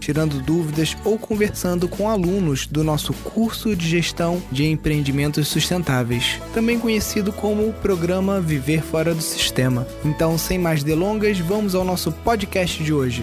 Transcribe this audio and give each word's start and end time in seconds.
tirando 0.00 0.42
dúvidas 0.42 0.96
ou 1.04 1.18
conversando 1.18 1.88
com 1.88 2.08
alunos 2.08 2.66
do 2.66 2.82
nosso 2.82 3.12
curso 3.22 3.76
de 3.76 3.86
gestão 3.86 4.42
de 4.50 4.66
empreendimentos 4.66 5.46
sustentáveis, 5.46 6.40
também 6.54 6.80
conhecido 6.80 7.32
como 7.32 7.68
o 7.68 7.72
programa 7.74 8.40
Viver 8.40 8.82
Fora 8.82 9.14
do 9.14 9.22
Sistema. 9.22 9.86
Então, 10.04 10.36
sem 10.38 10.58
mais 10.58 10.82
delongas, 10.82 11.38
vamos 11.38 11.74
ao 11.74 11.84
nosso 11.84 12.10
podcast 12.10 12.82
de 12.82 12.92
hoje. 12.92 13.22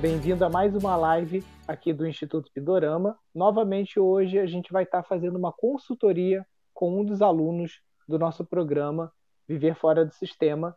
Bem-vindo 0.00 0.44
a 0.44 0.48
mais 0.48 0.76
uma 0.76 0.94
live 0.94 1.42
aqui 1.66 1.92
do 1.92 2.06
Instituto 2.06 2.52
Pidorama. 2.52 3.18
Novamente, 3.34 3.98
hoje 3.98 4.38
a 4.38 4.46
gente 4.46 4.72
vai 4.72 4.84
estar 4.84 5.02
fazendo 5.02 5.36
uma 5.36 5.52
consultoria 5.52 6.46
com 6.72 7.00
um 7.00 7.04
dos 7.04 7.20
alunos 7.20 7.80
do 8.06 8.18
nosso 8.18 8.44
programa 8.44 9.10
Viver 9.48 9.74
Fora 9.74 10.04
do 10.04 10.12
Sistema, 10.12 10.76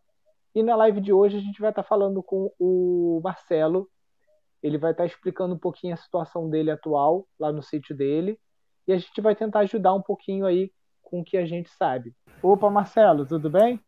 e 0.53 0.61
na 0.61 0.75
live 0.75 0.99
de 0.99 1.13
hoje 1.13 1.37
a 1.37 1.41
gente 1.41 1.61
vai 1.61 1.69
estar 1.69 1.83
falando 1.83 2.21
com 2.21 2.53
o 2.59 3.21
Marcelo. 3.23 3.89
Ele 4.61 4.77
vai 4.77 4.91
estar 4.91 5.05
explicando 5.05 5.55
um 5.55 5.59
pouquinho 5.59 5.93
a 5.93 5.97
situação 5.97 6.49
dele 6.49 6.69
atual 6.69 7.27
lá 7.39 7.51
no 7.51 7.63
sítio 7.63 7.95
dele. 7.95 8.39
E 8.87 8.93
a 8.93 8.97
gente 8.97 9.21
vai 9.21 9.35
tentar 9.35 9.59
ajudar 9.59 9.93
um 9.93 10.01
pouquinho 10.01 10.45
aí 10.45 10.71
com 11.01 11.21
o 11.21 11.23
que 11.23 11.37
a 11.37 11.45
gente 11.45 11.69
sabe. 11.69 12.15
Opa, 12.43 12.69
Marcelo, 12.69 13.25
tudo 13.25 13.49
bem? 13.49 13.79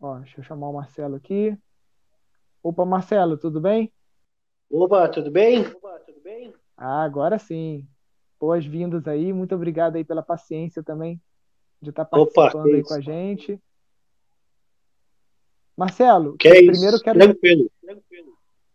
Ó, 0.00 0.18
deixa 0.18 0.40
eu 0.40 0.44
chamar 0.44 0.68
o 0.68 0.74
Marcelo 0.74 1.16
aqui. 1.16 1.56
Opa, 2.62 2.84
Marcelo, 2.84 3.38
tudo 3.38 3.60
bem? 3.60 3.92
Opa, 4.70 5.08
tudo 5.08 5.30
bem? 5.30 5.60
Opa, 5.60 6.00
tudo 6.00 6.20
bem? 6.20 6.52
Ah, 6.76 7.02
agora 7.04 7.38
sim. 7.38 7.86
Boas-vindas 8.38 9.06
aí. 9.06 9.32
Muito 9.32 9.54
obrigado 9.54 9.96
aí 9.96 10.04
pela 10.04 10.22
paciência 10.22 10.82
também 10.82 11.20
de 11.80 11.90
estar 11.90 12.04
participando 12.04 12.66
Opa, 12.66 12.76
aí 12.76 12.82
com 12.82 12.94
a 12.94 13.00
gente. 13.00 13.62
Marcelo, 15.76 16.36
que 16.36 16.48
é 16.48 16.54
primeiro 16.64 16.98
quero, 17.00 17.18
tranquilo. 17.18 17.70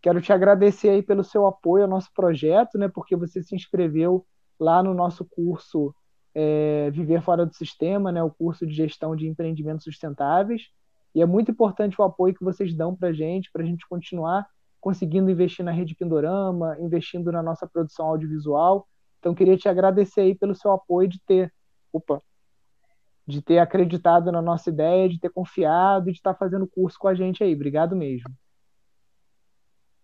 quero 0.02 0.22
te 0.22 0.32
agradecer 0.32 0.90
aí 0.90 1.02
pelo 1.02 1.24
seu 1.24 1.46
apoio 1.48 1.84
ao 1.84 1.90
nosso 1.90 2.10
projeto, 2.14 2.78
né? 2.78 2.88
Porque 2.88 3.16
você 3.16 3.42
se 3.42 3.56
inscreveu 3.56 4.26
lá 4.60 4.84
no 4.84 4.94
nosso 4.94 5.26
curso 5.26 5.94
é, 6.36 6.92
Viver 6.92 7.22
Fora 7.22 7.46
do 7.46 7.54
Sistema, 7.54 8.12
né? 8.12 8.22
O 8.22 8.30
curso 8.30 8.66
de 8.68 8.74
gestão 8.74 9.16
de 9.16 9.28
empreendimentos 9.28 9.84
sustentáveis. 9.84 10.70
E 11.14 11.22
é 11.22 11.26
muito 11.26 11.52
importante 11.52 12.00
o 12.00 12.04
apoio 12.04 12.34
que 12.34 12.44
vocês 12.44 12.74
dão 12.74 12.96
para 12.96 13.10
a 13.10 13.14
gente, 13.14 13.52
para 13.52 13.64
a 13.64 13.66
gente 13.66 13.88
continuar 13.88 14.48
conseguindo 14.82 15.30
investir 15.30 15.64
na 15.64 15.72
rede 15.72 15.96
Pindorama, 15.96 16.76
investindo 16.80 17.32
na 17.32 17.44
nossa 17.44 17.68
produção 17.68 18.08
audiovisual. 18.08 18.88
Então, 19.20 19.36
queria 19.36 19.56
te 19.56 19.70
agradecer 19.70 20.22
aí 20.22 20.36
pelo 20.36 20.56
seu 20.56 20.72
apoio 20.72 21.08
de 21.08 21.20
ter. 21.22 21.54
Opa, 21.94 22.22
de 23.28 23.42
ter 23.42 23.60
acreditado 23.60 24.32
na 24.32 24.42
nossa 24.42 24.70
ideia, 24.70 25.10
de 25.10 25.20
ter 25.20 25.30
confiado 25.30 26.10
e 26.10 26.12
de 26.12 26.18
estar 26.18 26.34
fazendo 26.34 26.68
curso 26.68 26.98
com 27.00 27.08
a 27.08 27.14
gente 27.14 27.44
aí. 27.44 27.54
Obrigado 27.54 27.96
mesmo. 27.96 28.30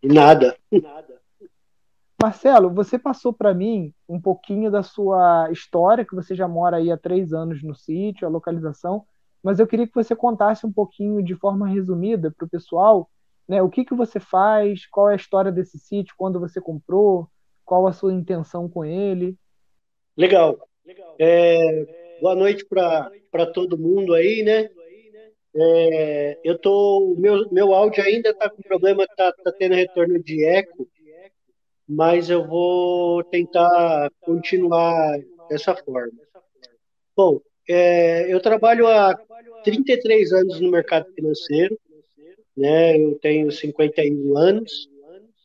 Nada. 0.03 0.55
Nada. 0.71 1.21
Marcelo, 2.21 2.73
você 2.73 2.97
passou 2.97 3.31
para 3.31 3.53
mim 3.53 3.93
um 4.09 4.19
pouquinho 4.19 4.71
da 4.71 4.81
sua 4.81 5.51
história, 5.51 6.05
que 6.05 6.15
você 6.15 6.35
já 6.35 6.47
mora 6.47 6.77
aí 6.77 6.91
há 6.91 6.97
três 6.97 7.31
anos 7.31 7.61
no 7.61 7.75
sítio, 7.75 8.27
a 8.27 8.31
localização, 8.31 9.05
mas 9.43 9.59
eu 9.59 9.67
queria 9.67 9.87
que 9.87 9.93
você 9.93 10.15
contasse 10.15 10.65
um 10.65 10.71
pouquinho 10.71 11.23
de 11.23 11.35
forma 11.35 11.67
resumida 11.67 12.31
para 12.31 12.45
o 12.45 12.49
pessoal, 12.49 13.07
né, 13.47 13.61
o 13.61 13.69
que, 13.69 13.85
que 13.85 13.93
você 13.93 14.19
faz, 14.19 14.87
qual 14.87 15.09
é 15.09 15.13
a 15.13 15.15
história 15.15 15.51
desse 15.51 15.77
sítio, 15.77 16.15
quando 16.17 16.39
você 16.39 16.59
comprou, 16.59 17.29
qual 17.63 17.85
a 17.85 17.93
sua 17.93 18.11
intenção 18.11 18.67
com 18.67 18.83
ele. 18.83 19.37
Legal. 20.17 20.57
Legal. 20.83 21.15
É, 21.19 22.06
Boa 22.21 22.35
noite 22.35 22.65
para 22.65 23.45
todo 23.53 23.77
mundo 23.77 24.13
aí, 24.13 24.41
né? 24.43 24.69
É, 25.55 26.39
eu 26.43 26.57
tô, 26.57 27.15
meu, 27.17 27.49
meu 27.51 27.73
áudio 27.73 28.03
ainda 28.03 28.29
está 28.29 28.49
com 28.49 28.61
problema, 28.61 29.03
está 29.03 29.31
tá 29.31 29.51
tendo 29.51 29.75
retorno 29.75 30.21
de 30.21 30.43
eco, 30.43 30.87
mas 31.87 32.29
eu 32.29 32.45
vou 32.45 33.23
tentar 33.23 34.11
continuar 34.21 35.19
dessa 35.49 35.75
forma. 35.75 36.11
Bom, 37.15 37.39
é, 37.67 38.31
eu 38.31 38.39
trabalho 38.39 38.87
há 38.87 39.15
33 39.63 40.31
anos 40.31 40.59
no 40.59 40.71
mercado 40.71 41.11
financeiro, 41.13 41.77
né? 42.55 42.97
Eu 42.97 43.17
tenho 43.19 43.51
51 43.51 44.37
anos 44.37 44.89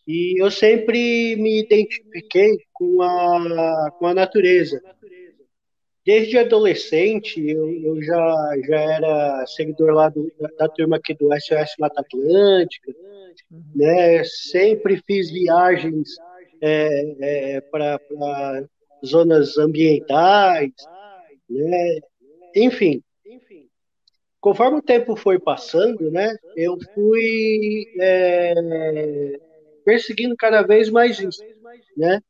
e 0.06 0.42
eu 0.42 0.50
sempre 0.50 1.36
me 1.36 1.60
identifiquei 1.60 2.58
com 2.72 3.02
a, 3.02 3.90
com 3.98 4.06
a 4.06 4.14
natureza. 4.14 4.82
Desde 6.04 6.36
adolescente, 6.36 7.40
eu, 7.48 7.70
eu 7.70 8.02
já, 8.02 8.54
já 8.66 8.80
era 8.80 9.46
seguidor 9.46 9.92
lá 9.92 10.08
do, 10.08 10.32
da 10.58 10.68
turma 10.68 10.96
aqui 10.96 11.14
do 11.14 11.28
SOS 11.28 11.76
Mata 11.78 12.00
Atlântica, 12.00 12.92
uhum. 13.50 13.62
né? 13.76 14.24
Sempre 14.24 15.00
fiz 15.06 15.30
viagens 15.30 16.08
é, 16.60 17.56
é, 17.56 17.60
para 17.60 18.00
zonas 19.04 19.56
ambientais, 19.58 20.72
né? 21.48 22.00
Enfim, 22.56 23.00
conforme 24.40 24.78
o 24.78 24.82
tempo 24.82 25.14
foi 25.14 25.38
passando, 25.38 26.10
né? 26.10 26.36
Eu 26.56 26.76
fui 26.94 27.86
é, 28.00 28.54
perseguindo 29.84 30.34
cada 30.36 30.62
vez 30.62 30.90
mais 30.90 31.20
isso, 31.20 31.42
né? 31.96 32.20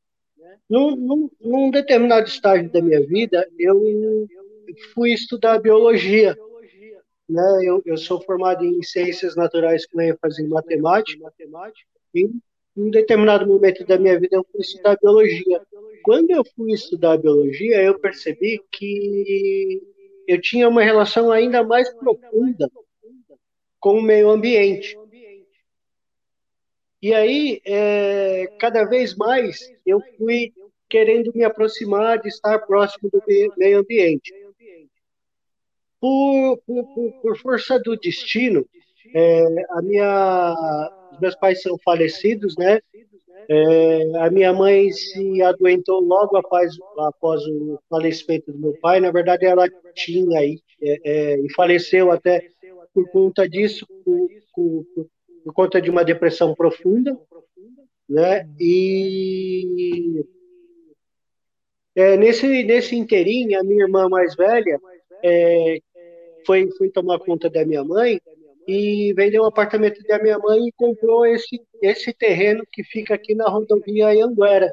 Num, 0.68 0.96
num, 0.96 1.30
num, 1.40 1.70
determinado 1.70 2.26
estágio 2.26 2.70
da 2.70 2.80
minha 2.80 3.04
vida, 3.06 3.46
eu 3.58 4.26
fui 4.94 5.12
estudar 5.12 5.58
biologia. 5.58 6.36
Né? 7.28 7.60
Eu, 7.64 7.82
eu 7.84 7.96
sou 7.96 8.20
formado 8.22 8.64
em 8.64 8.82
ciências 8.82 9.36
naturais 9.36 9.86
com 9.86 10.00
ênfase 10.00 10.42
em 10.42 10.48
matemática. 10.48 11.32
E 12.14 12.22
em 12.24 12.40
um 12.76 12.90
determinado 12.90 13.46
momento 13.46 13.84
da 13.86 13.98
minha 13.98 14.18
vida, 14.18 14.36
eu 14.36 14.46
fui 14.50 14.60
estudar 14.60 14.98
biologia. 15.00 15.60
Quando 16.02 16.30
eu 16.30 16.44
fui 16.56 16.72
estudar 16.72 17.18
biologia, 17.18 17.82
eu 17.82 17.98
percebi 17.98 18.60
que 18.72 19.82
eu 20.26 20.40
tinha 20.40 20.68
uma 20.68 20.82
relação 20.82 21.30
ainda 21.30 21.62
mais 21.62 21.92
profunda 21.94 22.68
com 23.78 23.98
o 23.98 24.02
meio 24.02 24.30
ambiente. 24.30 24.96
E 27.02 27.12
aí, 27.12 27.60
é, 27.66 28.46
cada 28.60 28.84
vez 28.84 29.16
mais, 29.16 29.58
eu 29.84 30.00
fui 30.16 30.52
querendo 30.88 31.32
me 31.34 31.42
aproximar 31.42 32.20
de 32.20 32.28
estar 32.28 32.60
próximo 32.60 33.10
do 33.10 33.20
meio 33.56 33.80
ambiente. 33.80 34.32
Por, 36.00 36.58
por, 36.58 37.12
por 37.20 37.36
força 37.38 37.78
do 37.80 37.96
destino, 37.96 38.64
é, 39.14 39.44
a 39.70 39.82
minha, 39.82 40.90
os 41.12 41.18
meus 41.18 41.34
pais 41.34 41.60
são 41.60 41.76
falecidos, 41.84 42.56
né? 42.56 42.80
É, 43.48 44.18
a 44.18 44.30
minha 44.30 44.52
mãe 44.52 44.90
se 44.92 45.42
adoentou 45.42 46.00
logo 46.00 46.36
após, 46.36 46.76
após 46.98 47.42
o 47.46 47.80
falecimento 47.90 48.52
do 48.52 48.58
meu 48.58 48.78
pai. 48.80 49.00
Na 49.00 49.10
verdade, 49.10 49.44
ela 49.44 49.68
tinha 49.94 50.38
aí 50.38 50.60
é, 50.80 51.00
é, 51.04 51.40
e 51.40 51.52
faleceu 51.52 52.12
até 52.12 52.48
por 52.94 53.08
conta 53.10 53.48
disso, 53.48 53.86
por, 54.04 54.28
por, 54.54 55.06
por, 55.44 55.52
conta 55.52 55.80
de 55.80 55.90
uma 55.90 56.04
depressão 56.04 56.54
profunda, 56.54 57.18
né? 58.08 58.48
E 58.58 60.24
é, 61.94 62.16
nesse, 62.16 62.64
nesse 62.64 62.96
inteirinho, 62.96 63.58
a 63.58 63.62
minha 63.64 63.84
irmã 63.84 64.08
mais 64.08 64.34
velha 64.34 64.80
é, 65.22 65.78
foi, 66.46 66.68
foi 66.76 66.88
tomar 66.90 67.18
conta 67.18 67.50
da 67.50 67.64
minha 67.64 67.84
mãe 67.84 68.20
e 68.66 69.12
vendeu 69.14 69.42
o 69.42 69.44
um 69.44 69.48
apartamento 69.48 70.02
da 70.04 70.22
minha 70.22 70.38
mãe 70.38 70.68
e 70.68 70.72
comprou 70.72 71.26
esse, 71.26 71.60
esse 71.82 72.12
terreno 72.12 72.64
que 72.72 72.82
fica 72.84 73.14
aqui 73.14 73.34
na 73.34 73.48
rodovia 73.48 74.08
Anguera. 74.24 74.72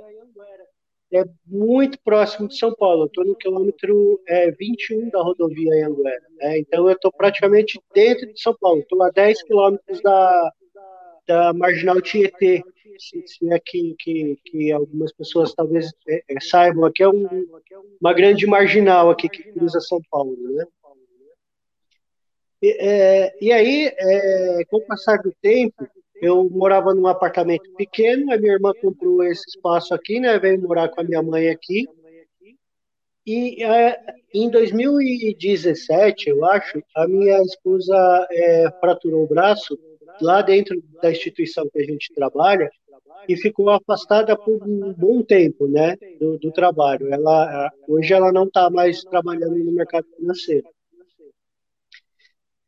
É 1.12 1.24
muito 1.48 2.00
próximo 2.04 2.48
de 2.48 2.56
São 2.56 2.74
Paulo. 2.76 3.08
Estou 3.08 3.26
no 3.26 3.36
quilômetro 3.36 4.22
é, 4.28 4.52
21 4.52 5.10
da 5.10 5.22
rodovia 5.22 5.88
Anguera. 5.88 6.22
Né? 6.38 6.60
Então, 6.60 6.88
eu 6.88 6.94
estou 6.94 7.12
praticamente 7.12 7.82
dentro 7.96 8.32
de 8.32 8.40
São 8.40 8.56
Paulo. 8.60 8.82
Estou 8.82 9.02
a 9.02 9.10
10 9.10 9.42
quilômetros 9.42 10.02
da, 10.04 10.54
da 11.30 11.54
Marginal 11.54 12.02
Tietê 12.02 12.64
se, 12.98 13.24
se 13.28 13.54
é 13.54 13.60
que, 13.60 13.96
que, 14.00 14.38
que, 14.44 14.72
algumas 14.72 15.14
pessoas 15.14 15.54
talvez 15.54 15.92
é, 16.08 16.24
é, 16.28 16.40
saibam, 16.42 16.86
aqui 16.86 17.04
é 17.04 17.08
um, 17.08 17.48
uma 18.02 18.14
grande 18.14 18.48
marginal 18.48 19.12
aqui 19.12 19.30
que 19.30 19.44
cruza 19.44 19.80
São 19.80 20.02
Paulo, 20.10 20.36
né? 20.38 20.66
E, 22.62 22.78
é, 22.78 23.38
e 23.40 23.52
aí, 23.54 23.94
é, 23.96 24.66
com 24.70 24.78
o 24.78 24.86
passar 24.86 25.20
do 25.20 25.34
tempo, 25.42 25.88
eu 26.22 26.50
morava 26.50 26.94
num 26.94 27.08
apartamento 27.08 27.72
pequeno, 27.78 28.34
a 28.34 28.38
minha 28.38 28.54
irmã 28.54 28.74
comprou 28.82 29.24
esse 29.24 29.48
espaço 29.48 29.94
aqui, 29.94 30.20
né? 30.20 30.38
Veio 30.38 30.62
morar 30.62 30.90
com 30.90 31.00
a 31.00 31.04
minha 31.04 31.22
mãe 31.22 31.48
aqui. 31.48 31.88
E 33.26 33.64
é, 33.64 33.98
em 34.34 34.50
2017, 34.50 36.32
eu 36.32 36.44
acho, 36.44 36.84
a 36.96 37.08
minha 37.08 37.40
esposa 37.44 38.28
é, 38.32 38.72
fraturou 38.82 39.24
o 39.24 39.28
braço 39.28 39.80
lá 40.22 40.42
dentro 40.42 40.82
da 41.02 41.12
instituição 41.12 41.70
que 41.70 41.80
a 41.80 41.84
gente 41.84 42.14
trabalha 42.14 42.70
e 43.28 43.36
ficou 43.36 43.70
afastada 43.70 44.36
por 44.38 44.64
um 44.68 44.94
bom 44.94 45.22
tempo, 45.22 45.68
né, 45.68 45.96
do, 46.20 46.38
do 46.38 46.52
trabalho. 46.52 47.14
Ela 47.14 47.72
hoje 47.88 48.14
ela 48.14 48.32
não 48.32 48.46
está 48.46 48.70
mais 48.70 49.04
trabalhando 49.04 49.58
no 49.58 49.72
mercado 49.72 50.08
financeiro. 50.16 50.68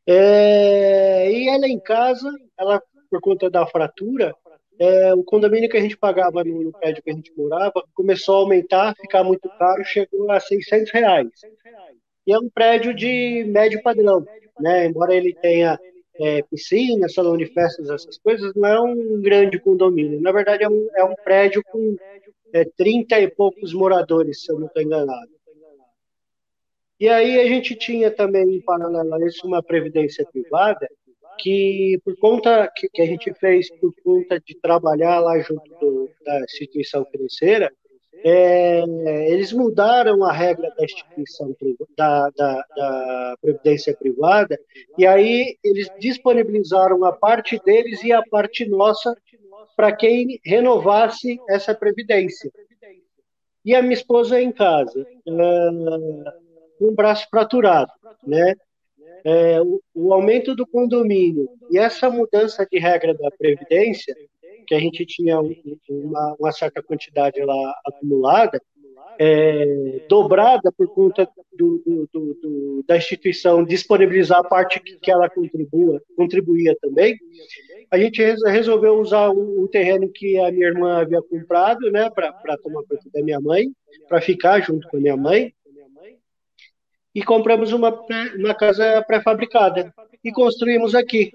É, 0.06 1.32
e 1.32 1.48
ela 1.48 1.68
em 1.68 1.80
casa, 1.80 2.30
ela 2.58 2.82
por 3.10 3.22
conta 3.22 3.50
da 3.50 3.66
fratura, 3.68 4.34
é, 4.80 5.14
o 5.14 5.24
condomínio 5.24 5.70
que 5.70 5.78
a 5.78 5.82
gente 5.82 5.98
pagava 5.98 6.44
no, 6.44 6.64
no, 6.64 6.72
prédio 6.72 7.04
que 7.04 7.12
a 7.12 7.14
gente 7.14 7.32
morava 7.38 7.84
começou 7.94 8.36
a 8.36 8.40
aumentar, 8.40 8.96
ficar 8.96 9.24
muito 9.24 9.48
caro, 9.60 9.84
chegou 9.84 10.32
a 10.32 10.40
600 10.40 10.92
reais. 10.92 11.28
E 12.26 12.34
é 12.34 12.40
um 12.40 12.50
prédio 12.50 12.94
de 12.94 13.44
médio 13.48 13.82
padrão, 13.84 14.26
né? 14.60 14.86
Embora 14.86 15.14
ele 15.14 15.36
tenha 15.36 15.80
é, 16.22 16.44
piscina, 16.44 17.10
salão 17.10 17.36
de 17.36 17.48
festas, 17.48 17.90
essas 17.90 18.18
coisas, 18.20 18.54
não 18.56 18.70
é 18.70 18.80
um 18.80 19.22
grande 19.22 19.60
condomínio. 19.60 20.22
Na 20.22 20.32
verdade, 20.32 20.64
é 20.64 20.70
um, 20.70 20.88
é 20.96 21.04
um 21.04 21.16
prédio 21.16 21.64
com 21.72 21.96
é, 22.54 22.64
30 22.78 23.20
e 23.20 23.30
poucos 23.30 23.74
moradores, 23.74 24.44
se 24.44 24.52
eu 24.52 24.60
não 24.60 24.68
estou 24.68 24.84
enganado. 24.84 25.32
E 27.00 27.10
aí 27.10 27.40
a 27.40 27.48
gente 27.48 27.76
tinha 27.76 28.12
também, 28.12 28.44
em 28.44 28.62
paralelo 28.62 29.16
a 29.16 29.26
isso, 29.26 29.48
uma 29.48 29.64
previdência 29.64 30.24
privada, 30.32 30.88
que 31.40 32.00
por 32.06 32.16
conta 32.18 32.72
que, 32.76 32.88
que, 32.90 33.02
a 33.02 33.06
gente 33.06 33.34
fez 33.34 33.68
por 33.80 33.92
conta 34.04 34.40
de 34.40 34.56
trabalhar 34.62 35.20
lá 35.20 35.40
junto 35.40 35.68
do, 35.80 36.12
da 36.24 36.42
instituição 36.42 37.04
financeira, 37.06 37.72
é, 38.24 38.84
eles 39.32 39.52
mudaram 39.52 40.24
a 40.24 40.32
regra 40.32 40.74
da 40.78 40.84
instituição 40.84 41.56
da, 41.98 42.30
da, 42.36 42.66
da, 42.76 43.36
previdência 43.42 43.96
privada 43.96 44.60
e 44.98 45.06
aí 45.06 45.58
eles 45.64 45.90
disponibilizaram 46.00 47.04
a 47.06 47.12
parte 47.12 47.60
deles 47.64 48.04
e 48.04 48.12
a 48.12 48.22
parte 48.24 48.68
nossa 48.68 49.16
para 49.76 49.92
quem 49.92 50.40
renovasse 50.46 51.40
essa 51.50 51.74
previdência. 51.74 52.52
E 53.64 53.76
a 53.76 53.82
minha 53.82 53.94
esposa 53.94 54.42
em 54.42 54.52
casa, 54.52 55.06
com 55.26 56.86
o 56.86 56.92
braço 56.92 57.28
fraturado, 57.30 57.92
né? 58.26 58.56
é, 59.24 59.62
o, 59.62 59.82
o, 59.94 60.14
aumento 60.14 60.56
do 60.56 60.66
condomínio 60.66 61.48
e 61.70 61.78
essa 61.78 62.10
mudança 62.10 62.68
de 62.70 62.80
regra 62.80 63.14
da 63.14 63.30
Previdência, 63.32 64.16
que 64.66 64.76
a 64.76 64.80
gente 64.80 65.06
tinha 65.06 65.40
uma, 65.90 66.36
uma 66.40 66.52
certa 66.52 66.82
quantidade 66.82 67.44
lá 67.44 67.76
acumulada, 67.86 68.62
é, 69.20 70.06
dobrada 70.08 70.72
por 70.72 70.88
conta 70.94 71.28
do, 71.54 71.82
do, 71.86 72.34
do, 72.42 72.84
da 72.88 72.98
instituição 72.98 73.64
disponibilizar 73.64 74.40
a 74.40 74.44
parte 74.44 74.80
que, 74.80 75.12
ela 75.12 75.30
contribua, 75.30 76.02
contribuía 76.16 76.76
também, 76.82 77.18
a 77.92 77.98
gente 77.98 78.22
resolveu 78.46 79.00
usar 79.00 79.30
o, 79.30 79.64
o, 79.64 79.68
terreno 79.68 80.10
que 80.10 80.38
a 80.40 80.52
minha 80.52 80.68
irmã 80.68 81.02
havia 81.02 81.22
comprado, 81.22 81.92
né, 81.92 82.10
para 82.10 82.58
tomar 82.64 82.84
conta 82.84 83.10
da 83.14 83.22
minha 83.22 83.40
mãe, 83.40 83.72
para 84.08 84.22
ficar 84.22 84.62
junto 84.62 84.88
com 84.88 84.98
a 84.98 85.02
minha 85.02 85.18
mãe, 85.18 85.54
e 87.14 87.22
compramos 87.22 87.74
uma, 87.74 87.94
uma 88.38 88.56
casa 88.56 89.04
pré-fabricada 89.06 89.94
e 90.24 90.32
construímos 90.32 90.96
aqui. 90.96 91.32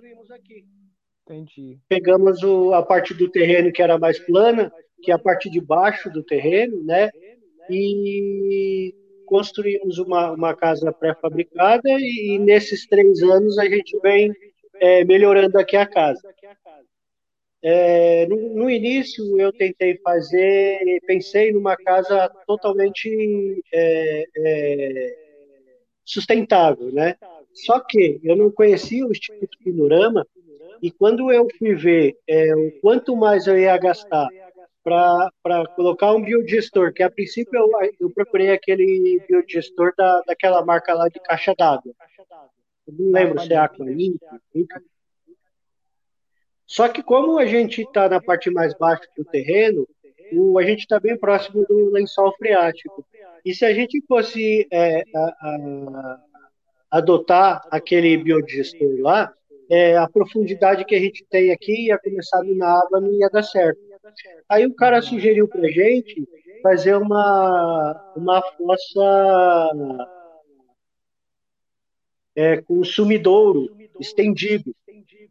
Entendi. 1.28 1.81
Pegamos 1.88 2.43
o, 2.44 2.73
a 2.73 2.84
parte 2.84 3.12
do 3.12 3.28
terreno 3.28 3.73
que 3.73 3.82
era 3.82 3.99
mais 3.99 4.19
plana, 4.19 4.73
que 5.02 5.11
é 5.11 5.14
a 5.14 5.19
parte 5.19 5.50
de 5.50 5.61
baixo 5.61 6.08
do 6.08 6.23
terreno, 6.23 6.84
né? 6.84 7.11
E 7.69 8.94
construímos 9.26 9.99
uma, 9.99 10.31
uma 10.31 10.55
casa 10.55 10.93
pré-fabricada 10.93 11.90
e, 11.99 12.34
e, 12.34 12.38
nesses 12.38 12.87
três 12.87 13.20
anos 13.23 13.58
a 13.58 13.64
gente 13.64 13.99
vem 13.99 14.32
é, 14.76 15.05
melhorando 15.05 15.58
aqui 15.58 15.76
a 15.76 15.84
casa. 15.84 16.20
É, 17.61 18.26
no, 18.26 18.55
no, 18.55 18.70
início 18.70 19.40
eu 19.40 19.52
tentei 19.52 19.99
fazer, 19.99 21.00
pensei 21.06 21.50
numa 21.50 21.76
casa 21.76 22.31
totalmente 22.46 23.64
é, 23.75 24.25
é 24.37 25.17
sustentável, 26.05 26.93
né? 26.93 27.17
Só 27.52 27.81
que 27.81 28.20
eu 28.22 28.37
não 28.37 28.52
conhecia 28.52 29.05
o 29.05 29.11
Instituto 29.11 29.58
Pinorama 29.58 30.25
e 30.82 30.90
quando 30.90 31.31
eu 31.32 31.46
fui 31.58 31.75
ver 31.75 32.17
é, 32.28 32.55
o 32.55 32.81
quanto 32.81 33.17
mais 33.17 33.46
eu 33.46 33.58
ia 33.58 33.76
gastar 33.76 34.28
para 34.82 35.67
colocar 35.75 36.12
um 36.12 36.23
biodigestor, 36.23 36.93
que 36.93 37.02
a 37.02 37.11
princípio 37.11 37.58
eu, 37.58 37.70
eu 37.99 38.11
procurei 38.11 38.50
aquele 38.52 39.20
biodigestor 39.28 39.93
da, 39.96 40.20
daquela 40.23 40.64
marca 40.64 40.94
lá 40.94 41.08
de 41.08 41.19
caixa 41.20 41.55
d'água. 41.58 41.93
Não 42.87 43.11
lembro 43.11 43.40
se 43.40 43.52
é 43.52 43.56
Aqualimp. 43.56 44.20
Só 46.64 46.88
que 46.88 47.02
como 47.02 47.38
a 47.38 47.46
gente 47.46 47.82
está 47.82 48.08
na 48.08 48.20
parte 48.20 48.50
mais 48.50 48.75
baixa 48.75 49.08
do 49.17 49.25
terreno, 49.25 49.88
o, 50.32 50.58
a 50.58 50.62
gente 50.62 50.81
está 50.81 51.00
bem 51.00 51.17
próximo 51.17 51.64
do 51.67 51.90
lençol 51.90 52.32
freático. 52.37 53.05
E 53.44 53.55
se 53.55 53.64
a 53.64 53.72
gente 53.72 54.02
fosse 54.06 54.67
é, 54.72 55.02
a, 55.14 55.20
a, 55.20 56.20
adotar 56.90 57.67
aquele 57.70 58.17
biodigestor 58.17 59.00
lá, 59.00 59.32
é, 59.71 59.97
a 59.97 60.09
profundidade 60.09 60.85
que 60.85 60.95
a 60.95 61.01
gente 61.01 61.25
tem 61.29 61.53
aqui 61.53 61.87
ia 61.87 61.99
começar 61.99 62.43
na 62.45 62.69
água, 62.69 63.01
não 63.01 63.13
ia 63.13 63.29
dar 63.29 63.43
certo. 63.43 63.81
Aí 64.49 64.67
o 64.67 64.75
cara 64.75 65.03
sugeriu 65.03 65.49
para 65.49 65.69
gente 65.69 66.27
fazer 66.63 66.97
uma, 66.97 68.13
uma 68.17 68.43
fossa 68.43 69.71
é, 72.35 72.63
com 72.63 72.85
sumidouro 72.85 73.75
estendido. 73.99 74.75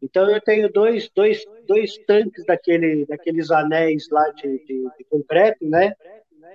Então 0.01 0.29
eu 0.29 0.41
tenho 0.41 0.71
dois, 0.71 1.09
dois, 1.15 1.45
dois 1.67 1.97
tanques 2.05 2.45
daquele, 2.45 3.05
daqueles 3.05 3.49
anéis 3.51 4.09
lá 4.11 4.29
de, 4.31 4.59
de, 4.65 4.89
de 4.97 5.03
concreto, 5.09 5.65
né? 5.65 5.93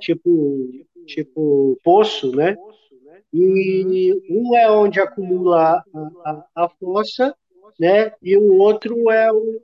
Tipo 0.00 0.68
tipo 1.06 1.78
poço, 1.82 2.34
né? 2.34 2.56
E 3.32 4.12
um 4.28 4.56
é 4.56 4.70
onde 4.70 5.00
acumula 5.00 5.84
a, 5.94 6.00
a, 6.24 6.64
a 6.64 6.68
fossa, 6.68 7.34
né? 7.78 8.12
E 8.22 8.36
o 8.36 8.54
outro 8.54 9.10
é 9.10 9.32
o, 9.32 9.60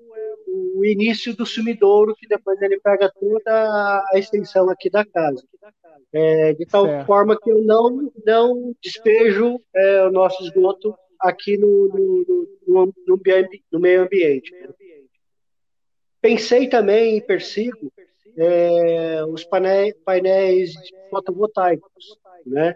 o 0.76 0.84
início 0.84 1.34
do 1.34 1.46
sumidouro, 1.46 2.14
que 2.14 2.26
depois 2.26 2.60
ele 2.60 2.80
pega 2.80 3.10
toda 3.18 4.04
a 4.12 4.18
extensão 4.18 4.68
aqui 4.70 4.90
da 4.90 5.04
casa. 5.04 5.42
É, 6.12 6.54
de 6.54 6.64
tal 6.66 6.86
certo. 6.86 7.06
forma 7.06 7.38
que 7.38 7.50
eu 7.50 7.62
não, 7.62 8.10
não 8.24 8.74
despejo 8.82 9.60
é, 9.74 10.02
o 10.04 10.10
nosso 10.10 10.42
esgoto 10.44 10.94
aqui 11.20 11.56
no, 11.56 11.88
no, 11.88 12.48
no, 12.66 12.94
no, 13.72 13.80
meio 13.80 14.02
ambiente. 14.02 14.52
Pensei 16.20 16.68
também 16.68 17.16
e 17.16 17.20
persigo 17.20 17.92
é, 18.36 19.24
os 19.26 19.44
painéis, 19.44 19.94
painéis 20.04 20.74
fotovoltaicos, 21.10 22.18
né? 22.44 22.74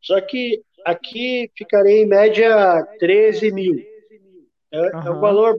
Só 0.00 0.20
que 0.20 0.62
aqui 0.84 1.50
ficaria 1.56 2.02
em 2.02 2.06
média 2.06 2.84
13 2.98 3.52
mil. 3.52 3.89
É, 4.72 4.80
uhum. 4.80 5.06
é 5.06 5.10
um 5.10 5.20
valor 5.20 5.58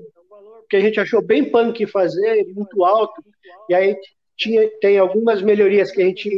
que 0.70 0.77
a 0.77 0.80
gente 0.80 1.00
achou 1.00 1.22
bem 1.22 1.51
punk 1.51 1.86
fazer, 1.86 2.46
muito 2.53 2.86
alto, 2.86 3.22
e 3.70 3.74
aí 3.74 3.98
tinha, 4.38 4.68
tem 4.80 4.98
algumas 4.98 5.41
melhorias 5.41 5.91
que 5.91 6.01
a 6.01 6.06
gente, 6.06 6.30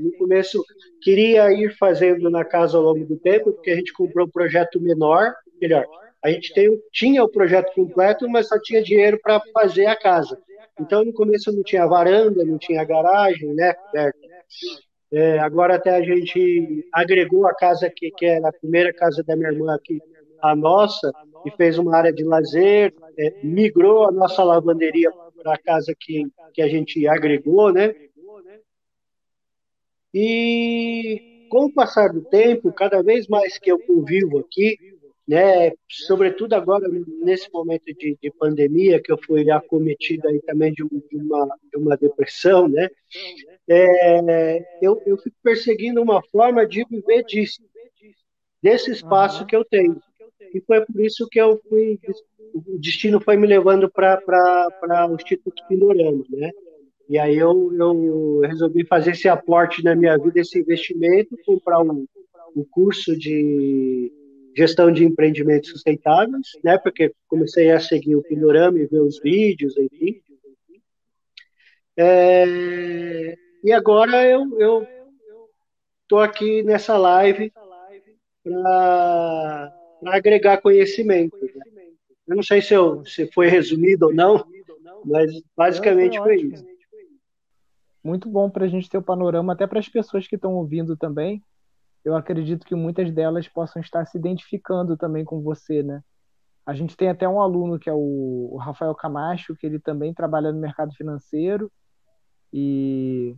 no 0.00 0.12
começo, 0.12 0.64
queria 1.02 1.52
ir 1.52 1.76
fazendo 1.76 2.30
na 2.30 2.44
casa 2.44 2.78
ao 2.78 2.84
longo 2.84 3.04
do 3.04 3.16
tempo, 3.16 3.52
porque 3.52 3.70
a 3.70 3.76
gente 3.76 3.92
comprou 3.92 4.26
um 4.26 4.30
projeto 4.30 4.80
menor, 4.80 5.34
melhor, 5.60 5.84
a 6.22 6.30
gente 6.30 6.52
tem, 6.52 6.70
tinha 6.92 7.24
o 7.24 7.28
projeto 7.28 7.72
completo, 7.74 8.28
mas 8.28 8.48
só 8.48 8.58
tinha 8.60 8.82
dinheiro 8.82 9.18
para 9.22 9.40
fazer 9.52 9.86
a 9.86 9.96
casa. 9.96 10.38
Então, 10.78 11.04
no 11.04 11.12
começo 11.12 11.52
não 11.52 11.62
tinha 11.62 11.86
varanda, 11.86 12.44
não 12.44 12.58
tinha 12.58 12.84
garagem, 12.84 13.54
né? 13.54 13.74
É, 15.12 15.38
agora 15.38 15.74
até 15.74 15.90
a 15.90 16.02
gente 16.02 16.86
agregou 16.92 17.46
a 17.46 17.54
casa 17.54 17.90
que, 17.94 18.10
que 18.12 18.24
era 18.24 18.48
a 18.48 18.52
primeira 18.52 18.92
casa 18.92 19.22
da 19.22 19.34
minha 19.34 19.50
irmã 19.50 19.74
aqui, 19.74 19.98
a 20.40 20.54
nossa, 20.54 21.10
e 21.44 21.50
fez 21.50 21.78
uma 21.78 21.96
área 21.96 22.12
de 22.12 22.24
lazer, 22.24 22.94
é, 23.18 23.34
migrou 23.42 24.08
a 24.08 24.12
nossa 24.12 24.42
lavanderia 24.42 25.10
para 25.42 25.54
a 25.54 25.58
casa 25.58 25.94
que, 25.98 26.26
que 26.52 26.62
a 26.62 26.68
gente 26.68 27.06
agregou, 27.06 27.72
né? 27.72 27.94
E 30.12 31.46
com 31.48 31.66
o 31.66 31.72
passar 31.72 32.12
do 32.12 32.22
tempo, 32.22 32.72
cada 32.72 33.02
vez 33.02 33.26
mais 33.26 33.58
que 33.58 33.70
eu 33.70 33.78
convivo 33.78 34.38
aqui, 34.38 34.76
né? 35.26 35.72
Sobretudo 35.88 36.54
agora 36.54 36.88
nesse 37.22 37.50
momento 37.52 37.84
de, 37.94 38.18
de 38.20 38.30
pandemia 38.32 39.00
que 39.00 39.12
eu 39.12 39.18
fui 39.18 39.48
acometido 39.50 40.28
aí 40.28 40.40
também 40.42 40.72
de, 40.72 40.84
de, 40.84 41.16
uma, 41.16 41.56
de 41.70 41.76
uma 41.78 41.96
depressão, 41.96 42.68
né? 42.68 42.88
É, 43.68 44.64
eu, 44.82 45.00
eu 45.06 45.16
fico 45.16 45.36
perseguindo 45.42 46.02
uma 46.02 46.22
forma 46.30 46.66
de 46.66 46.84
viver 46.90 47.22
disso, 47.24 47.62
desse 48.62 48.90
espaço 48.90 49.46
que 49.46 49.54
eu 49.54 49.64
tenho. 49.64 50.00
E 50.52 50.60
foi 50.60 50.84
por 50.84 51.00
isso 51.00 51.28
que 51.30 51.40
eu 51.40 51.60
fui, 51.68 51.98
o 52.54 52.78
destino 52.78 53.20
foi 53.20 53.36
me 53.36 53.46
levando 53.46 53.90
para 53.90 55.08
o 55.08 55.14
Instituto 55.14 55.62
Pindorama, 55.68 56.24
né? 56.30 56.50
E 57.08 57.18
aí 57.18 57.36
eu, 57.36 57.72
eu 57.74 58.40
resolvi 58.40 58.86
fazer 58.86 59.12
esse 59.12 59.28
aporte 59.28 59.82
na 59.82 59.96
minha 59.96 60.16
vida, 60.16 60.40
esse 60.40 60.58
investimento, 60.58 61.36
comprar 61.44 61.80
um, 61.82 62.06
um 62.54 62.64
curso 62.64 63.16
de 63.16 64.12
gestão 64.56 64.92
de 64.92 65.04
empreendimentos 65.04 65.70
sustentáveis, 65.70 66.46
né? 66.62 66.78
Porque 66.78 67.12
comecei 67.28 67.70
a 67.70 67.80
seguir 67.80 68.16
o 68.16 68.22
Pindorama 68.22 68.78
e 68.78 68.86
ver 68.86 69.00
os 69.00 69.20
vídeos, 69.20 69.76
enfim. 69.76 70.20
É, 71.96 73.36
e 73.62 73.72
agora 73.72 74.26
eu, 74.26 74.58
eu 74.58 74.86
tô 76.08 76.18
aqui 76.18 76.62
nessa 76.62 76.96
live 76.96 77.52
para 78.42 79.79
agregar 80.06 80.60
conhecimento. 80.60 81.36
Né? 81.36 81.84
Eu 82.26 82.36
não 82.36 82.42
sei 82.42 82.62
se, 82.62 82.74
eu, 82.74 83.04
se 83.04 83.26
foi 83.32 83.48
resumido 83.48 84.06
ou 84.06 84.14
não, 84.14 84.46
mas 85.04 85.30
basicamente 85.56 86.18
foi, 86.18 86.38
foi 86.38 86.48
isso. 86.48 86.64
Muito 88.02 88.28
bom 88.28 88.48
para 88.48 88.64
a 88.64 88.68
gente 88.68 88.88
ter 88.88 88.98
o 88.98 89.02
panorama, 89.02 89.52
até 89.52 89.66
para 89.66 89.78
as 89.78 89.88
pessoas 89.88 90.26
que 90.26 90.36
estão 90.36 90.54
ouvindo 90.54 90.96
também. 90.96 91.42
Eu 92.04 92.16
acredito 92.16 92.66
que 92.66 92.74
muitas 92.74 93.12
delas 93.12 93.46
possam 93.46 93.82
estar 93.82 94.06
se 94.06 94.16
identificando 94.16 94.96
também 94.96 95.24
com 95.24 95.42
você, 95.42 95.82
né? 95.82 96.02
A 96.64 96.74
gente 96.74 96.96
tem 96.96 97.08
até 97.08 97.28
um 97.28 97.40
aluno 97.40 97.78
que 97.78 97.90
é 97.90 97.92
o, 97.92 98.56
Rafael 98.60 98.94
Camacho, 98.94 99.56
que 99.56 99.66
ele 99.66 99.78
também 99.78 100.14
trabalha 100.14 100.52
no 100.52 100.60
mercado 100.60 100.94
financeiro 100.94 101.70
e 102.52 103.34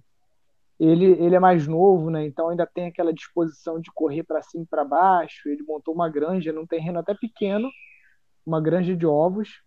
ele, 0.85 1.12
ele 1.25 1.37
é 1.37 1.39
mais 1.39 1.69
novo, 1.69 2.11
né? 2.11 2.27
Então 2.27 2.49
ainda 2.49 2.67
tem 2.67 2.87
aquela 2.87 3.12
disposição 3.12 3.81
de 3.81 3.89
correr 3.93 4.25
para 4.25 4.43
cima 4.43 4.65
e 4.65 4.67
para 4.67 4.85
baixo. 4.85 5.49
Ele 5.49 5.62
montou 5.62 5.95
uma 5.95 6.09
granja 6.09 6.53
num 6.53 6.67
terreno 6.67 6.99
até 6.99 7.15
pequeno, 7.15 7.71
uma 8.45 8.61
granja 8.61 8.97
de 8.97 9.07
ovos. 9.07 9.62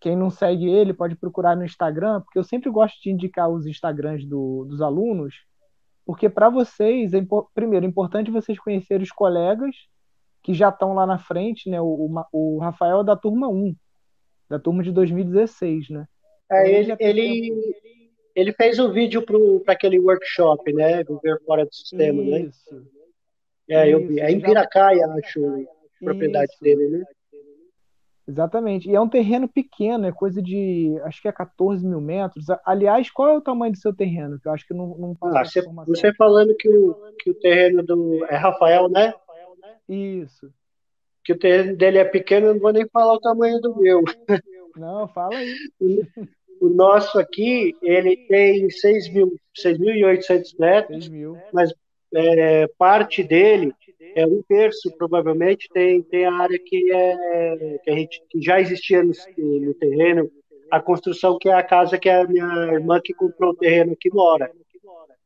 Quem 0.00 0.16
não 0.16 0.30
segue 0.30 0.66
ele 0.66 0.94
pode 0.94 1.14
procurar 1.14 1.54
no 1.54 1.64
Instagram, 1.64 2.22
porque 2.22 2.38
eu 2.38 2.44
sempre 2.44 2.70
gosto 2.70 2.98
de 3.02 3.10
indicar 3.10 3.50
os 3.50 3.66
Instagrams 3.66 4.26
do, 4.26 4.64
dos 4.64 4.80
alunos, 4.80 5.34
porque 6.06 6.26
para 6.28 6.48
vocês, 6.48 7.12
é, 7.12 7.20
primeiro, 7.54 7.84
é 7.84 7.88
importante 7.88 8.30
vocês 8.30 8.58
conhecerem 8.58 9.02
os 9.02 9.12
colegas 9.12 9.76
que 10.42 10.54
já 10.54 10.70
estão 10.70 10.94
lá 10.94 11.06
na 11.06 11.18
frente, 11.18 11.68
né? 11.68 11.80
O, 11.82 11.86
o, 11.86 12.56
o 12.56 12.58
Rafael 12.60 13.02
é 13.02 13.04
da 13.04 13.14
turma 13.14 13.46
1, 13.46 13.76
da 14.48 14.58
turma 14.58 14.82
de 14.82 14.90
2016, 14.90 15.90
né? 15.90 16.06
É, 16.50 16.70
ele, 16.70 16.96
ele, 16.98 17.20
ele 17.20 18.01
fez 18.56 18.78
o 18.78 18.88
um 18.88 18.92
vídeo 18.92 19.22
para 19.64 19.74
aquele 19.74 19.98
workshop, 19.98 20.72
né? 20.72 21.04
Viver 21.04 21.40
fora 21.44 21.64
do 21.64 21.74
sistema, 21.74 22.22
né? 22.22 22.40
Isso. 22.40 22.74
né? 22.74 22.82
É, 23.68 23.88
eu 23.88 24.06
vi. 24.06 24.20
É 24.20 24.30
em 24.30 24.40
Piracaia, 24.40 25.06
acho, 25.06 25.44
a 25.46 26.04
propriedade 26.04 26.52
Isso. 26.52 26.62
dele, 26.62 26.88
né? 26.88 27.04
Exatamente. 28.26 28.88
E 28.88 28.94
é 28.94 29.00
um 29.00 29.08
terreno 29.08 29.48
pequeno, 29.48 30.06
é 30.06 30.12
coisa 30.12 30.40
de. 30.40 30.96
Acho 31.04 31.20
que 31.20 31.28
é 31.28 31.32
14 31.32 31.86
mil 31.86 32.00
metros. 32.00 32.46
Aliás, 32.64 33.10
qual 33.10 33.28
é 33.28 33.36
o 33.36 33.40
tamanho 33.40 33.72
do 33.72 33.78
seu 33.78 33.94
terreno? 33.94 34.38
Que 34.40 34.48
eu 34.48 34.52
acho 34.52 34.66
que 34.66 34.74
não, 34.74 34.96
não 34.96 35.16
ah, 35.22 35.44
você, 35.44 35.60
você 35.86 36.14
falando 36.14 36.54
que 36.56 36.68
o, 36.68 36.94
que 37.18 37.30
o 37.30 37.34
terreno 37.34 37.82
do. 37.82 38.24
É 38.26 38.36
Rafael, 38.36 38.88
né? 38.88 39.12
Isso. 39.88 40.52
Que 41.24 41.32
o 41.32 41.38
terreno 41.38 41.76
dele 41.76 41.98
é 41.98 42.04
pequeno, 42.04 42.48
eu 42.48 42.54
não 42.54 42.60
vou 42.60 42.72
nem 42.72 42.88
falar 42.88 43.14
o 43.14 43.20
tamanho 43.20 43.60
do 43.60 43.76
meu. 43.76 44.02
Não, 44.76 45.06
fala 45.08 45.36
aí. 45.36 45.54
O 46.62 46.68
nosso 46.68 47.18
aqui, 47.18 47.74
ele 47.82 48.16
tem 48.28 48.68
6.800 48.68 50.56
metros, 50.60 51.06
6 51.06 51.08
mil. 51.08 51.36
mas 51.52 51.74
é, 52.14 52.68
parte 52.78 53.20
dele, 53.24 53.74
é 54.14 54.24
um 54.24 54.40
terço 54.42 54.88
provavelmente, 54.96 55.68
tem, 55.72 56.00
tem 56.02 56.24
a 56.24 56.32
área 56.32 56.56
que, 56.64 56.92
é, 56.92 57.78
que, 57.82 57.90
a 57.90 57.94
gente, 57.94 58.22
que 58.30 58.40
já 58.40 58.60
existia 58.60 59.02
no, 59.02 59.10
no 59.36 59.74
terreno, 59.74 60.30
a 60.70 60.80
construção 60.80 61.36
que 61.36 61.48
é 61.48 61.52
a 61.52 61.64
casa 61.64 61.98
que 61.98 62.08
a 62.08 62.24
minha 62.28 62.46
irmã 62.72 63.00
que 63.02 63.12
comprou 63.12 63.50
o 63.50 63.56
terreno 63.56 63.96
que 63.98 64.08
mora. 64.14 64.48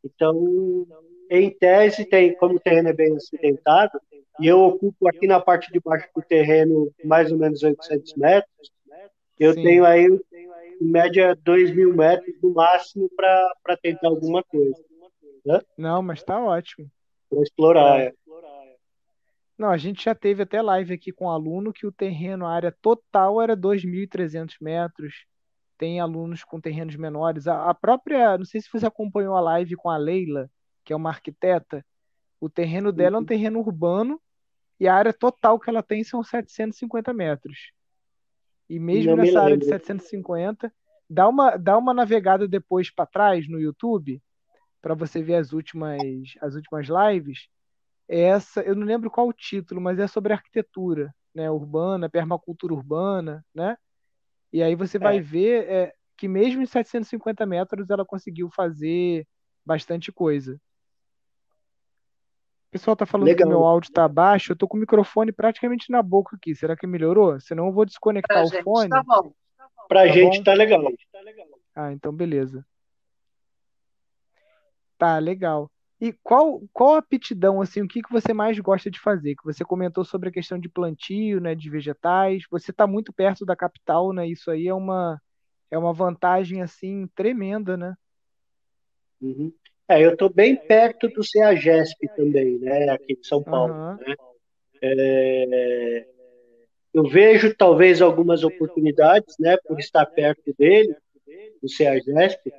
Então, 0.02 0.86
em 1.30 1.50
tese, 1.50 2.06
tem, 2.06 2.34
como 2.34 2.54
o 2.54 2.60
terreno 2.60 2.88
é 2.88 2.94
bem 2.94 3.14
acidentado, 3.14 4.00
e 4.40 4.46
eu 4.46 4.60
ocupo 4.60 5.06
aqui 5.06 5.26
na 5.26 5.38
parte 5.38 5.70
de 5.70 5.80
baixo 5.80 6.08
do 6.16 6.22
terreno 6.22 6.90
mais 7.04 7.30
ou 7.30 7.36
menos 7.36 7.62
800 7.62 8.14
metros, 8.14 8.70
eu 9.38 9.52
Sim. 9.52 9.62
tenho 9.62 9.84
aí 9.84 10.08
em 10.80 10.84
média 10.84 11.34
2 11.42 11.74
mil 11.74 11.94
metros 11.94 12.34
no 12.42 12.52
máximo 12.52 13.10
para 13.14 13.76
tentar 13.82 14.08
alguma 14.08 14.42
coisa. 14.42 14.76
Né? 15.44 15.60
Não, 15.76 16.02
mas 16.02 16.18
está 16.18 16.40
ótimo. 16.40 16.90
Para 17.28 17.42
explorar, 17.42 18.00
é. 18.00 18.12
Não, 19.58 19.70
a 19.70 19.78
gente 19.78 20.04
já 20.04 20.14
teve 20.14 20.42
até 20.42 20.60
live 20.60 20.92
aqui 20.92 21.10
com 21.10 21.26
um 21.26 21.30
aluno 21.30 21.72
que 21.72 21.86
o 21.86 21.92
terreno, 21.92 22.44
a 22.44 22.52
área 22.52 22.76
total 22.82 23.40
era 23.40 23.56
2.300 23.56 24.56
metros. 24.60 25.24
Tem 25.78 25.98
alunos 25.98 26.44
com 26.44 26.60
terrenos 26.60 26.96
menores. 26.96 27.46
A, 27.46 27.70
a, 27.70 27.74
própria, 27.74 28.36
não 28.36 28.44
sei 28.44 28.60
se 28.60 28.68
você 28.70 28.86
acompanhou 28.86 29.34
a 29.34 29.40
live 29.40 29.74
com 29.76 29.88
a 29.88 29.96
Leila, 29.96 30.50
que 30.84 30.92
é 30.92 30.96
uma 30.96 31.08
arquiteta. 31.08 31.84
O 32.38 32.50
terreno 32.50 32.92
dela 32.92 33.16
é 33.16 33.18
um 33.18 33.20
uhum. 33.20 33.26
terreno 33.26 33.58
urbano 33.60 34.20
e 34.78 34.86
a 34.86 34.94
área 34.94 35.12
total 35.12 35.58
que 35.58 35.70
ela 35.70 35.82
tem 35.82 36.04
são 36.04 36.22
750 36.22 37.12
metros. 37.14 37.72
E 38.68 38.78
mesmo 38.78 39.16
Não 39.16 39.24
nessa 39.24 39.40
área 39.40 39.56
de 39.56 39.64
750, 39.64 40.72
dá 41.08 41.28
uma, 41.28 41.56
dá 41.56 41.78
uma 41.78 41.94
navegada 41.94 42.48
depois 42.48 42.90
para 42.90 43.06
trás 43.06 43.48
no 43.48 43.60
YouTube 43.60 44.20
para 44.82 44.94
você 44.94 45.22
ver 45.22 45.34
as 45.34 45.52
últimas, 45.52 46.00
as 46.40 46.54
últimas 46.54 46.86
lives. 46.88 47.48
Essa, 48.08 48.62
eu 48.62 48.74
não 48.74 48.86
lembro 48.86 49.10
qual 49.10 49.28
o 49.28 49.32
título, 49.32 49.80
mas 49.80 49.98
é 49.98 50.06
sobre 50.06 50.32
arquitetura, 50.32 51.12
né, 51.34 51.50
urbana, 51.50 52.08
permacultura 52.08 52.72
urbana, 52.72 53.44
né? 53.54 53.76
E 54.52 54.62
aí 54.62 54.76
você 54.76 54.98
vai 54.98 55.18
é. 55.18 55.20
ver 55.20 55.68
é, 55.68 55.92
que 56.16 56.28
mesmo 56.28 56.62
em 56.62 56.66
750 56.66 57.44
metros 57.44 57.90
ela 57.90 58.04
conseguiu 58.04 58.48
fazer 58.50 59.26
bastante 59.64 60.12
coisa. 60.12 60.58
O 62.76 62.78
pessoal 62.78 62.96
tá 62.96 63.06
falando 63.06 63.26
Legal. 63.26 63.48
que 63.48 63.48
meu 63.48 63.64
áudio 63.64 63.90
tá 63.90 64.06
baixo. 64.06 64.52
Eu 64.52 64.56
tô 64.56 64.68
com 64.68 64.76
o 64.76 64.80
microfone 64.80 65.32
praticamente 65.32 65.90
na 65.90 66.02
boca 66.02 66.36
aqui. 66.36 66.54
Será 66.54 66.76
que 66.76 66.86
melhorou? 66.86 67.40
Senão 67.40 67.66
eu 67.68 67.72
vou 67.72 67.86
desconectar 67.86 68.46
pra 68.46 68.60
o 68.60 68.62
fone. 68.62 68.90
Tá 68.90 69.02
bom. 69.02 69.32
Pra 69.88 70.00
tá 70.00 70.08
gente 70.08 70.38
bom? 70.38 70.44
tá 70.44 70.52
legal. 70.52 70.92
Ah, 71.74 71.90
então 71.90 72.12
beleza. 72.12 72.66
Tá, 74.98 75.18
legal. 75.18 75.70
E 75.98 76.12
qual, 76.22 76.62
qual 76.70 76.96
a 76.96 76.98
aptidão, 76.98 77.62
assim, 77.62 77.80
o 77.80 77.88
que, 77.88 78.02
que 78.02 78.12
você 78.12 78.34
mais 78.34 78.58
gosta 78.58 78.90
de 78.90 79.00
fazer? 79.00 79.34
Que 79.34 79.44
você 79.44 79.64
comentou 79.64 80.04
sobre 80.04 80.28
a 80.28 80.32
questão 80.32 80.58
de 80.58 80.68
plantio, 80.68 81.40
né, 81.40 81.54
de 81.54 81.70
vegetais. 81.70 82.44
Você 82.50 82.72
está 82.72 82.86
muito 82.86 83.10
perto 83.10 83.46
da 83.46 83.56
capital, 83.56 84.12
né? 84.12 84.28
Isso 84.28 84.50
aí 84.50 84.68
é 84.68 84.74
uma, 84.74 85.20
é 85.70 85.78
uma 85.78 85.94
vantagem, 85.94 86.60
assim, 86.60 87.06
tremenda, 87.14 87.74
né? 87.74 87.94
Uhum. 89.18 89.50
É, 89.88 90.04
eu 90.04 90.12
estou 90.12 90.28
bem 90.28 90.56
perto 90.56 91.08
do 91.08 91.22
CEAGESP 91.22 92.08
também, 92.16 92.58
né, 92.58 92.88
aqui 92.88 93.16
de 93.16 93.26
São 93.26 93.42
Paulo. 93.42 93.72
Uhum. 93.72 93.96
Né? 93.96 94.14
É, 94.82 96.06
eu 96.92 97.04
vejo 97.04 97.54
talvez 97.54 98.02
algumas 98.02 98.42
oportunidades, 98.42 99.36
né, 99.38 99.56
por 99.66 99.78
estar 99.78 100.04
perto 100.06 100.52
dele, 100.58 100.94
do 101.62 101.68
CEAGESP, 101.68 102.52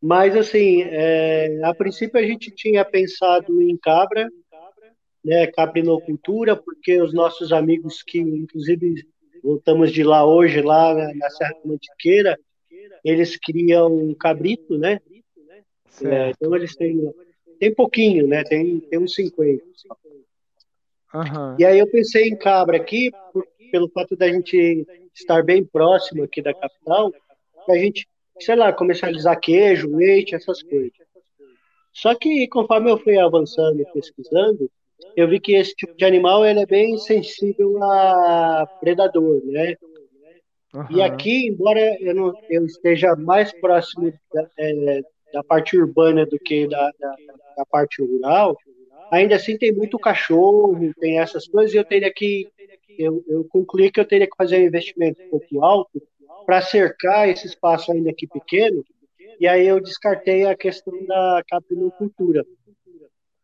mas 0.00 0.36
assim, 0.36 0.82
é, 0.82 1.60
a 1.62 1.72
princípio 1.72 2.18
a 2.18 2.24
gente 2.24 2.50
tinha 2.50 2.84
pensado 2.84 3.62
em 3.62 3.76
cabra, 3.76 4.28
né, 5.24 5.46
caprinocultura, 5.46 6.56
porque 6.56 7.00
os 7.00 7.14
nossos 7.14 7.52
amigos 7.52 8.02
que, 8.02 8.18
inclusive, 8.18 9.06
voltamos 9.42 9.92
de 9.92 10.02
lá 10.02 10.26
hoje, 10.26 10.60
lá 10.60 10.92
na 11.14 11.30
Serra 11.30 11.54
Mantiqueira, 11.64 12.36
eles 13.04 13.36
criam 13.36 14.12
cabrito, 14.14 14.76
né? 14.76 15.00
É, 16.04 16.30
então 16.30 16.54
eles 16.54 16.74
têm, 16.74 17.12
tem 17.58 17.74
pouquinho, 17.74 18.26
né? 18.26 18.42
Tem, 18.44 18.80
tem 18.80 18.98
uns 18.98 19.14
50. 19.14 19.62
Uhum. 21.14 21.56
E 21.58 21.64
aí 21.64 21.78
eu 21.78 21.86
pensei 21.90 22.28
em 22.28 22.36
cabra 22.36 22.76
aqui, 22.76 23.10
por, 23.32 23.46
pelo 23.70 23.88
fato 23.90 24.16
da 24.16 24.28
gente 24.28 24.86
estar 25.14 25.42
bem 25.42 25.64
próximo 25.64 26.22
aqui 26.22 26.40
da 26.40 26.54
capital, 26.54 27.12
para 27.66 27.74
a 27.74 27.78
gente, 27.78 28.06
sei 28.40 28.56
lá, 28.56 28.72
comercializar 28.72 29.38
queijo, 29.38 29.94
leite, 29.94 30.34
essas 30.34 30.62
coisas. 30.62 30.92
Só 31.92 32.14
que 32.14 32.48
conforme 32.48 32.90
eu 32.90 32.98
fui 32.98 33.18
avançando 33.18 33.80
e 33.80 33.92
pesquisando, 33.92 34.70
eu 35.14 35.28
vi 35.28 35.38
que 35.38 35.54
esse 35.54 35.74
tipo 35.74 35.94
de 35.94 36.04
animal 36.04 36.44
ele 36.44 36.60
é 36.60 36.66
bem 36.66 36.96
sensível 36.96 37.82
a 37.82 38.66
predador, 38.80 39.42
né? 39.44 39.76
Uhum. 40.74 40.86
E 40.90 41.02
aqui, 41.02 41.48
embora 41.48 41.80
eu, 42.00 42.14
não, 42.14 42.32
eu 42.48 42.64
esteja 42.64 43.14
mais 43.14 43.52
próximo 43.60 44.10
da, 44.32 44.48
é, 44.58 45.02
da 45.32 45.42
parte 45.42 45.78
urbana 45.78 46.26
do 46.26 46.38
que 46.38 46.66
da, 46.66 46.90
da, 46.98 47.16
da, 47.56 47.66
parte 47.66 48.02
rural, 48.02 48.56
ainda 49.10 49.36
assim 49.36 49.56
tem 49.56 49.72
muito 49.72 49.98
cachorro, 49.98 50.92
tem 51.00 51.18
essas 51.18 51.46
coisas, 51.46 51.74
e 51.74 51.76
eu 51.76 51.84
teria 51.84 52.12
que, 52.12 52.48
eu, 52.98 53.24
eu 53.28 53.44
concluí 53.44 53.90
que 53.90 54.00
eu 54.00 54.04
teria 54.04 54.26
que 54.26 54.36
fazer 54.36 54.58
um 54.58 54.66
investimento 54.66 55.22
um 55.22 55.30
pouco 55.30 55.64
alto 55.64 56.02
para 56.44 56.60
cercar 56.60 57.28
esse 57.28 57.46
espaço 57.46 57.92
ainda 57.92 58.10
aqui 58.10 58.26
pequeno, 58.26 58.84
e 59.40 59.46
aí 59.48 59.66
eu 59.66 59.80
descartei 59.80 60.44
a 60.44 60.56
questão 60.56 61.04
da 61.06 61.42
capinocultura. 61.48 62.44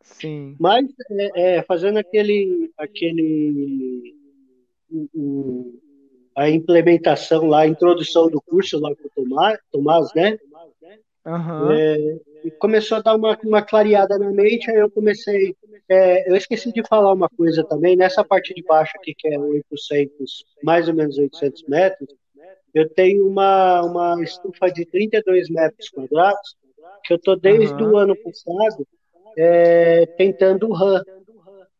Sim. 0.02 0.57
Mas 0.59 0.87
é, 1.11 1.57
é, 1.57 1.62
fazendo 1.62 1.99
aquele, 1.99 2.71
aquele 2.78 4.14
a 6.35 6.49
implementação 6.49 7.47
lá, 7.47 7.61
a 7.61 7.66
introdução 7.66 8.28
do 8.28 8.40
curso 8.40 8.78
lá 8.78 8.95
com 8.95 9.07
o 9.07 9.11
Tomás, 9.14 9.59
Tomás 9.71 10.14
né? 10.14 10.38
Uhum. 11.28 11.73
É, 11.73 12.50
começou 12.58 12.99
a 12.99 13.02
dar 13.02 13.14
uma, 13.14 13.38
uma 13.44 13.62
clareada 13.62 14.18
na 14.18 14.30
mente, 14.30 14.70
aí 14.70 14.78
eu 14.78 14.90
comecei. 14.90 15.54
É, 15.88 16.30
eu 16.30 16.35
esqueci 16.35 16.73
de 16.73 16.82
falar 16.87 17.12
uma 17.12 17.28
coisa 17.28 17.62
também, 17.64 17.97
nessa 17.97 18.25
parte 18.25 18.54
de 18.54 18.62
baixo 18.62 18.92
aqui, 18.97 19.14
que 19.16 19.28
é 19.28 19.38
800, 19.38 20.44
mais 20.62 20.88
ou 20.88 20.94
menos 20.94 21.18
800 21.18 21.64
metros, 21.68 22.08
eu 22.75 22.88
tenho 22.88 23.26
uma, 23.26 23.82
uma 23.82 24.23
estufa 24.23 24.70
de 24.70 24.87
32 24.87 25.50
metros 25.50 25.88
quadrados, 25.90 26.56
que 27.04 27.12
eu 27.12 27.16
estou 27.16 27.38
desde 27.38 27.82
uhum. 27.82 27.92
o 27.92 27.97
ano 27.97 28.16
passado 28.16 28.87
é, 29.37 30.06
tentando 30.06 30.68
o 30.68 30.73
RAM. 30.73 31.02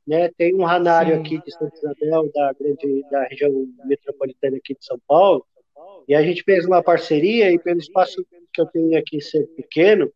Né? 0.07 0.31
Tem 0.37 0.55
um 0.55 0.65
ranário 0.65 1.15
Sim. 1.17 1.21
aqui 1.21 1.43
de 1.43 1.53
Santa 1.53 1.77
Isabel, 1.77 2.31
da, 2.35 2.53
grande, 2.59 3.05
da 3.11 3.25
região 3.25 3.53
metropolitana 3.85 4.57
aqui 4.57 4.75
de 4.75 4.85
São 4.85 4.99
Paulo, 5.07 5.45
e 6.09 6.15
a 6.15 6.23
gente 6.23 6.43
fez 6.43 6.65
uma 6.65 6.83
parceria, 6.83 7.51
e 7.53 7.59
pelo 7.59 7.79
espaço 7.79 8.27
que 8.53 8.61
eu 8.61 8.67
tenho 8.67 8.99
aqui 8.99 9.21
ser 9.21 9.47
pequeno, 9.49 10.11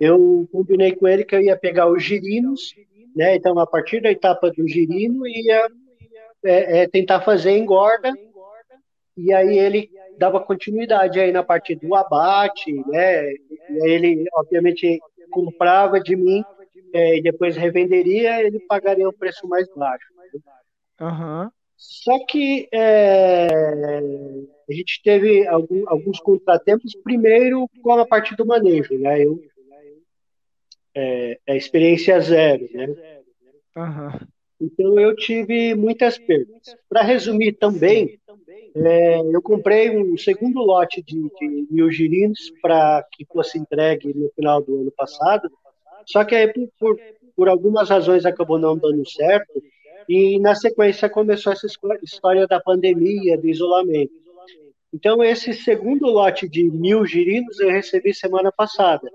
eu 0.00 0.48
combinei 0.52 0.94
com 0.94 1.06
ele 1.06 1.24
que 1.24 1.34
eu 1.34 1.40
ia 1.40 1.56
pegar 1.56 1.90
os 1.90 2.02
girinos, 2.02 2.74
né? 3.14 3.36
Então, 3.36 3.58
a 3.58 3.66
partir 3.66 4.00
da 4.00 4.10
etapa 4.10 4.50
do 4.50 4.66
girino, 4.66 5.26
ia 5.26 5.68
é, 6.44 6.82
é, 6.82 6.88
tentar 6.88 7.20
fazer 7.20 7.56
engorda, 7.56 8.12
e 9.16 9.32
aí 9.32 9.58
ele 9.58 9.90
dava 10.18 10.40
continuidade 10.40 11.18
aí 11.18 11.32
na 11.32 11.42
parte 11.42 11.74
do 11.74 11.94
abate, 11.94 12.72
né? 12.88 13.30
E 13.32 13.82
aí 13.82 13.90
ele, 13.90 14.24
obviamente, 14.34 14.98
comprava 15.30 16.00
de 16.00 16.16
mim 16.16 16.42
é, 16.92 17.18
e 17.18 17.22
depois 17.22 17.56
revenderia, 17.56 18.42
ele 18.42 18.60
pagaria 18.60 19.08
um 19.08 19.12
preço 19.12 19.46
mais 19.48 19.66
baixo. 19.74 20.06
Uhum. 21.00 21.50
Só 21.76 22.24
que 22.26 22.68
é, 22.72 23.48
a 24.68 24.72
gente 24.72 25.02
teve 25.02 25.46
algum, 25.46 25.88
alguns 25.88 26.18
contratempos, 26.20 26.94
primeiro 27.04 27.68
com 27.82 27.92
a 27.92 28.06
parte 28.06 28.34
do 28.34 28.46
manejo, 28.46 28.98
né? 28.98 29.24
Eu, 29.24 29.42
é, 30.94 31.38
é 31.46 31.56
experiência 31.56 32.18
zero, 32.20 32.68
né? 32.72 32.86
Uhum. 33.76 34.26
Então 34.58 34.98
eu 34.98 35.14
tive 35.14 35.74
muitas 35.74 36.18
perdas. 36.18 36.74
Para 36.88 37.02
resumir 37.02 37.52
também, 37.52 38.18
é, 38.74 39.20
eu 39.20 39.42
comprei 39.42 39.90
um 39.90 40.16
segundo 40.16 40.60
lote 40.60 41.02
de, 41.02 41.20
de 41.38 41.66
mil 41.70 41.90
girinos 41.90 42.50
para 42.62 43.06
que 43.12 43.26
fosse 43.26 43.58
entregue 43.58 44.14
no 44.14 44.30
final 44.30 44.62
do 44.62 44.80
ano 44.80 44.92
passado, 44.92 45.50
só 46.06 46.24
que 46.24 46.34
aí 46.34 46.52
por, 46.52 46.68
por, 46.78 47.00
por 47.36 47.48
algumas 47.48 47.90
razões 47.90 48.24
acabou 48.24 48.58
não 48.58 48.78
dando 48.78 49.06
certo, 49.08 49.62
e 50.08 50.38
na 50.38 50.54
sequência 50.54 51.08
começou 51.08 51.52
essa 51.52 51.66
história 52.02 52.46
da 52.46 52.60
pandemia, 52.60 53.38
do 53.38 53.48
isolamento. 53.48 54.12
Então, 54.92 55.22
esse 55.22 55.52
segundo 55.52 56.06
lote 56.06 56.48
de 56.48 56.64
mil 56.64 57.04
girinos 57.04 57.60
eu 57.60 57.68
recebi 57.68 58.14
semana 58.14 58.50
passada. 58.50 59.10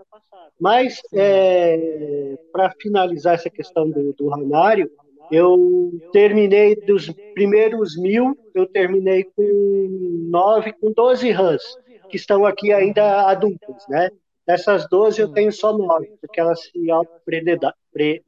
Mas, 0.60 1.02
é, 1.14 2.38
para 2.52 2.72
finalizar 2.80 3.34
essa 3.34 3.50
questão 3.50 3.90
do, 3.90 4.14
do 4.14 4.28
ranário, 4.28 4.92
eu 5.32 5.92
terminei 6.12 6.76
dos 6.76 7.10
primeiros 7.34 7.98
mil, 7.98 8.38
eu 8.54 8.68
terminei 8.68 9.24
com 9.24 10.28
nove, 10.30 10.74
com 10.74 10.92
doze 10.92 11.32
rãs, 11.32 11.64
que 12.10 12.18
estão 12.18 12.46
aqui 12.46 12.74
ainda 12.74 13.28
adultas, 13.28 13.88
né? 13.90 14.10
Dessas 14.46 14.88
doze 14.90 15.22
eu 15.22 15.30
tenho 15.30 15.52
só 15.52 15.76
nove, 15.76 16.12
porque 16.20 16.40
elas 16.40 16.62
se 16.62 16.72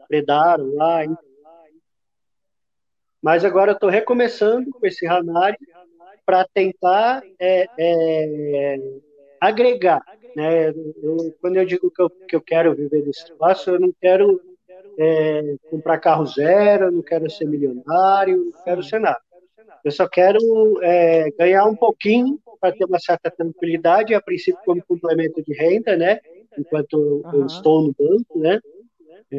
predaram 0.08 0.74
lá, 0.76 1.04
mas 3.24 3.46
agora 3.46 3.72
eu 3.72 3.76
estou 3.76 3.90
recomeçando 3.90 4.70
com 4.70 4.86
esse 4.86 5.08
Hanari 5.08 5.58
para 6.26 6.46
tentar 6.54 7.24
é, 7.40 7.68
é, 7.80 8.78
agregar. 9.40 10.04
Né? 10.36 10.72
Eu, 11.02 11.34
quando 11.40 11.56
eu 11.56 11.66
digo 11.66 11.90
que 11.90 12.02
eu, 12.02 12.10
que 12.10 12.36
eu 12.36 12.42
quero 12.42 12.76
viver 12.76 13.06
nesse 13.06 13.24
espaço, 13.24 13.70
eu 13.70 13.80
não 13.80 13.94
quero 14.02 14.42
é, 15.00 15.56
comprar 15.70 16.00
carro 16.00 16.26
zero, 16.26 16.86
eu 16.88 16.92
não 16.92 17.02
quero 17.02 17.30
ser 17.30 17.46
milionário, 17.46 18.52
não 18.54 18.64
quero 18.64 18.84
ser 18.84 19.00
nada. 19.00 19.22
Eu 19.86 19.92
só 19.92 20.06
quero 20.08 20.40
é, 20.82 21.32
ganhar 21.32 21.66
um 21.66 21.76
pouquinho 21.76 22.38
para 22.60 22.74
ter 22.74 22.84
uma 22.84 23.00
certa 23.00 23.32
tranquilidade, 23.32 24.14
a 24.14 24.22
princípio 24.22 24.62
como 24.66 24.84
complemento 24.86 25.42
de 25.42 25.54
renda, 25.54 25.96
né? 25.96 26.20
Enquanto 26.58 27.22
eu 27.34 27.46
estou 27.46 27.82
no 27.84 27.96
banco, 27.98 28.40
né? 28.40 28.60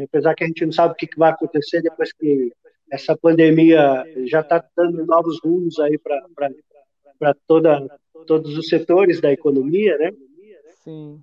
Apesar 0.04 0.34
que 0.34 0.44
a 0.44 0.46
gente 0.46 0.64
não 0.64 0.72
sabe 0.72 0.92
o 0.92 0.96
que 0.96 1.08
vai 1.16 1.30
acontecer 1.30 1.80
depois 1.80 2.12
que 2.12 2.52
essa 2.94 3.16
pandemia 3.16 4.04
já 4.26 4.40
está 4.40 4.64
dando 4.76 5.04
novos 5.04 5.40
rumos 5.42 5.78
aí 5.80 5.98
para 5.98 7.34
toda 7.46 7.86
todos 8.26 8.56
os 8.56 8.68
setores 8.68 9.20
da 9.20 9.32
economia, 9.32 9.98
né? 9.98 10.12
Sim. 10.82 11.20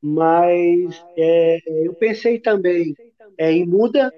Mas 0.00 1.04
é, 1.16 1.58
eu 1.84 1.92
pensei 1.94 2.38
também 2.38 2.94
é, 3.36 3.52
em 3.52 3.66
muda, 3.66 4.12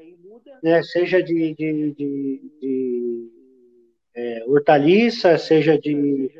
né? 0.62 0.82
Seja 0.82 1.22
de, 1.22 1.54
de, 1.54 1.92
de, 1.92 2.40
de 2.60 3.28
é, 4.14 4.44
hortaliça, 4.46 5.38
seja 5.38 5.78
de 5.78 6.30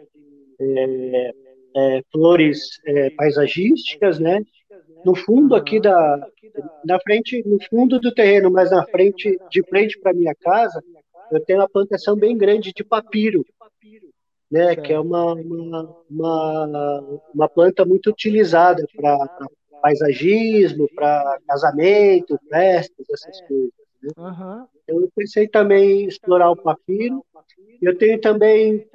é, 0.61 1.33
é, 1.77 2.03
flores 2.13 2.61
é, 2.85 3.11
paisagísticas, 3.11 4.19
né? 4.19 4.43
No 5.05 5.15
fundo 5.15 5.55
aqui 5.55 5.81
da, 5.81 6.29
na 6.85 6.99
frente, 7.01 7.43
no 7.47 7.59
fundo 7.69 7.99
do 8.01 8.13
terreno, 8.13 8.51
mas 8.51 8.71
na 8.71 8.85
frente, 8.87 9.39
de 9.51 9.63
frente 9.63 9.99
para 9.99 10.13
minha 10.13 10.35
casa, 10.35 10.83
eu 11.31 11.41
tenho 11.45 11.61
uma 11.61 11.69
plantação 11.69 12.17
bem 12.17 12.37
grande 12.37 12.73
de 12.73 12.83
papiro, 12.83 13.45
né, 14.51 14.75
que 14.77 14.93
é 14.93 14.99
uma, 14.99 15.35
uma, 15.35 15.97
uma, 16.11 17.21
uma 17.35 17.49
planta 17.49 17.85
muito 17.85 18.11
utilizada 18.11 18.87
para 18.97 19.47
paisagismo, 19.83 20.89
para 20.95 21.39
casamento, 21.47 22.39
festas, 22.49 23.07
essas 23.11 23.41
coisas. 23.43 23.73
Né? 24.03 24.11
Uhum. 24.17 24.67
Eu 24.87 25.11
pensei 25.15 25.47
também 25.47 26.03
em 26.03 26.07
explorar 26.07 26.51
o 26.51 26.57
papiro. 26.57 27.25
Eu 27.81 27.97
tenho 27.97 28.21
também 28.21 28.89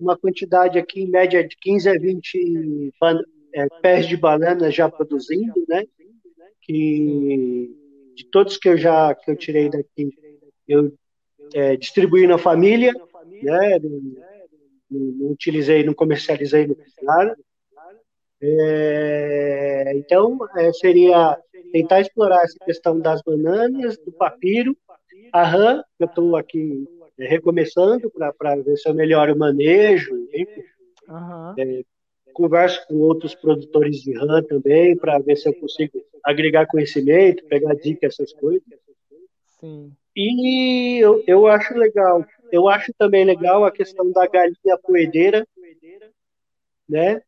uma 0.00 0.16
quantidade 0.16 0.78
aqui, 0.78 1.02
em 1.02 1.10
média, 1.10 1.46
de 1.46 1.56
15 1.56 1.88
a 1.88 1.98
20 1.98 2.92
é, 3.56 3.66
pés 3.80 4.06
de 4.06 4.16
banana 4.16 4.70
já 4.70 4.88
produzindo, 4.88 5.64
né? 5.66 5.84
que 6.66 7.72
de 8.14 8.24
todos 8.30 8.58
que 8.58 8.68
eu 8.68 8.76
já 8.76 9.14
que 9.14 9.30
eu 9.30 9.36
tirei 9.36 9.70
daqui, 9.70 10.10
eu 10.66 10.92
é, 11.54 11.76
distribuí 11.76 12.26
na 12.26 12.38
família, 12.38 12.92
né? 13.42 13.78
Não, 13.78 15.00
não, 15.00 15.30
utilizei, 15.30 15.84
não 15.84 15.94
comercializei, 15.94 16.66
não 16.66 16.76
nada. 17.02 17.36
É, 18.40 19.92
então, 19.96 20.38
é, 20.56 20.72
seria 20.72 21.38
tentar 21.72 22.00
explorar 22.00 22.42
essa 22.42 22.58
questão 22.64 23.00
das 23.00 23.22
bananas, 23.22 23.96
do 23.98 24.12
papiro, 24.12 24.76
a 25.32 25.44
rã, 25.44 25.82
que 25.96 26.04
eu 26.04 26.06
estou 26.06 26.36
aqui 26.36 26.84
é, 27.18 27.26
recomeçando 27.26 28.10
para 28.10 28.56
ver 28.56 28.76
se 28.76 28.88
eu 28.88 28.94
melhoro 28.94 29.34
o 29.34 29.38
manejo. 29.38 30.12
Uhum 31.08 31.54
converso 32.36 32.86
com 32.86 32.96
outros 32.96 33.34
produtores 33.34 34.02
de 34.02 34.12
RAM 34.12 34.42
também, 34.42 34.94
para 34.94 35.18
ver 35.18 35.36
se 35.36 35.48
eu 35.48 35.54
consigo 35.54 36.04
agregar 36.22 36.66
conhecimento, 36.66 37.46
pegar 37.46 37.74
dicas, 37.74 38.12
essas 38.12 38.32
coisas. 38.34 38.62
Sim. 39.58 39.90
E 40.14 40.98
eu, 40.98 41.24
eu 41.26 41.46
acho 41.46 41.74
legal. 41.74 42.24
Eu 42.52 42.68
acho 42.68 42.92
também 42.98 43.24
legal 43.24 43.64
a 43.64 43.72
questão 43.72 44.12
da 44.12 44.26
galinha 44.26 44.78
poedeira, 44.82 45.46
né? 46.86 47.22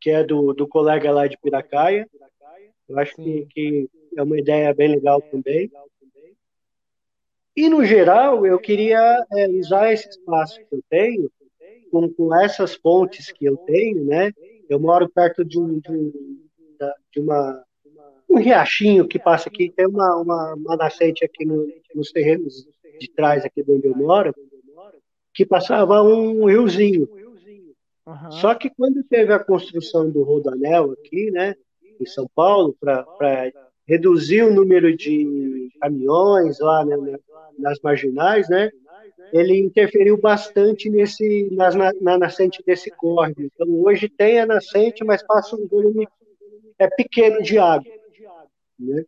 Que 0.00 0.10
é 0.10 0.24
do, 0.24 0.54
do 0.54 0.66
colega 0.66 1.10
lá 1.10 1.26
de 1.26 1.36
Piracaia. 1.36 2.08
Eu 2.88 2.98
acho 2.98 3.14
que, 3.16 3.46
que 3.50 3.90
é 4.16 4.22
uma 4.22 4.38
ideia 4.38 4.72
bem 4.72 4.88
legal 4.88 5.20
também. 5.20 5.70
E, 7.54 7.68
no 7.68 7.84
geral, 7.84 8.46
eu 8.46 8.58
queria 8.58 9.26
é, 9.32 9.48
usar 9.48 9.92
esse 9.92 10.08
espaço 10.08 10.58
que 10.58 10.74
eu 10.74 10.82
tenho 10.88 11.30
com, 11.90 12.08
com 12.12 12.34
essas 12.34 12.74
fontes 12.74 13.32
que 13.32 13.44
eu 13.44 13.56
tenho, 13.58 14.04
né? 14.04 14.32
Eu 14.68 14.78
moro 14.78 15.08
perto 15.08 15.44
de, 15.44 15.58
um, 15.58 15.78
de, 15.78 15.90
um, 15.90 16.12
de 17.12 17.20
uma 17.20 17.64
um 18.28 18.36
riachinho 18.38 19.08
que 19.08 19.18
passa 19.18 19.48
aqui, 19.48 19.70
tem 19.70 19.86
uma, 19.86 20.16
uma, 20.16 20.54
uma 20.54 20.76
nascente 20.76 21.24
aqui 21.24 21.44
no, 21.44 21.66
nos 21.94 22.12
terrenos 22.12 22.66
de 23.00 23.10
trás 23.10 23.44
aqui 23.44 23.62
de 23.62 23.72
onde 23.72 23.86
eu 23.86 23.96
moro, 23.96 24.34
que 25.32 25.46
passava 25.46 26.02
um 26.02 26.44
riozinho. 26.44 27.08
Uhum. 28.06 28.32
Só 28.32 28.54
que 28.54 28.70
quando 28.70 29.02
teve 29.04 29.32
a 29.32 29.38
construção 29.38 30.10
do 30.10 30.22
Rodanel 30.22 30.92
aqui, 30.92 31.30
né, 31.30 31.54
em 32.00 32.06
São 32.06 32.28
Paulo, 32.34 32.76
para 32.78 33.04
reduzir 33.86 34.42
o 34.42 34.54
número 34.54 34.94
de 34.94 35.70
caminhões 35.80 36.58
lá 36.60 36.84
né, 36.84 36.96
nas 37.58 37.78
marginais, 37.80 38.48
né, 38.48 38.70
ele 39.32 39.58
interferiu 39.58 40.16
bastante 40.16 40.88
nesse, 40.88 41.48
na, 41.52 41.70
na, 42.00 42.18
nascente 42.18 42.62
desse 42.64 42.90
córrego. 42.90 43.42
Então, 43.42 43.68
hoje 43.82 44.08
tem 44.08 44.40
a 44.40 44.46
nascente, 44.46 45.04
mas 45.04 45.22
passa 45.26 45.56
um 45.56 45.66
volume 45.66 46.08
é, 46.78 46.88
pequeno 46.88 47.42
de 47.42 47.58
água. 47.58 47.92
Né? 48.78 49.04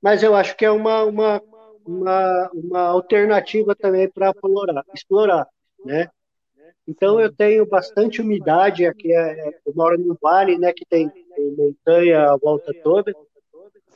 Mas 0.00 0.22
eu 0.22 0.34
acho 0.34 0.56
que 0.56 0.64
é 0.64 0.70
uma, 0.70 1.04
uma, 1.04 1.42
uma, 1.86 2.50
uma 2.52 2.80
alternativa 2.80 3.74
também 3.74 4.08
para 4.08 4.30
explorar, 4.30 4.84
explorar. 4.94 5.48
né? 5.84 6.08
Então 6.86 7.20
eu 7.20 7.30
tenho 7.30 7.66
bastante 7.66 8.22
umidade 8.22 8.86
aqui, 8.86 9.12
é, 9.12 9.60
eu 9.66 9.74
moro 9.74 9.98
no 9.98 10.16
vale, 10.22 10.56
né, 10.56 10.72
que 10.72 10.86
tem, 10.86 11.10
tem 11.10 11.54
montanha 11.54 12.30
a 12.30 12.36
volta 12.38 12.72
toda. 12.82 13.12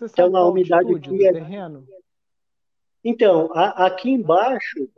Então 0.03 0.37
a 0.37 0.47
umidade 0.47 0.95
aqui 0.95 1.27
é 1.27 1.33
terreno? 1.33 1.87
Então, 3.05 3.51
a, 3.53 3.87
aqui 3.87 4.11
embaixo 4.11 4.89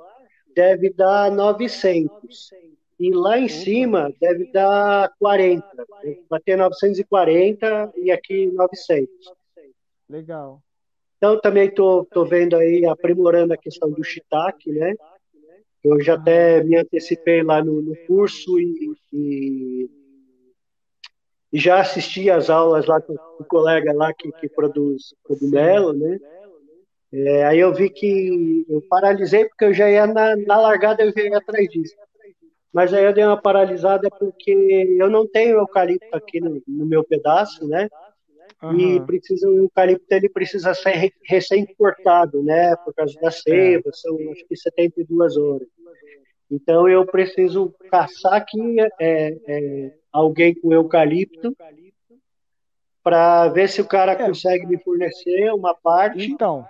deve 0.54 0.90
dar 0.90 1.30
900 1.30 2.50
e 2.98 3.10
lá 3.12 3.38
em 3.38 3.48
cima 3.48 4.12
deve 4.20 4.50
dar 4.52 5.12
40. 5.18 5.66
Bater 6.28 6.56
940 6.56 7.92
e 7.96 8.10
aqui 8.10 8.46
900. 8.52 9.08
Legal. 10.08 10.62
Então 11.16 11.40
também 11.40 11.68
estou 11.68 12.04
tô, 12.04 12.22
tô 12.22 12.24
vendo 12.24 12.54
aí 12.56 12.84
aprimorando 12.84 13.52
a 13.52 13.56
questão 13.56 13.90
do 13.90 14.04
shiitake, 14.04 14.70
né? 14.70 14.94
Eu 15.82 16.00
já 16.00 16.14
até 16.14 16.62
me 16.62 16.76
antecipei 16.76 17.42
lá 17.42 17.62
no, 17.62 17.82
no 17.82 17.96
curso 18.06 18.58
e, 18.58 18.94
e, 19.12 19.90
e, 21.52 21.58
já 21.58 21.80
assisti 21.80 22.30
às 22.30 22.48
aulas 22.48 22.86
lá 22.86 23.00
com 23.00 23.14
o 23.38 23.44
colega 23.44 23.92
lá 23.92 24.12
que, 24.14 24.32
que 24.32 24.48
produz 24.48 25.14
cogumelo, 25.22 25.92
né? 25.92 26.18
É, 27.16 27.44
aí 27.44 27.60
eu 27.60 27.72
vi 27.72 27.88
que 27.88 28.66
eu 28.68 28.82
paralisei 28.88 29.44
porque 29.44 29.66
eu 29.66 29.72
já 29.72 29.88
ia 29.88 30.04
na, 30.04 30.34
na 30.34 30.60
largada, 30.60 31.04
eu 31.04 31.12
já 31.12 31.22
ia 31.22 31.38
atrás 31.38 31.68
disso. 31.68 31.94
Mas 32.72 32.92
aí 32.92 33.04
eu 33.04 33.12
dei 33.12 33.22
uma 33.24 33.40
paralisada 33.40 34.10
porque 34.10 34.96
eu 34.98 35.08
não 35.08 35.24
tenho 35.24 35.58
eucalipto 35.58 36.08
aqui 36.12 36.40
no, 36.40 36.60
no 36.66 36.84
meu 36.84 37.04
pedaço, 37.04 37.68
né? 37.68 37.88
Uhum. 38.60 38.80
E 38.80 39.00
precisa, 39.06 39.48
o 39.48 39.58
eucalipto 39.58 40.12
ele 40.12 40.28
precisa 40.28 40.74
ser 40.74 41.12
recém-cortado, 41.24 42.42
né? 42.42 42.74
Por 42.76 42.92
causa 42.92 43.14
da 43.20 43.30
seiva, 43.30 43.90
são 43.92 44.16
acho 44.32 44.44
que 44.48 44.56
72 44.56 45.36
horas. 45.36 45.68
Então 46.50 46.88
eu 46.88 47.06
preciso 47.06 47.72
caçar 47.92 48.34
aqui 48.34 48.80
é, 49.00 49.36
é, 49.46 49.92
alguém 50.10 50.52
com 50.52 50.72
eucalipto 50.72 51.56
para 53.04 53.48
ver 53.50 53.68
se 53.68 53.80
o 53.80 53.86
cara 53.86 54.12
é. 54.12 54.16
consegue 54.16 54.66
me 54.66 54.78
fornecer 54.78 55.52
uma 55.52 55.76
parte. 55.76 56.28
Então, 56.28 56.66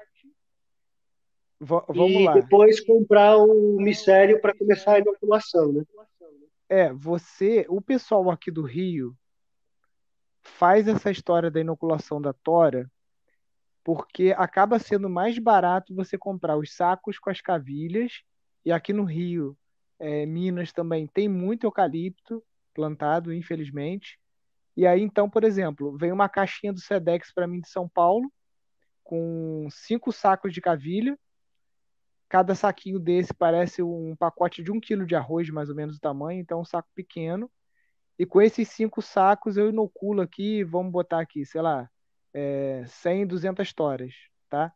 vamos 1.64 2.12
e 2.12 2.24
lá. 2.24 2.34
depois 2.34 2.80
comprar 2.84 3.36
o 3.36 3.76
mistério 3.80 4.40
para 4.40 4.54
começar 4.54 4.94
a 4.94 4.98
inoculação, 4.98 5.72
né? 5.72 5.84
É, 6.68 6.92
você, 6.92 7.66
o 7.68 7.80
pessoal 7.80 8.30
aqui 8.30 8.50
do 8.50 8.62
Rio 8.62 9.14
faz 10.42 10.88
essa 10.88 11.10
história 11.10 11.50
da 11.50 11.60
inoculação 11.60 12.20
da 12.20 12.32
tora 12.32 12.90
porque 13.84 14.34
acaba 14.36 14.78
sendo 14.78 15.10
mais 15.10 15.38
barato 15.38 15.94
você 15.94 16.16
comprar 16.16 16.56
os 16.56 16.74
sacos 16.74 17.18
com 17.18 17.28
as 17.28 17.40
cavilhas 17.42 18.22
e 18.64 18.72
aqui 18.72 18.94
no 18.94 19.04
Rio, 19.04 19.56
é, 19.98 20.24
Minas 20.24 20.72
também 20.72 21.06
tem 21.06 21.28
muito 21.28 21.66
eucalipto 21.66 22.42
plantado, 22.72 23.32
infelizmente. 23.32 24.18
E 24.74 24.86
aí 24.86 25.02
então, 25.02 25.28
por 25.28 25.44
exemplo, 25.44 25.96
vem 25.98 26.10
uma 26.10 26.28
caixinha 26.28 26.72
do 26.72 26.80
Sedex 26.80 27.32
para 27.32 27.46
mim 27.46 27.60
de 27.60 27.68
São 27.68 27.88
Paulo 27.88 28.32
com 29.04 29.68
cinco 29.70 30.10
sacos 30.10 30.52
de 30.52 30.62
cavilha. 30.62 31.16
Cada 32.34 32.52
saquinho 32.56 32.98
desse 32.98 33.32
parece 33.32 33.80
um 33.80 34.16
pacote 34.16 34.60
de 34.60 34.72
um 34.72 34.80
quilo 34.80 35.06
de 35.06 35.14
arroz, 35.14 35.48
mais 35.50 35.68
ou 35.68 35.76
menos 35.76 35.98
o 35.98 36.00
tamanho, 36.00 36.40
então 36.40 36.60
um 36.60 36.64
saco 36.64 36.88
pequeno. 36.92 37.48
E 38.18 38.26
com 38.26 38.42
esses 38.42 38.66
cinco 38.70 39.00
sacos 39.00 39.56
eu 39.56 39.68
inoculo 39.68 40.20
aqui, 40.20 40.64
vamos 40.64 40.90
botar 40.90 41.20
aqui, 41.20 41.46
sei 41.46 41.62
lá, 41.62 41.88
é, 42.32 42.82
100, 42.88 43.28
200 43.28 43.72
toras, 43.72 44.12
tá? 44.48 44.74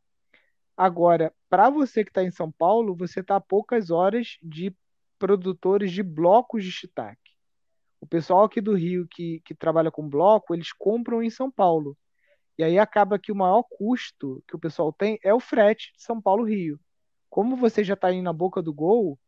Agora, 0.76 1.34
para 1.50 1.68
você 1.68 2.04
que 2.04 2.10
está 2.10 2.22
em 2.22 2.30
São 2.30 2.48
Paulo, 2.48 2.94
você 2.94 3.18
está 3.18 3.34
a 3.34 3.40
poucas 3.40 3.90
horas 3.90 4.38
de 4.40 4.72
produtores 5.18 5.90
de 5.90 6.04
blocos 6.04 6.62
de 6.62 6.70
shiitake. 6.70 7.32
O 8.00 8.06
pessoal 8.06 8.44
aqui 8.44 8.60
do 8.60 8.72
Rio 8.76 9.04
que, 9.10 9.40
que 9.44 9.52
trabalha 9.52 9.90
com 9.90 10.08
bloco, 10.08 10.54
eles 10.54 10.72
compram 10.72 11.24
em 11.24 11.28
São 11.28 11.50
Paulo. 11.50 11.98
E 12.56 12.62
aí 12.62 12.78
acaba 12.78 13.18
que 13.18 13.32
o 13.32 13.36
maior 13.36 13.64
custo 13.64 14.44
que 14.46 14.54
o 14.54 14.60
pessoal 14.60 14.92
tem 14.92 15.18
é 15.24 15.34
o 15.34 15.40
frete 15.40 15.92
de 15.96 16.04
São 16.04 16.22
Paulo-Rio. 16.22 16.78
Como 17.30 17.56
você 17.56 17.84
já 17.84 17.94
está 17.94 18.08
aí 18.08 18.22
na 18.22 18.32
boca 18.32 18.62
do 18.62 18.72
gol, 18.72 19.18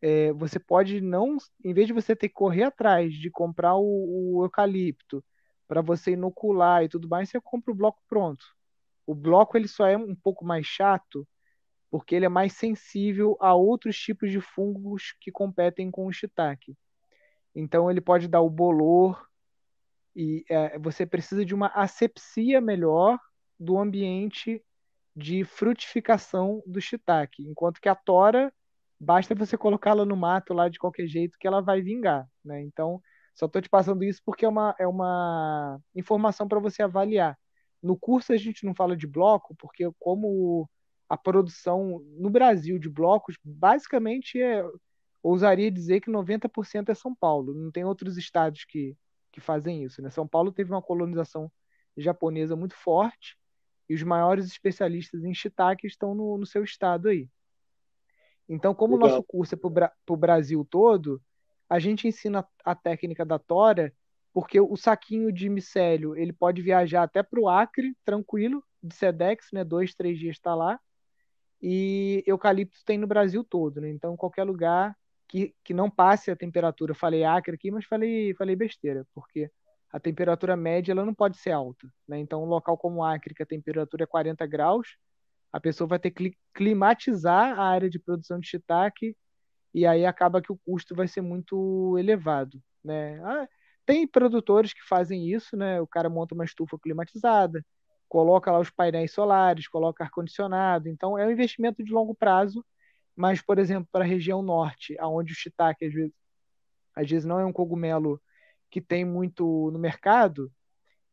é, 0.00 0.32
você 0.32 0.58
pode 0.58 1.00
não, 1.00 1.36
em 1.64 1.72
vez 1.72 1.86
de 1.86 1.92
você 1.92 2.14
ter 2.14 2.28
que 2.28 2.34
correr 2.34 2.64
atrás 2.64 3.14
de 3.14 3.30
comprar 3.30 3.76
o, 3.76 4.36
o 4.38 4.44
eucalipto 4.44 5.24
para 5.66 5.80
você 5.80 6.12
inocular 6.12 6.84
e 6.84 6.88
tudo 6.88 7.08
mais, 7.08 7.28
você 7.28 7.40
compra 7.40 7.72
o 7.72 7.76
bloco 7.76 8.00
pronto. 8.08 8.44
O 9.06 9.14
bloco 9.14 9.56
ele 9.56 9.68
só 9.68 9.86
é 9.86 9.96
um 9.96 10.14
pouco 10.14 10.44
mais 10.44 10.66
chato 10.66 11.26
porque 11.90 12.14
ele 12.14 12.26
é 12.26 12.28
mais 12.28 12.52
sensível 12.52 13.36
a 13.40 13.54
outros 13.54 13.96
tipos 13.96 14.30
de 14.30 14.40
fungos 14.40 15.14
que 15.20 15.30
competem 15.30 15.90
com 15.90 16.06
o 16.06 16.12
shiitake. 16.12 16.76
Então 17.54 17.90
ele 17.90 18.00
pode 18.00 18.28
dar 18.28 18.40
o 18.40 18.50
bolor 18.50 19.26
e 20.14 20.44
é, 20.48 20.78
você 20.78 21.06
precisa 21.06 21.44
de 21.44 21.54
uma 21.54 21.68
asepsia 21.68 22.60
melhor 22.60 23.18
do 23.58 23.78
ambiente 23.78 24.62
de 25.16 25.44
frutificação 25.44 26.62
do 26.66 26.80
shiitake, 26.80 27.42
enquanto 27.48 27.80
que 27.80 27.88
a 27.88 27.94
tora 27.94 28.52
basta 29.00 29.34
você 29.34 29.56
colocá-la 29.56 30.04
no 30.04 30.16
mato 30.16 30.52
lá 30.52 30.68
de 30.68 30.78
qualquer 30.78 31.06
jeito 31.06 31.38
que 31.38 31.46
ela 31.46 31.62
vai 31.62 31.80
vingar, 31.80 32.28
né? 32.44 32.62
Então, 32.62 33.00
só 33.34 33.46
estou 33.46 33.62
te 33.62 33.68
passando 33.68 34.04
isso 34.04 34.20
porque 34.24 34.44
é 34.44 34.48
uma, 34.48 34.74
é 34.78 34.86
uma 34.86 35.80
informação 35.94 36.46
para 36.46 36.60
você 36.60 36.82
avaliar. 36.82 37.38
No 37.82 37.98
curso 37.98 38.32
a 38.32 38.36
gente 38.36 38.64
não 38.66 38.74
fala 38.74 38.96
de 38.96 39.06
bloco, 39.06 39.54
porque 39.56 39.90
como 39.98 40.68
a 41.08 41.16
produção 41.16 42.00
no 42.18 42.28
Brasil 42.28 42.78
de 42.78 42.88
blocos, 42.88 43.38
basicamente 43.42 44.40
é, 44.40 44.64
ousaria 45.22 45.70
dizer 45.70 46.00
que 46.00 46.10
90% 46.10 46.90
é 46.90 46.94
São 46.94 47.14
Paulo, 47.14 47.54
não 47.54 47.70
tem 47.70 47.84
outros 47.84 48.18
estados 48.18 48.64
que, 48.64 48.96
que 49.32 49.40
fazem 49.40 49.84
isso. 49.84 50.02
Né? 50.02 50.10
São 50.10 50.26
Paulo 50.26 50.52
teve 50.52 50.70
uma 50.70 50.82
colonização 50.82 51.50
japonesa 51.96 52.56
muito 52.56 52.74
forte 52.74 53.36
e 53.88 53.94
os 53.94 54.02
maiores 54.02 54.46
especialistas 54.46 55.24
em 55.24 55.34
shiitake 55.34 55.86
estão 55.86 56.14
no, 56.14 56.38
no 56.38 56.46
seu 56.46 56.64
estado 56.64 57.08
aí. 57.08 57.28
Então, 58.48 58.74
como 58.74 58.94
o 58.94 58.98
nosso 58.98 59.22
curso 59.24 59.54
é 59.54 59.58
para 59.58 59.92
o 60.08 60.16
Brasil 60.16 60.64
todo, 60.68 61.20
a 61.68 61.78
gente 61.78 62.06
ensina 62.06 62.46
a 62.64 62.74
técnica 62.74 63.24
da 63.24 63.38
tora, 63.38 63.92
porque 64.32 64.60
o 64.60 64.76
saquinho 64.76 65.32
de 65.32 65.48
micélio 65.48 66.16
ele 66.16 66.32
pode 66.32 66.62
viajar 66.62 67.02
até 67.02 67.22
para 67.22 67.40
o 67.40 67.48
Acre, 67.48 67.96
tranquilo, 68.04 68.62
de 68.82 68.94
Sedex, 68.94 69.48
né? 69.52 69.64
Dois, 69.64 69.94
três 69.94 70.18
dias 70.18 70.36
está 70.36 70.54
lá. 70.54 70.78
E 71.60 72.22
eucalipto 72.26 72.78
tem 72.84 72.98
no 72.98 73.06
Brasil 73.06 73.42
todo, 73.42 73.80
né? 73.80 73.88
Então, 73.88 74.16
qualquer 74.16 74.44
lugar 74.44 74.96
que, 75.26 75.54
que 75.64 75.74
não 75.74 75.90
passe 75.90 76.30
a 76.30 76.36
temperatura, 76.36 76.94
falei 76.94 77.24
Acre 77.24 77.54
aqui, 77.54 77.70
mas 77.70 77.84
falei, 77.84 78.34
falei 78.34 78.54
besteira, 78.54 79.06
porque 79.14 79.50
a 79.92 80.00
temperatura 80.00 80.56
média 80.56 80.92
ela 80.92 81.04
não 81.04 81.14
pode 81.14 81.38
ser 81.38 81.52
alta, 81.52 81.88
né? 82.08 82.18
Então, 82.18 82.42
um 82.42 82.46
local 82.46 82.76
como 82.76 83.04
Acre, 83.04 83.34
que 83.34 83.42
a 83.42 83.46
temperatura 83.46 84.04
é 84.04 84.06
40 84.06 84.46
graus, 84.46 84.96
a 85.52 85.60
pessoa 85.60 85.88
vai 85.88 85.98
ter 85.98 86.10
que 86.10 86.36
climatizar 86.54 87.58
a 87.58 87.64
área 87.64 87.88
de 87.88 87.98
produção 87.98 88.38
de 88.38 88.48
shiitake 88.48 89.16
e 89.72 89.86
aí 89.86 90.04
acaba 90.06 90.42
que 90.42 90.52
o 90.52 90.58
custo 90.58 90.94
vai 90.94 91.08
ser 91.08 91.20
muito 91.20 91.96
elevado, 91.98 92.60
né? 92.84 93.20
Ah, 93.24 93.48
tem 93.86 94.06
produtores 94.06 94.72
que 94.72 94.82
fazem 94.86 95.30
isso, 95.30 95.56
né? 95.56 95.80
O 95.80 95.86
cara 95.86 96.10
monta 96.10 96.34
uma 96.34 96.44
estufa 96.44 96.78
climatizada, 96.78 97.64
coloca 98.08 98.50
lá 98.50 98.58
os 98.58 98.70
painéis 98.70 99.12
solares, 99.12 99.68
coloca 99.68 100.04
ar-condicionado. 100.04 100.88
Então, 100.88 101.18
é 101.18 101.26
um 101.26 101.30
investimento 101.30 101.84
de 101.84 101.92
longo 101.92 102.14
prazo, 102.14 102.64
mas, 103.14 103.40
por 103.40 103.58
exemplo, 103.58 103.88
para 103.92 104.04
a 104.04 104.08
região 104.08 104.42
norte, 104.42 104.96
onde 105.00 105.32
o 105.32 105.36
shiitake 105.36 105.86
às 105.86 105.92
vezes, 105.92 106.12
às 106.94 107.08
vezes 107.08 107.24
não 107.24 107.38
é 107.40 107.46
um 107.46 107.52
cogumelo 107.52 108.20
que 108.70 108.80
tem 108.80 109.04
muito 109.04 109.70
no 109.70 109.78
mercado, 109.78 110.50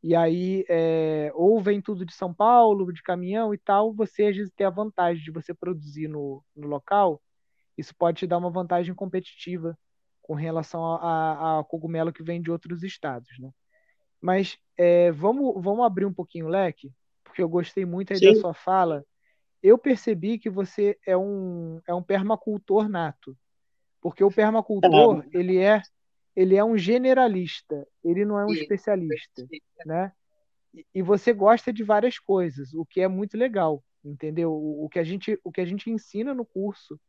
e 0.01 0.15
aí 0.15 0.65
é, 0.67 1.31
ou 1.33 1.61
vem 1.61 1.81
tudo 1.81 2.05
de 2.05 2.13
São 2.13 2.33
Paulo, 2.33 2.91
de 2.91 3.01
caminhão 3.01 3.53
e 3.53 3.57
tal, 3.57 3.93
você 3.93 4.25
às 4.25 4.35
vezes 4.35 4.51
tem 4.53 4.67
a 4.67 4.69
vantagem 4.69 5.23
de 5.23 5.31
você 5.31 5.53
produzir 5.53 6.07
no, 6.07 6.43
no 6.55 6.67
local, 6.67 7.21
isso 7.77 7.95
pode 7.95 8.19
te 8.19 8.27
dar 8.27 8.37
uma 8.37 8.49
vantagem 8.49 8.93
competitiva 8.93 9.77
com 10.21 10.33
relação 10.33 10.83
a, 10.85 11.59
a 11.59 11.63
cogumelo 11.63 12.11
que 12.13 12.23
vem 12.23 12.41
de 12.41 12.51
outros 12.51 12.83
estados, 12.83 13.29
né? 13.39 13.51
Mas 14.21 14.57
é, 14.77 15.11
vamos, 15.11 15.61
vamos 15.61 15.85
abrir 15.85 16.05
um 16.05 16.13
pouquinho 16.13 16.45
o 16.45 16.49
leque, 16.49 16.91
porque 17.23 17.41
eu 17.41 17.49
gostei 17.49 17.85
muito 17.85 18.13
aí 18.13 18.19
da 18.19 18.35
sua 18.35 18.53
fala. 18.53 19.05
Eu 19.61 19.77
percebi 19.77 20.37
que 20.37 20.49
você 20.49 20.97
é 21.05 21.15
um, 21.17 21.81
é 21.85 21.93
um 21.93 22.01
permacultor 22.01 22.87
nato, 22.87 23.37
porque 24.01 24.23
o 24.23 24.31
permacultor 24.31 25.25
é. 25.25 25.37
ele 25.37 25.57
é 25.57 25.81
ele 26.35 26.55
é 26.55 26.63
um 26.63 26.77
generalista, 26.77 27.87
ele 28.03 28.25
não 28.25 28.39
é 28.39 28.45
um 28.45 28.53
especialista, 28.53 29.47
né? 29.85 30.11
E 30.93 31.01
você 31.03 31.31
gosta 31.31 31.71
de 31.71 31.83
várias 31.83 32.17
coisas, 32.17 32.73
o 32.73 32.85
que 32.85 33.01
é 33.01 33.07
muito 33.07 33.37
legal, 33.37 33.83
entendeu? 34.03 34.51
O, 34.51 34.89
que 34.89 34.97
a 34.97 35.03
gente, 35.03 35.39
o 35.43 35.51
que 35.51 35.61
a 35.61 35.65
gente 35.65 35.89
ensina 35.89 36.33
no 36.33 36.43
curso 36.43 36.99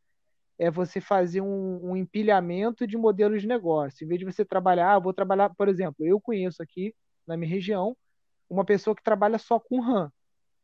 é 0.57 0.69
você 0.69 1.01
fazer 1.01 1.41
um, 1.41 1.91
um 1.91 1.97
empilhamento 1.97 2.85
de 2.85 2.95
modelos 2.95 3.41
de 3.41 3.47
negócio. 3.47 4.05
Em 4.05 4.07
vez 4.07 4.19
de 4.19 4.25
você 4.25 4.45
trabalhar, 4.45 4.93
ah, 4.93 4.99
vou 4.99 5.13
trabalhar, 5.13 5.49
por 5.55 5.67
exemplo, 5.67 6.05
eu 6.05 6.21
conheço 6.21 6.61
aqui 6.61 6.93
na 7.27 7.35
minha 7.35 7.49
região 7.49 7.97
uma 8.47 8.63
pessoa 8.63 8.95
que 8.95 9.03
trabalha 9.03 9.39
só 9.39 9.59
com 9.59 9.79
RAM. 9.79 10.11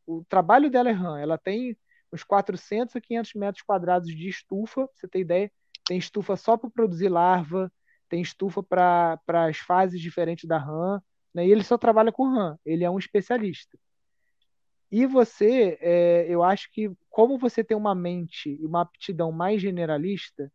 O 0.06 0.24
trabalho 0.28 0.70
dela 0.70 0.88
é 0.88 0.92
RAM. 0.92 1.18
Ela 1.18 1.36
tem 1.36 1.76
uns 2.12 2.22
400 2.22 2.94
a 2.94 3.00
500 3.00 3.34
metros 3.34 3.62
quadrados 3.62 4.08
de 4.08 4.28
estufa, 4.28 4.86
pra 4.86 4.94
você 4.94 5.08
ter 5.08 5.20
ideia, 5.20 5.52
tem 5.84 5.98
estufa 5.98 6.36
só 6.36 6.56
para 6.56 6.70
produzir 6.70 7.08
larva, 7.08 7.72
tem 8.12 8.20
estufa 8.20 8.62
para 8.62 9.18
as 9.26 9.56
fases 9.56 9.98
diferentes 9.98 10.44
da 10.44 10.58
RAM, 10.58 11.02
né? 11.32 11.46
e 11.46 11.50
ele 11.50 11.64
só 11.64 11.78
trabalha 11.78 12.12
com 12.12 12.28
RAM, 12.28 12.58
ele 12.62 12.84
é 12.84 12.90
um 12.90 12.98
especialista. 12.98 13.78
E 14.90 15.06
você, 15.06 15.78
é, 15.80 16.26
eu 16.28 16.42
acho 16.42 16.70
que, 16.70 16.92
como 17.08 17.38
você 17.38 17.64
tem 17.64 17.74
uma 17.74 17.94
mente 17.94 18.58
e 18.60 18.66
uma 18.66 18.82
aptidão 18.82 19.32
mais 19.32 19.62
generalista, 19.62 20.52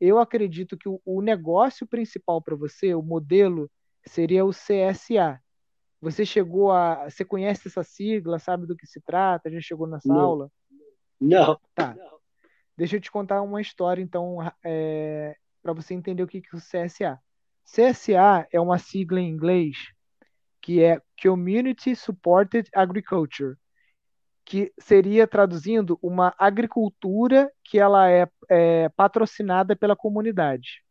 eu 0.00 0.20
acredito 0.20 0.78
que 0.78 0.88
o, 0.88 1.02
o 1.04 1.20
negócio 1.20 1.88
principal 1.88 2.40
para 2.40 2.54
você, 2.54 2.94
o 2.94 3.02
modelo, 3.02 3.68
seria 4.06 4.44
o 4.44 4.50
CSA. 4.50 5.42
Você 6.00 6.24
chegou 6.24 6.70
a. 6.70 7.10
Você 7.10 7.24
conhece 7.24 7.66
essa 7.66 7.82
sigla, 7.82 8.38
sabe 8.38 8.64
do 8.64 8.76
que 8.76 8.86
se 8.86 9.00
trata? 9.00 9.50
Já 9.50 9.60
chegou 9.60 9.88
nessa 9.88 10.06
Não. 10.06 10.20
aula? 10.20 10.52
Não. 11.20 11.58
Tá. 11.74 11.96
Deixa 12.76 12.94
eu 12.94 13.00
te 13.00 13.10
contar 13.10 13.42
uma 13.42 13.60
história, 13.60 14.00
então, 14.00 14.38
é, 14.64 15.34
para 15.66 15.72
você 15.72 15.94
entender 15.94 16.22
o 16.22 16.28
que, 16.28 16.40
que 16.40 16.48
é 16.54 16.56
o 16.56 16.60
CSA. 16.60 17.18
CSA 17.64 18.46
é 18.52 18.60
uma 18.60 18.78
sigla 18.78 19.20
em 19.20 19.28
inglês 19.28 19.76
que 20.62 20.80
é 20.80 21.00
Community 21.20 21.96
Supported 21.96 22.68
Agriculture, 22.72 23.56
que 24.44 24.72
seria 24.78 25.26
traduzindo 25.26 25.98
uma 26.00 26.32
agricultura 26.38 27.50
que 27.64 27.80
ela 27.80 28.08
é, 28.08 28.28
é 28.48 28.88
patrocinada 28.90 29.74
pela 29.74 29.96
comunidade, 29.96 30.84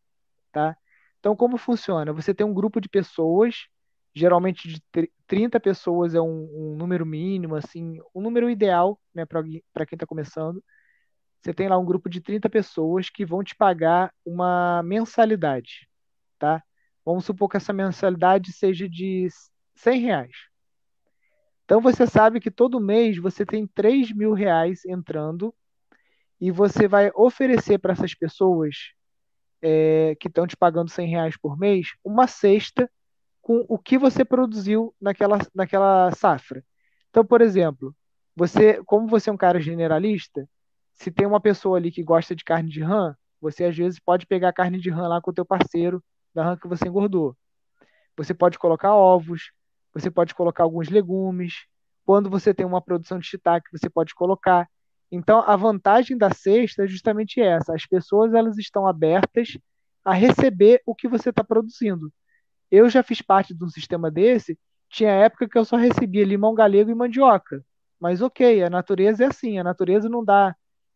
tá? 0.51 0.75
Então 1.19 1.37
como 1.37 1.57
funciona? 1.57 2.11
Você 2.11 2.33
tem 2.33 2.45
um 2.45 2.53
grupo 2.53 2.81
de 2.81 2.89
pessoas, 2.89 3.67
geralmente 4.13 4.67
de 4.67 5.09
30 5.25 5.57
pessoas 5.57 6.13
é 6.13 6.19
um, 6.19 6.49
um 6.53 6.75
número 6.75 7.05
mínimo, 7.05 7.55
assim, 7.55 7.97
um 8.13 8.21
número 8.21 8.49
ideal, 8.49 8.99
né, 9.13 9.25
para 9.25 9.85
quem 9.85 9.95
está 9.95 10.05
começando. 10.05 10.61
Você 11.45 11.53
tem 11.53 11.67
lá 11.67 11.77
um 11.77 11.85
grupo 11.85 12.09
de 12.09 12.19
30 12.19 12.49
pessoas 12.49 13.07
que 13.07 13.23
vão 13.23 13.43
te 13.43 13.55
pagar 13.55 14.11
uma 14.25 14.81
mensalidade, 14.81 15.87
tá? 16.39 16.63
Vamos 17.05 17.23
supor 17.23 17.47
que 17.47 17.55
essa 17.55 17.71
mensalidade 17.71 18.51
seja 18.51 18.89
de 18.89 19.27
100 19.75 20.01
reais. 20.01 20.35
Então 21.63 21.79
você 21.79 22.07
sabe 22.07 22.39
que 22.39 22.49
todo 22.49 22.79
mês 22.79 23.19
você 23.19 23.45
tem 23.45 23.67
3 23.67 24.11
mil 24.11 24.33
reais 24.33 24.83
entrando 24.85 25.53
e 26.41 26.49
você 26.49 26.87
vai 26.87 27.11
oferecer 27.13 27.77
para 27.77 27.93
essas 27.93 28.15
pessoas 28.15 28.75
é, 29.61 30.15
que 30.19 30.27
estão 30.27 30.47
te 30.47 30.57
pagando 30.57 30.89
100 30.89 31.07
reais 31.07 31.37
por 31.37 31.59
mês 31.59 31.89
uma 32.03 32.25
cesta 32.25 32.89
com 33.39 33.63
o 33.69 33.77
que 33.77 33.99
você 33.99 34.25
produziu 34.25 34.95
naquela, 34.99 35.37
naquela 35.53 36.09
safra. 36.13 36.65
Então, 37.11 37.23
por 37.23 37.39
exemplo, 37.39 37.95
você, 38.35 38.83
como 38.83 39.07
você 39.07 39.29
é 39.29 39.33
um 39.33 39.37
cara 39.37 39.61
generalista, 39.61 40.49
se 40.95 41.11
tem 41.11 41.27
uma 41.27 41.39
pessoa 41.39 41.77
ali 41.77 41.91
que 41.91 42.03
gosta 42.03 42.35
de 42.35 42.43
carne 42.43 42.69
de 42.69 42.81
rã, 42.81 43.15
você 43.39 43.65
às 43.65 43.75
vezes 43.75 43.99
pode 43.99 44.25
pegar 44.25 44.53
carne 44.53 44.79
de 44.79 44.89
rã 44.89 45.07
lá 45.07 45.21
com 45.21 45.31
o 45.31 45.33
teu 45.33 45.45
parceiro 45.45 46.03
da 46.33 46.43
rã 46.43 46.57
que 46.57 46.67
você 46.67 46.87
engordou. 46.87 47.35
Você 48.17 48.33
pode 48.33 48.57
colocar 48.57 48.95
ovos, 48.95 49.51
você 49.93 50.09
pode 50.09 50.33
colocar 50.33 50.63
alguns 50.63 50.89
legumes. 50.89 51.65
Quando 52.05 52.29
você 52.29 52.53
tem 52.53 52.65
uma 52.65 52.81
produção 52.81 53.19
de 53.19 53.27
shiitake, 53.27 53.69
você 53.71 53.89
pode 53.89 54.15
colocar. 54.15 54.67
Então, 55.11 55.43
a 55.45 55.55
vantagem 55.55 56.17
da 56.17 56.33
cesta 56.33 56.83
é 56.83 56.87
justamente 56.87 57.41
essa. 57.41 57.73
As 57.73 57.85
pessoas 57.85 58.33
elas 58.33 58.57
estão 58.57 58.87
abertas 58.87 59.57
a 60.03 60.13
receber 60.13 60.81
o 60.85 60.95
que 60.95 61.07
você 61.07 61.29
está 61.29 61.43
produzindo. 61.43 62.11
Eu 62.71 62.89
já 62.89 63.03
fiz 63.03 63.21
parte 63.21 63.53
de 63.53 63.63
um 63.63 63.69
sistema 63.69 64.09
desse. 64.09 64.57
Tinha 64.89 65.11
época 65.11 65.47
que 65.47 65.57
eu 65.57 65.65
só 65.65 65.75
recebia 65.77 66.25
limão 66.25 66.53
galego 66.53 66.89
e 66.89 66.95
mandioca. 66.95 67.63
Mas 67.99 68.21
ok, 68.21 68.63
a 68.63 68.69
natureza 68.69 69.23
é 69.23 69.27
assim. 69.27 69.57
A 69.57 69.63
natureza 69.63 70.07
não 70.07 70.23
dá 70.23 70.55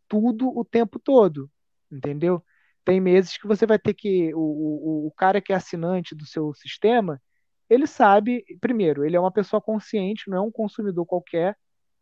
tudo 0.10 0.50
o 0.58 0.65
tempo 0.65 1.00
todo, 1.00 1.50
entendeu? 1.91 2.43
Tem 2.84 3.00
meses 3.00 3.38
que 3.38 3.48
você 3.48 3.65
vai 3.65 3.80
ter 3.80 3.93
que 3.93 4.34
o, 4.34 4.39
o, 4.39 5.08
o 5.08 5.12
cara 5.12 5.39
que 5.39 5.54
é 5.54 5.56
assinante 5.56 6.15
do 6.15 6.26
seu 6.26 6.54
sistema, 6.54 7.22
ele 7.69 7.86
sabe, 7.86 8.43
primeiro, 8.60 9.06
ele 9.06 9.15
é 9.15 9.19
uma 9.19 9.32
pessoa 9.32 9.62
consciente, 9.62 10.30
não 10.30 10.38
é 10.38 10.41
um 10.41 10.52
consumidor 10.52 11.06
qualquer. 11.06 11.56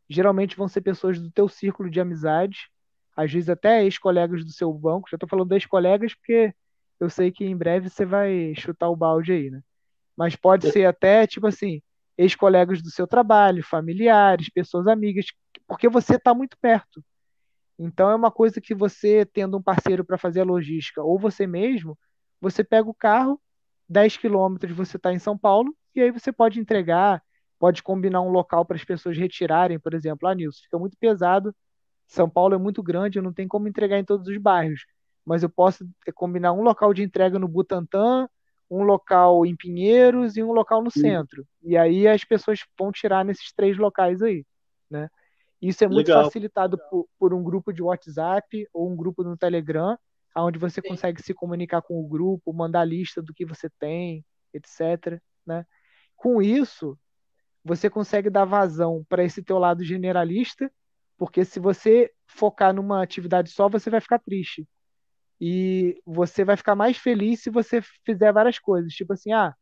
Geralmente 0.09 0.55
vão 0.55 0.67
ser 0.67 0.81
pessoas 0.81 1.19
do 1.19 1.29
teu 1.29 1.49
círculo 1.49 1.89
de 1.89 1.99
amizade, 1.99 2.69
às 3.15 3.31
vezes 3.31 3.49
até 3.49 3.83
ex-colegas 3.83 4.45
do 4.45 4.51
seu 4.51 4.73
banco. 4.73 5.09
Já 5.09 5.17
estou 5.17 5.27
falando 5.27 5.51
ex-colegas 5.51 6.15
porque 6.15 6.53
eu 6.99 7.09
sei 7.09 7.31
que 7.31 7.43
em 7.45 7.55
breve 7.55 7.89
você 7.89 8.05
vai 8.05 8.53
chutar 8.55 8.89
o 8.89 8.95
balde 8.95 9.33
aí, 9.33 9.49
né? 9.49 9.61
Mas 10.15 10.35
pode 10.35 10.71
ser 10.71 10.85
até, 10.85 11.27
tipo 11.27 11.47
assim, 11.47 11.81
ex-colegas 12.17 12.81
do 12.81 12.89
seu 12.89 13.05
trabalho, 13.05 13.63
familiares, 13.63 14.49
pessoas 14.49 14.87
amigas, 14.87 15.25
porque 15.67 15.89
você 15.89 16.15
está 16.15 16.33
muito 16.33 16.57
perto. 16.59 17.03
Então 17.77 18.09
é 18.09 18.15
uma 18.15 18.31
coisa 18.31 18.59
que 18.59 18.73
você, 18.73 19.25
tendo 19.25 19.57
um 19.57 19.61
parceiro 19.61 20.03
para 20.03 20.17
fazer 20.17 20.41
a 20.41 20.45
logística, 20.45 21.01
ou 21.01 21.19
você 21.19 21.45
mesmo, 21.45 21.97
você 22.41 22.63
pega 22.63 22.89
o 22.89 22.93
carro, 22.93 23.39
10 23.87 24.17
quilômetros 24.17 24.75
você 24.75 24.97
está 24.97 25.13
em 25.13 25.19
São 25.19 25.37
Paulo, 25.37 25.75
e 25.95 26.01
aí 26.01 26.11
você 26.11 26.31
pode 26.31 26.59
entregar, 26.59 27.21
pode 27.59 27.81
combinar 27.83 28.21
um 28.21 28.29
local 28.29 28.65
para 28.65 28.75
as 28.77 28.83
pessoas 28.83 29.17
retirarem, 29.17 29.79
por 29.79 29.93
exemplo, 29.93 30.27
ah, 30.27 30.35
Nilson, 30.35 30.63
fica 30.63 30.79
muito 30.79 30.97
pesado, 30.97 31.55
São 32.07 32.29
Paulo 32.29 32.55
é 32.55 32.57
muito 32.57 32.81
grande, 32.83 33.19
eu 33.19 33.23
não 33.23 33.33
tenho 33.33 33.49
como 33.49 33.67
entregar 33.67 33.99
em 33.99 34.05
todos 34.05 34.27
os 34.27 34.37
bairros, 34.37 34.85
mas 35.25 35.43
eu 35.43 35.49
posso 35.49 35.87
combinar 36.15 36.53
um 36.53 36.61
local 36.61 36.93
de 36.93 37.03
entrega 37.03 37.37
no 37.39 37.47
Butantã, 37.47 38.27
um 38.69 38.83
local 38.83 39.45
em 39.45 39.55
Pinheiros 39.55 40.37
e 40.37 40.43
um 40.43 40.51
local 40.51 40.81
no 40.83 40.91
centro. 40.91 41.45
E 41.63 41.77
aí 41.77 42.07
as 42.07 42.23
pessoas 42.23 42.59
vão 42.77 42.91
tirar 42.91 43.23
nesses 43.25 43.51
três 43.53 43.77
locais 43.77 44.21
aí, 44.21 44.45
né? 44.89 45.09
Isso 45.61 45.83
é 45.83 45.87
muito 45.87 46.07
Legal. 46.07 46.23
facilitado 46.25 46.77
por, 46.89 47.07
por, 47.17 47.33
um 47.33 47.43
grupo 47.43 47.73
de 47.73 47.81
WhatsApp 47.81 48.67
ou 48.73 48.91
um 48.91 48.95
grupo 48.95 49.23
no 49.23 49.35
Telegram, 49.35 49.97
onde 50.35 50.59
você 50.59 50.81
Sim. 50.81 50.89
consegue 50.89 51.21
se 51.21 51.33
comunicar 51.33 51.81
com 51.81 51.99
o 51.99 52.07
grupo, 52.07 52.53
mandar 52.53 52.85
lista 52.85 53.21
do 53.21 53.33
que 53.33 53.45
você 53.45 53.69
tem, 53.79 54.23
etc. 54.53 55.19
Né? 55.45 55.65
Com 56.15 56.41
isso, 56.41 56.97
você 57.63 57.89
consegue 57.89 58.29
dar 58.29 58.45
vazão 58.45 59.03
para 59.09 59.23
esse 59.23 59.43
teu 59.43 59.57
lado 59.57 59.83
generalista, 59.83 60.71
porque 61.17 61.43
se 61.43 61.59
você 61.59 62.11
focar 62.27 62.73
numa 62.73 63.01
atividade 63.01 63.49
só, 63.49 63.67
você 63.67 63.89
vai 63.89 63.99
ficar 63.99 64.19
triste. 64.19 64.67
E 65.39 65.99
você 66.05 66.43
vai 66.43 66.57
ficar 66.57 66.75
mais 66.75 66.97
feliz 66.97 67.41
se 67.41 67.49
você 67.49 67.81
fizer 68.05 68.31
várias 68.31 68.59
coisas. 68.59 68.93
Tipo 68.93 69.13
assim, 69.13 69.31
ah, 69.31 69.55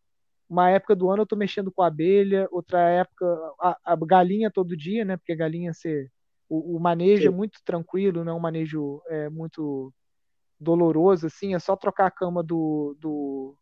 uma 0.50 0.70
época 0.70 0.96
do 0.96 1.10
ano 1.10 1.22
eu 1.22 1.24
estou 1.24 1.38
mexendo 1.38 1.72
com 1.72 1.82
abelha, 1.82 2.48
outra 2.52 2.80
época 2.90 3.26
a, 3.60 3.78
a, 3.84 3.96
galinha 3.96 4.52
todo 4.52 4.78
dia, 4.78 5.04
né? 5.04 5.18
Porque 5.18 5.34
a 5.34 5.36
galinha 5.36 5.74
ser 5.74 6.12
o, 6.48 6.78
o 6.78 6.80
manejo 6.80 7.24
é 7.24 7.30
Sim. 7.30 7.34
é 7.34 7.38
muito 7.38 7.60
tranquilo, 7.66 8.24
não 8.24 8.34
é 8.34 8.36
um 8.36 8.40
manejo 8.40 9.02
é, 9.08 9.30
muito 9.30 9.94
doloroso, 10.60 11.28
assim, 11.28 11.56
é 11.56 11.60
só 11.60 11.76
trocar 11.76 12.08
a 12.08 12.12
cama 12.12 12.44
do, 12.44 12.96
do, 13.00 13.58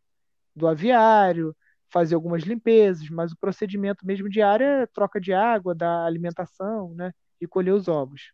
do 0.56 0.68
aviário, 0.68 1.56
fazer 1.90 2.16
algumas 2.16 2.44
limpezas, 2.44 3.10
mas 3.10 3.32
o 3.32 3.38
procedimento 3.38 4.06
mesmo 4.06 4.30
diário 4.30 4.66
é 4.66 4.86
troca 4.88 5.20
de 5.20 5.34
água, 5.34 5.76
da 5.76 6.06
alimentação, 6.06 6.94
né? 6.96 7.14
E 7.40 7.48
colher 7.48 7.74
os 7.74 7.88
ovos. 7.88 8.34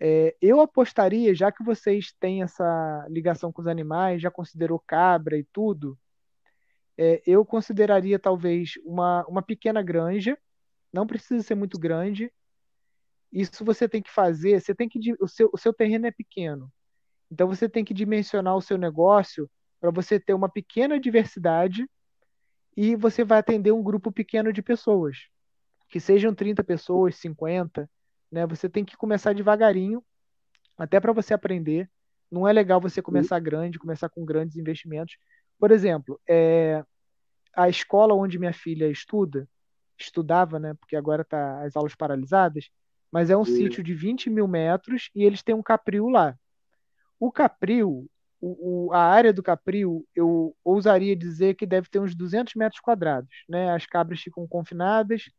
É, 0.00 0.34
eu 0.40 0.60
apostaria, 0.60 1.34
já 1.34 1.52
que 1.52 1.62
vocês 1.64 2.12
têm 2.18 2.42
essa 2.42 3.06
ligação 3.08 3.52
com 3.52 3.62
os 3.62 3.68
animais, 3.68 4.20
já 4.20 4.30
considerou 4.30 4.82
cabra 4.86 5.36
e 5.38 5.44
tudo, 5.52 5.98
é, 6.96 7.22
eu 7.26 7.44
consideraria 7.44 8.18
talvez 8.18 8.74
uma, 8.84 9.24
uma 9.26 9.42
pequena 9.42 9.82
granja, 9.82 10.38
não 10.92 11.06
precisa 11.06 11.42
ser 11.42 11.54
muito 11.54 11.78
grande, 11.78 12.32
isso 13.32 13.64
você 13.64 13.88
tem 13.88 14.00
que 14.00 14.10
fazer, 14.10 14.60
você 14.60 14.74
tem 14.74 14.88
que 14.88 15.00
o 15.20 15.26
seu, 15.26 15.50
o 15.52 15.58
seu 15.58 15.72
terreno 15.72 16.06
é 16.06 16.12
pequeno. 16.12 16.72
Então 17.30 17.48
você 17.48 17.68
tem 17.68 17.84
que 17.84 17.92
dimensionar 17.92 18.56
o 18.56 18.62
seu 18.62 18.78
negócio 18.78 19.50
para 19.80 19.90
você 19.90 20.20
ter 20.20 20.34
uma 20.34 20.48
pequena 20.48 21.00
diversidade 21.00 21.88
e 22.76 22.94
você 22.94 23.24
vai 23.24 23.38
atender 23.38 23.72
um 23.72 23.82
grupo 23.82 24.12
pequeno 24.12 24.52
de 24.52 24.62
pessoas, 24.62 25.18
que 25.88 25.98
sejam 25.98 26.34
30 26.34 26.62
pessoas, 26.62 27.16
50, 27.16 27.90
né? 28.30 28.46
Você 28.46 28.68
tem 28.68 28.84
que 28.84 28.96
começar 28.96 29.32
devagarinho, 29.32 30.02
até 30.76 31.00
para 31.00 31.12
você 31.12 31.34
aprender. 31.34 31.90
Não 32.30 32.48
é 32.48 32.52
legal 32.52 32.80
você 32.80 33.00
começar 33.00 33.38
grande, 33.38 33.78
começar 33.78 34.08
com 34.08 34.24
grandes 34.24 34.56
investimentos. 34.56 35.16
Por 35.64 35.72
exemplo, 35.72 36.20
é, 36.28 36.84
a 37.56 37.70
escola 37.70 38.12
onde 38.12 38.38
minha 38.38 38.52
filha 38.52 38.86
estuda, 38.90 39.48
estudava, 39.96 40.58
né? 40.58 40.74
Porque 40.74 40.94
agora 40.94 41.24
tá 41.24 41.62
as 41.62 41.74
aulas 41.74 41.94
paralisadas, 41.94 42.68
mas 43.10 43.30
é 43.30 43.36
um 43.38 43.46
sítio 43.46 43.82
de 43.82 43.94
20 43.94 44.28
mil 44.28 44.46
metros 44.46 45.08
e 45.14 45.24
eles 45.24 45.42
têm 45.42 45.54
um 45.54 45.62
capril 45.62 46.10
lá. 46.10 46.36
O 47.18 47.32
capril, 47.32 48.10
o, 48.42 48.88
o, 48.88 48.92
a 48.92 49.04
área 49.04 49.32
do 49.32 49.42
capril, 49.42 50.06
eu 50.14 50.54
ousaria 50.62 51.16
dizer 51.16 51.54
que 51.54 51.64
deve 51.64 51.88
ter 51.88 51.98
uns 51.98 52.14
200 52.14 52.52
metros 52.56 52.82
quadrados. 52.82 53.34
Né? 53.48 53.72
As 53.72 53.86
cabras 53.86 54.20
ficam 54.20 54.46
confinadas, 54.46 55.30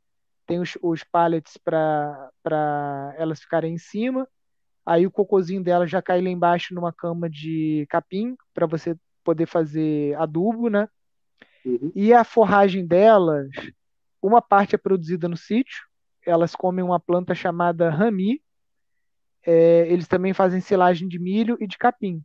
tem 0.48 0.60
os, 0.60 0.76
os 0.82 1.04
pallets 1.04 1.56
para 1.56 3.14
elas 3.16 3.42
ficarem 3.42 3.76
em 3.76 3.78
cima, 3.78 4.28
aí 4.84 5.06
o 5.06 5.12
cocôzinho 5.12 5.64
dela 5.64 5.86
já 5.86 6.02
cai 6.02 6.20
lá 6.20 6.30
embaixo 6.30 6.74
numa 6.74 6.92
cama 6.92 7.30
de 7.30 7.86
capim 7.92 8.36
para 8.56 8.66
você 8.66 8.98
poder 9.26 9.48
fazer 9.48 10.16
adubo, 10.16 10.70
né? 10.70 10.88
Uhum. 11.66 11.92
E 11.96 12.14
a 12.14 12.24
forragem 12.24 12.88
delas, 12.88 13.50
uma 14.22 14.42
parte 14.42 14.76
é 14.76 14.78
produzida 14.78 15.28
no 15.28 15.38
sítio, 15.38 15.84
elas 16.26 16.56
comem 16.56 16.86
uma 16.86 17.00
planta 17.00 17.36
chamada 17.36 17.90
rami. 17.90 18.42
é, 19.46 19.88
eles 19.92 20.08
também 20.08 20.34
fazem 20.34 20.62
silagem 20.62 21.08
de 21.08 21.20
milho 21.20 21.58
e 21.62 21.68
de 21.68 21.78
capim. 21.78 22.24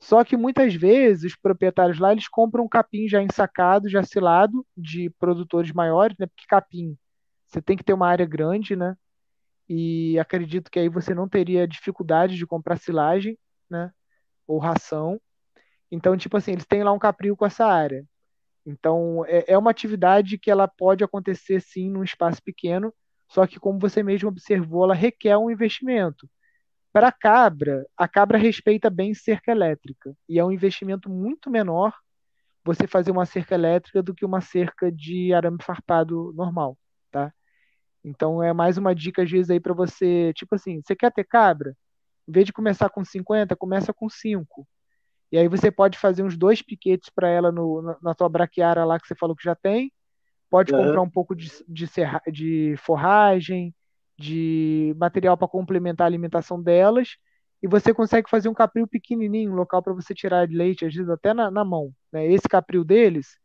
Só 0.00 0.24
que 0.24 0.36
muitas 0.36 0.74
vezes 0.74 1.32
os 1.32 1.36
proprietários 1.36 1.98
lá 1.98 2.12
eles 2.12 2.28
compram 2.28 2.68
capim 2.68 3.08
já 3.08 3.22
ensacado, 3.22 3.88
já 3.88 4.02
silado 4.02 4.66
de 4.76 5.10
produtores 5.18 5.72
maiores, 5.72 6.16
né? 6.18 6.26
Porque 6.26 6.46
capim 6.48 6.96
você 7.46 7.62
tem 7.62 7.76
que 7.76 7.84
ter 7.84 7.92
uma 7.94 8.08
área 8.08 8.26
grande, 8.26 8.74
né? 8.76 8.96
E 9.68 10.18
acredito 10.18 10.70
que 10.70 10.78
aí 10.80 10.88
você 10.88 11.14
não 11.14 11.28
teria 11.28 11.68
dificuldade 11.68 12.36
de 12.36 12.46
comprar 12.46 12.78
silagem, 12.78 13.38
né? 13.70 13.92
Ou 14.46 14.58
ração. 14.58 15.20
Então, 15.92 16.16
tipo 16.16 16.38
assim, 16.38 16.52
eles 16.52 16.66
têm 16.66 16.82
lá 16.82 16.92
um 16.92 16.98
capril 16.98 17.36
com 17.36 17.46
essa 17.46 17.66
área. 17.66 18.06
Então, 18.66 19.24
é, 19.26 19.52
é 19.52 19.58
uma 19.58 19.70
atividade 19.70 20.38
que 20.38 20.50
ela 20.50 20.68
pode 20.68 21.04
acontecer 21.04 21.60
sim 21.60 21.90
num 21.90 22.04
espaço 22.04 22.42
pequeno, 22.42 22.94
só 23.28 23.46
que 23.46 23.60
como 23.60 23.78
você 23.78 24.02
mesmo 24.02 24.28
observou, 24.28 24.84
ela 24.84 24.94
requer 24.94 25.36
um 25.38 25.50
investimento. 25.50 26.28
Para 26.92 27.08
a 27.08 27.12
cabra, 27.12 27.86
a 27.96 28.08
cabra 28.08 28.38
respeita 28.38 28.90
bem 28.90 29.14
cerca 29.14 29.52
elétrica 29.52 30.14
e 30.28 30.38
é 30.38 30.44
um 30.44 30.52
investimento 30.52 31.10
muito 31.10 31.50
menor 31.50 31.94
você 32.64 32.86
fazer 32.86 33.10
uma 33.12 33.26
cerca 33.26 33.54
elétrica 33.54 34.02
do 34.02 34.14
que 34.14 34.24
uma 34.24 34.40
cerca 34.40 34.92
de 34.92 35.32
arame 35.34 35.58
farpado 35.62 36.32
normal, 36.34 36.78
tá? 37.10 37.32
Então 38.04 38.42
é 38.42 38.52
mais 38.52 38.78
uma 38.78 38.94
dica 38.94 39.22
às 39.22 39.30
vezes 39.30 39.50
aí 39.50 39.60
para 39.60 39.74
você, 39.74 40.32
tipo 40.34 40.54
assim, 40.54 40.82
você 40.82 40.96
quer 40.96 41.12
ter 41.12 41.24
cabra? 41.24 41.76
Em 42.28 42.32
vez 42.32 42.46
de 42.46 42.52
começar 42.52 42.90
com 42.90 43.04
50, 43.04 43.56
começa 43.56 43.92
com 43.94 44.08
5. 44.08 44.66
E 45.32 45.38
aí 45.38 45.48
você 45.48 45.70
pode 45.70 45.98
fazer 45.98 46.22
uns 46.22 46.36
dois 46.36 46.60
piquetes 46.60 47.08
para 47.08 47.28
ela 47.28 47.50
no, 47.50 47.80
na, 47.80 47.96
na 48.02 48.14
tua 48.14 48.28
braquiária 48.28 48.84
lá 48.84 49.00
que 49.00 49.08
você 49.08 49.14
falou 49.14 49.34
que 49.34 49.42
já 49.42 49.54
tem. 49.54 49.90
Pode 50.50 50.72
uhum. 50.72 50.84
comprar 50.84 51.00
um 51.00 51.10
pouco 51.10 51.34
de, 51.34 51.50
de, 51.66 51.86
serra, 51.86 52.20
de 52.30 52.74
forragem, 52.76 53.74
de 54.18 54.94
material 54.98 55.36
para 55.36 55.48
complementar 55.48 56.04
a 56.04 56.08
alimentação 56.08 56.62
delas 56.62 57.16
e 57.62 57.68
você 57.68 57.94
consegue 57.94 58.28
fazer 58.28 58.48
um 58.48 58.54
capril 58.54 58.86
pequenininho, 58.88 59.52
um 59.52 59.54
local 59.54 59.82
para 59.82 59.92
você 59.92 60.12
tirar 60.12 60.48
leite, 60.48 60.84
às 60.84 60.92
vezes 60.92 61.08
até 61.08 61.32
na, 61.32 61.50
na 61.50 61.64
mão. 61.64 61.92
Né? 62.12 62.26
Esse 62.26 62.48
capril 62.48 62.84
deles, 62.84 63.38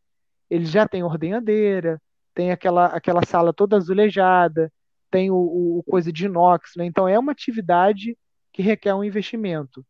ele 0.49 0.65
já 0.65 0.87
tem 0.87 1.03
ordenhadeira, 1.03 2.01
tem 2.33 2.51
aquela, 2.51 2.87
aquela 2.87 3.23
sala 3.25 3.53
toda 3.53 3.77
azulejada, 3.77 4.71
tem 5.11 5.29
o, 5.29 5.35
o, 5.35 5.79
o 5.79 5.83
coisa 5.83 6.11
de 6.11 6.25
inox, 6.25 6.71
né? 6.75 6.85
então 6.85 7.07
é 7.07 7.17
uma 7.17 7.31
atividade 7.31 8.17
que 8.51 8.61
requer 8.61 8.93
um 8.95 9.03
investimento. 9.03 9.85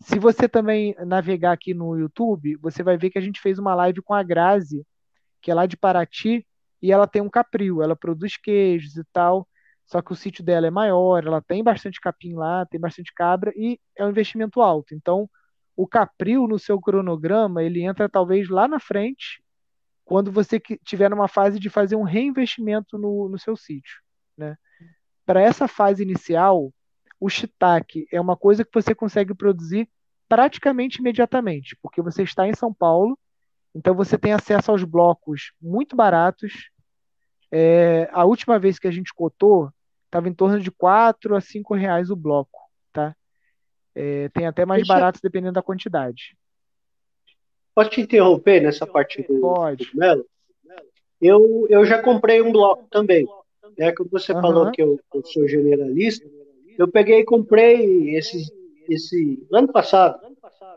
Se 0.00 0.18
você 0.18 0.48
também 0.48 0.94
navegar 1.06 1.52
aqui 1.52 1.74
no 1.74 1.96
YouTube, 1.98 2.56
você 2.56 2.82
vai 2.82 2.96
ver 2.96 3.10
que 3.10 3.18
a 3.18 3.22
gente 3.22 3.40
fez 3.40 3.58
uma 3.58 3.74
live 3.74 4.00
com 4.00 4.14
a 4.14 4.22
Grazi, 4.22 4.86
que 5.42 5.50
é 5.50 5.54
lá 5.54 5.66
de 5.66 5.76
Paraty, 5.76 6.46
e 6.80 6.92
ela 6.92 7.06
tem 7.06 7.20
um 7.20 7.28
capril, 7.28 7.82
ela 7.82 7.96
produz 7.96 8.36
queijos 8.36 8.96
e 8.96 9.04
tal. 9.12 9.46
Só 9.84 10.02
que 10.02 10.12
o 10.12 10.16
sítio 10.16 10.44
dela 10.44 10.66
é 10.66 10.70
maior, 10.70 11.26
ela 11.26 11.40
tem 11.40 11.64
bastante 11.64 12.00
capim 12.00 12.34
lá, 12.34 12.66
tem 12.66 12.78
bastante 12.78 13.12
cabra 13.14 13.52
e 13.56 13.80
é 13.96 14.04
um 14.04 14.10
investimento 14.10 14.60
alto. 14.60 14.94
Então, 14.94 15.28
o 15.74 15.86
capril 15.86 16.46
no 16.46 16.58
seu 16.58 16.80
cronograma, 16.80 17.62
ele 17.62 17.82
entra 17.82 18.08
talvez 18.08 18.48
lá 18.48 18.68
na 18.68 18.78
frente, 18.78 19.42
quando 20.04 20.30
você 20.30 20.60
tiver 20.84 21.08
numa 21.08 21.28
fase 21.28 21.58
de 21.58 21.70
fazer 21.70 21.96
um 21.96 22.02
reinvestimento 22.02 22.98
no, 22.98 23.28
no 23.28 23.38
seu 23.38 23.56
sítio. 23.56 24.00
Né? 24.36 24.56
Para 25.24 25.40
essa 25.40 25.66
fase 25.66 26.02
inicial, 26.02 26.72
o 27.20 27.28
shiitake 27.28 28.06
é 28.12 28.20
uma 28.20 28.36
coisa 28.36 28.64
que 28.64 28.70
você 28.72 28.94
consegue 28.94 29.34
produzir 29.34 29.88
praticamente 30.28 31.00
imediatamente, 31.00 31.76
porque 31.82 32.02
você 32.02 32.22
está 32.22 32.46
em 32.46 32.54
São 32.54 32.72
Paulo, 32.72 33.18
então 33.74 33.94
você 33.94 34.18
tem 34.18 34.32
acesso 34.32 34.70
aos 34.70 34.84
blocos 34.84 35.52
muito 35.60 35.96
baratos. 35.96 36.70
É, 37.50 38.08
a 38.12 38.24
última 38.24 38.58
vez 38.58 38.78
que 38.78 38.86
a 38.86 38.90
gente 38.90 39.12
cotou, 39.14 39.70
estava 40.04 40.28
em 40.28 40.34
torno 40.34 40.60
de 40.60 40.70
4 40.70 41.34
a 41.34 41.40
5 41.40 41.74
reais 41.74 42.10
o 42.10 42.16
bloco, 42.16 42.60
tá? 42.92 43.14
É, 43.94 44.28
tem 44.30 44.46
até 44.46 44.64
mais 44.64 44.80
Deixa... 44.80 44.92
baratos 44.92 45.20
dependendo 45.20 45.54
da 45.54 45.62
quantidade. 45.62 46.36
Posso 47.74 47.90
te 47.90 48.00
interromper 48.00 48.60
nessa 48.60 48.86
parte 48.86 49.22
do, 49.22 49.40
Pode. 49.40 49.90
Melo? 49.94 50.26
Eu, 51.20 51.66
eu 51.68 51.84
já 51.84 52.02
comprei 52.02 52.40
um 52.40 52.52
bloco 52.52 52.86
também. 52.90 53.26
É 53.76 53.92
que 53.92 54.02
você 54.04 54.32
uhum. 54.32 54.40
falou 54.40 54.72
que 54.72 54.82
eu, 54.82 54.98
eu, 55.14 55.24
sou 55.24 55.46
generalista. 55.46 56.28
Eu 56.78 56.86
peguei 56.86 57.20
e 57.20 57.24
comprei 57.24 58.16
esse, 58.16 58.40
esse 58.88 59.44
ano 59.52 59.70
passado, 59.72 60.16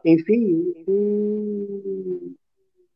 enfim, 0.03 0.73
um, 0.87 2.33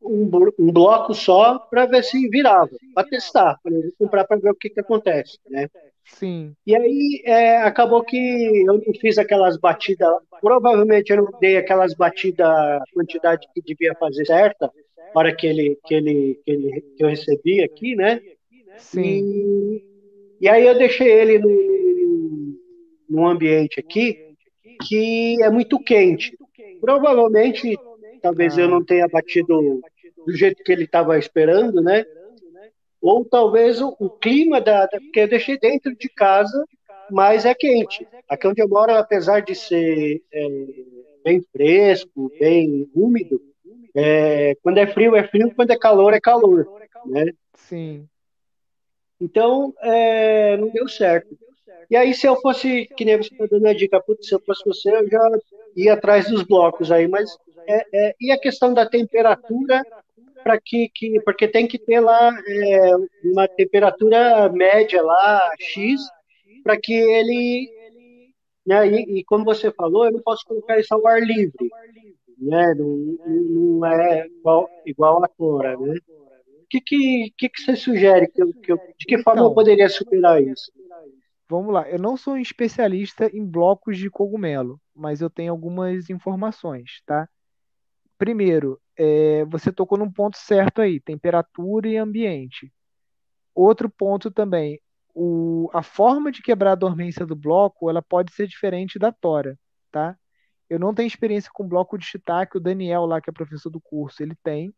um, 0.02 0.30
um 0.58 0.72
bloco 0.72 1.14
só 1.14 1.56
para 1.58 1.86
ver 1.86 2.02
se 2.02 2.28
virava, 2.28 2.68
para 2.92 3.08
testar. 3.08 3.60
Vou 3.64 3.82
comprar 3.96 4.24
para 4.24 4.38
ver 4.38 4.50
o 4.50 4.56
que, 4.56 4.70
que 4.70 4.80
acontece, 4.80 5.38
né? 5.48 5.68
Sim. 6.04 6.52
E 6.66 6.74
aí 6.74 7.22
é, 7.24 7.58
acabou 7.58 8.02
que 8.02 8.16
eu 8.16 8.74
não 8.74 8.94
fiz 9.00 9.18
aquelas 9.18 9.56
batidas, 9.56 10.08
provavelmente 10.40 11.10
eu 11.10 11.18
não 11.18 11.38
dei 11.40 11.56
aquelas 11.56 11.94
batidas, 11.94 12.46
a 12.46 12.82
quantidade 12.92 13.46
que 13.54 13.62
devia 13.62 13.94
fazer 13.94 14.24
certa, 14.24 14.66
na 15.14 15.20
hora 15.20 15.34
que 15.34 15.46
ele, 15.46 15.78
que 15.84 15.94
ele, 15.94 16.40
que 16.44 16.50
ele 16.50 16.80
que 16.96 17.04
eu 17.04 17.08
recebi 17.08 17.62
aqui, 17.62 17.94
né? 17.96 18.20
Sim. 18.78 19.02
E, 19.02 19.84
e 20.40 20.48
aí 20.48 20.66
eu 20.66 20.76
deixei 20.76 21.10
ele 21.10 21.38
no, 21.38 21.85
num 23.08 23.26
ambiente 23.26 23.80
aqui 23.80 24.34
que 24.86 25.42
é 25.42 25.50
muito 25.50 25.78
quente. 25.78 26.36
Provavelmente, 26.80 27.78
talvez 28.20 28.58
eu 28.58 28.68
não 28.68 28.84
tenha 28.84 29.08
batido 29.08 29.80
do 30.26 30.32
jeito 30.34 30.62
que 30.62 30.72
ele 30.72 30.84
estava 30.84 31.18
esperando, 31.18 31.80
né? 31.80 32.04
ou 33.06 33.24
talvez 33.24 33.80
o, 33.80 33.94
o 34.00 34.10
clima 34.10 34.60
da, 34.60 34.86
da, 34.86 35.00
porque 35.00 35.20
eu 35.20 35.28
deixei 35.28 35.56
dentro 35.58 35.94
de 35.94 36.08
casa, 36.08 36.64
mas 37.10 37.44
é 37.44 37.54
quente. 37.54 38.06
Aqui 38.28 38.48
onde 38.48 38.60
eu 38.60 38.68
moro, 38.68 38.92
apesar 38.92 39.40
de 39.40 39.54
ser 39.54 40.22
é, 40.32 40.66
bem 41.24 41.40
fresco, 41.52 42.32
bem 42.38 42.90
úmido, 42.92 43.40
é, 43.94 44.56
quando 44.60 44.78
é 44.78 44.86
frio 44.88 45.14
é 45.14 45.26
frio, 45.26 45.54
quando 45.54 45.70
é 45.70 45.78
calor 45.78 46.12
é 46.12 46.20
calor, 46.20 46.66
né? 47.06 47.26
Sim. 47.54 48.08
Então 49.20 49.72
é, 49.80 50.56
não 50.56 50.68
deu 50.68 50.88
certo. 50.88 51.38
E 51.90 51.96
aí 51.96 52.14
se 52.14 52.26
eu 52.26 52.36
fosse, 52.40 52.86
que 52.96 53.04
nem 53.04 53.16
você 53.16 53.32
está 53.32 53.46
dando 53.46 53.66
a 53.66 53.74
dica, 53.74 54.00
putz, 54.00 54.28
se 54.28 54.34
eu 54.34 54.40
fosse 54.40 54.64
você, 54.64 54.90
eu 54.90 55.08
já 55.08 55.30
ia 55.76 55.94
atrás 55.94 56.28
dos 56.28 56.42
blocos 56.42 56.90
aí, 56.90 57.06
mas 57.06 57.36
é, 57.68 57.84
é, 57.92 58.14
e 58.20 58.30
a 58.32 58.38
questão 58.38 58.72
da 58.72 58.86
temperatura 58.86 59.82
para 60.42 60.60
que, 60.60 60.88
que, 60.94 61.20
porque 61.22 61.48
tem 61.48 61.66
que 61.66 61.76
ter 61.76 61.98
lá 61.98 62.30
é, 62.48 62.96
uma 63.24 63.48
temperatura 63.48 64.48
média 64.48 65.02
lá, 65.02 65.50
X, 65.58 66.00
para 66.62 66.76
que 66.76 66.92
ele, 66.92 67.68
né, 68.64 68.86
e, 68.86 69.18
e, 69.18 69.24
como 69.24 69.44
você 69.44 69.72
falou, 69.72 70.04
eu 70.06 70.12
não 70.12 70.20
posso 70.20 70.44
colocar 70.46 70.78
isso 70.78 70.94
ao 70.94 71.04
ar 71.04 71.20
livre, 71.20 71.68
né, 72.38 72.74
não, 72.76 73.16
não 73.26 73.86
é 73.86 74.26
igual, 74.26 74.70
igual 74.86 75.24
a 75.24 75.28
cora, 75.28 75.76
né. 75.76 75.98
O 76.62 76.68
que, 76.68 76.80
que, 76.80 77.32
que, 77.36 77.48
que 77.48 77.62
você 77.62 77.76
sugere? 77.76 78.28
Que 78.28 78.42
eu, 78.42 78.52
que 78.52 78.72
eu, 78.72 78.76
de 78.76 79.06
que 79.06 79.18
forma 79.18 79.40
então, 79.40 79.50
eu 79.50 79.54
poderia 79.54 79.88
superar 79.88 80.42
isso? 80.42 80.72
Vamos 81.48 81.72
lá, 81.72 81.88
eu 81.88 81.98
não 81.98 82.16
sou 82.16 82.34
um 82.34 82.38
especialista 82.38 83.30
em 83.32 83.44
blocos 83.44 83.98
de 83.98 84.10
cogumelo, 84.10 84.80
mas 84.94 85.20
eu 85.20 85.30
tenho 85.30 85.52
algumas 85.52 86.10
informações, 86.10 87.02
tá? 87.06 87.28
Primeiro, 88.18 88.80
é, 88.96 89.44
você 89.44 89.72
tocou 89.72 89.98
num 89.98 90.10
ponto 90.10 90.36
certo 90.38 90.80
aí, 90.80 90.98
temperatura 91.00 91.88
e 91.88 91.96
ambiente. 91.96 92.72
Outro 93.54 93.88
ponto 93.90 94.30
também, 94.30 94.80
o, 95.14 95.70
a 95.72 95.82
forma 95.82 96.32
de 96.32 96.42
quebrar 96.42 96.72
a 96.72 96.76
dormência 96.76 97.24
do 97.24 97.36
bloco, 97.36 97.88
ela 97.90 98.02
pode 98.02 98.32
ser 98.32 98.46
diferente 98.48 98.98
da 98.98 99.12
tora, 99.12 99.58
tá? 99.90 100.18
Eu 100.68 100.78
não 100.78 100.94
tenho 100.94 101.06
experiência 101.06 101.50
com 101.52 101.68
bloco 101.68 101.96
de 101.96 102.04
shiitake, 102.04 102.56
o 102.56 102.60
Daniel 102.60 103.06
lá, 103.06 103.20
que 103.20 103.30
é 103.30 103.32
professor 103.32 103.70
do 103.70 103.80
curso, 103.80 104.22
ele 104.22 104.34
tem. 104.42 104.74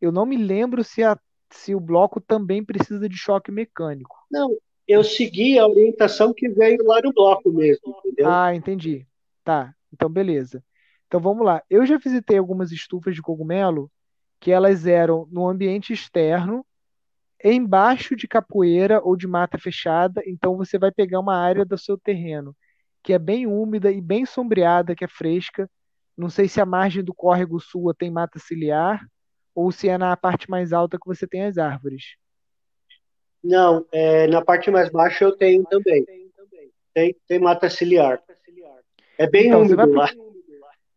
Eu 0.00 0.12
não 0.12 0.26
me 0.26 0.36
lembro 0.36 0.84
se, 0.84 1.02
a, 1.02 1.18
se 1.50 1.74
o 1.74 1.80
bloco 1.80 2.20
também 2.20 2.64
precisa 2.64 3.08
de 3.08 3.16
choque 3.16 3.50
mecânico. 3.50 4.16
Não, 4.30 4.56
eu 4.90 5.04
segui 5.04 5.58
a 5.58 5.66
orientação 5.66 6.32
que 6.34 6.48
veio 6.48 6.84
lá 6.84 7.00
no 7.02 7.12
bloco 7.12 7.50
mesmo, 7.50 7.94
entendeu? 8.04 8.28
Ah, 8.28 8.54
entendi. 8.54 9.06
Tá, 9.44 9.74
então 9.92 10.08
beleza. 10.08 10.62
Então 11.06 11.20
vamos 11.20 11.44
lá. 11.44 11.62
Eu 11.68 11.84
já 11.86 11.98
visitei 11.98 12.38
algumas 12.38 12.72
estufas 12.72 13.14
de 13.14 13.22
cogumelo 13.22 13.90
que 14.40 14.50
elas 14.50 14.86
eram 14.86 15.28
no 15.30 15.48
ambiente 15.48 15.92
externo, 15.92 16.64
embaixo 17.42 18.16
de 18.16 18.26
capoeira 18.26 19.00
ou 19.02 19.16
de 19.16 19.26
mata 19.26 19.58
fechada. 19.58 20.22
Então 20.26 20.56
você 20.56 20.78
vai 20.78 20.90
pegar 20.90 21.20
uma 21.20 21.36
área 21.36 21.64
do 21.64 21.76
seu 21.78 21.98
terreno 21.98 22.54
que 23.02 23.12
é 23.12 23.18
bem 23.18 23.46
úmida 23.46 23.90
e 23.90 24.00
bem 24.00 24.26
sombreada, 24.26 24.94
que 24.94 25.04
é 25.04 25.08
fresca. 25.08 25.70
Não 26.16 26.28
sei 26.28 26.48
se 26.48 26.60
a 26.60 26.66
margem 26.66 27.02
do 27.02 27.14
córrego 27.14 27.58
sua 27.60 27.94
tem 27.94 28.10
mata 28.10 28.38
ciliar 28.38 29.06
ou 29.54 29.72
se 29.72 29.88
é 29.88 29.96
na 29.96 30.16
parte 30.16 30.50
mais 30.50 30.72
alta 30.72 30.98
que 30.98 31.06
você 31.06 31.26
tem 31.26 31.44
as 31.44 31.58
árvores. 31.58 32.16
Não, 33.42 33.86
é, 33.92 34.26
na 34.26 34.42
parte 34.42 34.70
mais 34.70 34.90
baixa 34.90 35.24
eu 35.24 35.36
tenho 35.36 35.64
também. 35.64 36.04
Tem, 36.92 37.16
tem 37.26 37.38
mata 37.38 37.70
ciliar. 37.70 38.22
É 39.16 39.26
bem 39.26 39.48
então, 39.48 39.62
úmido 39.62 39.92
lá. 39.92 40.10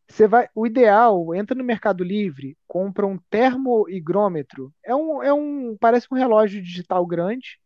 Você 0.08 0.28
vai, 0.28 0.48
o 0.54 0.68
ideal, 0.68 1.34
entra 1.34 1.56
no 1.56 1.64
Mercado 1.64 2.04
Livre, 2.04 2.56
compra 2.68 3.08
um 3.08 3.18
termoigrômetro. 3.30 4.72
É 4.84 4.96
um, 4.96 5.24
é 5.24 5.34
um, 5.34 5.76
parece 5.80 6.08
um 6.12 6.16
relógio 6.16 6.62
digital 6.62 7.06
grande. 7.06 7.60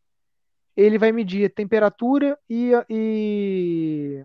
Ele 0.76 0.98
vai 0.98 1.12
medir 1.12 1.54
temperatura 1.54 2.40
e, 2.50 2.72
e 2.90 4.24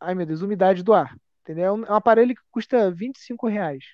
ai 0.00 0.14
meu 0.14 0.26
Deus, 0.26 0.42
umidade 0.42 0.82
do 0.82 0.92
ar. 0.92 1.16
Entendeu? 1.42 1.64
É 1.64 1.72
um, 1.72 1.84
é 1.84 1.90
um 1.92 1.94
aparelho 1.94 2.34
que 2.34 2.42
custa 2.50 2.90
25 2.90 3.46
reais. 3.48 3.84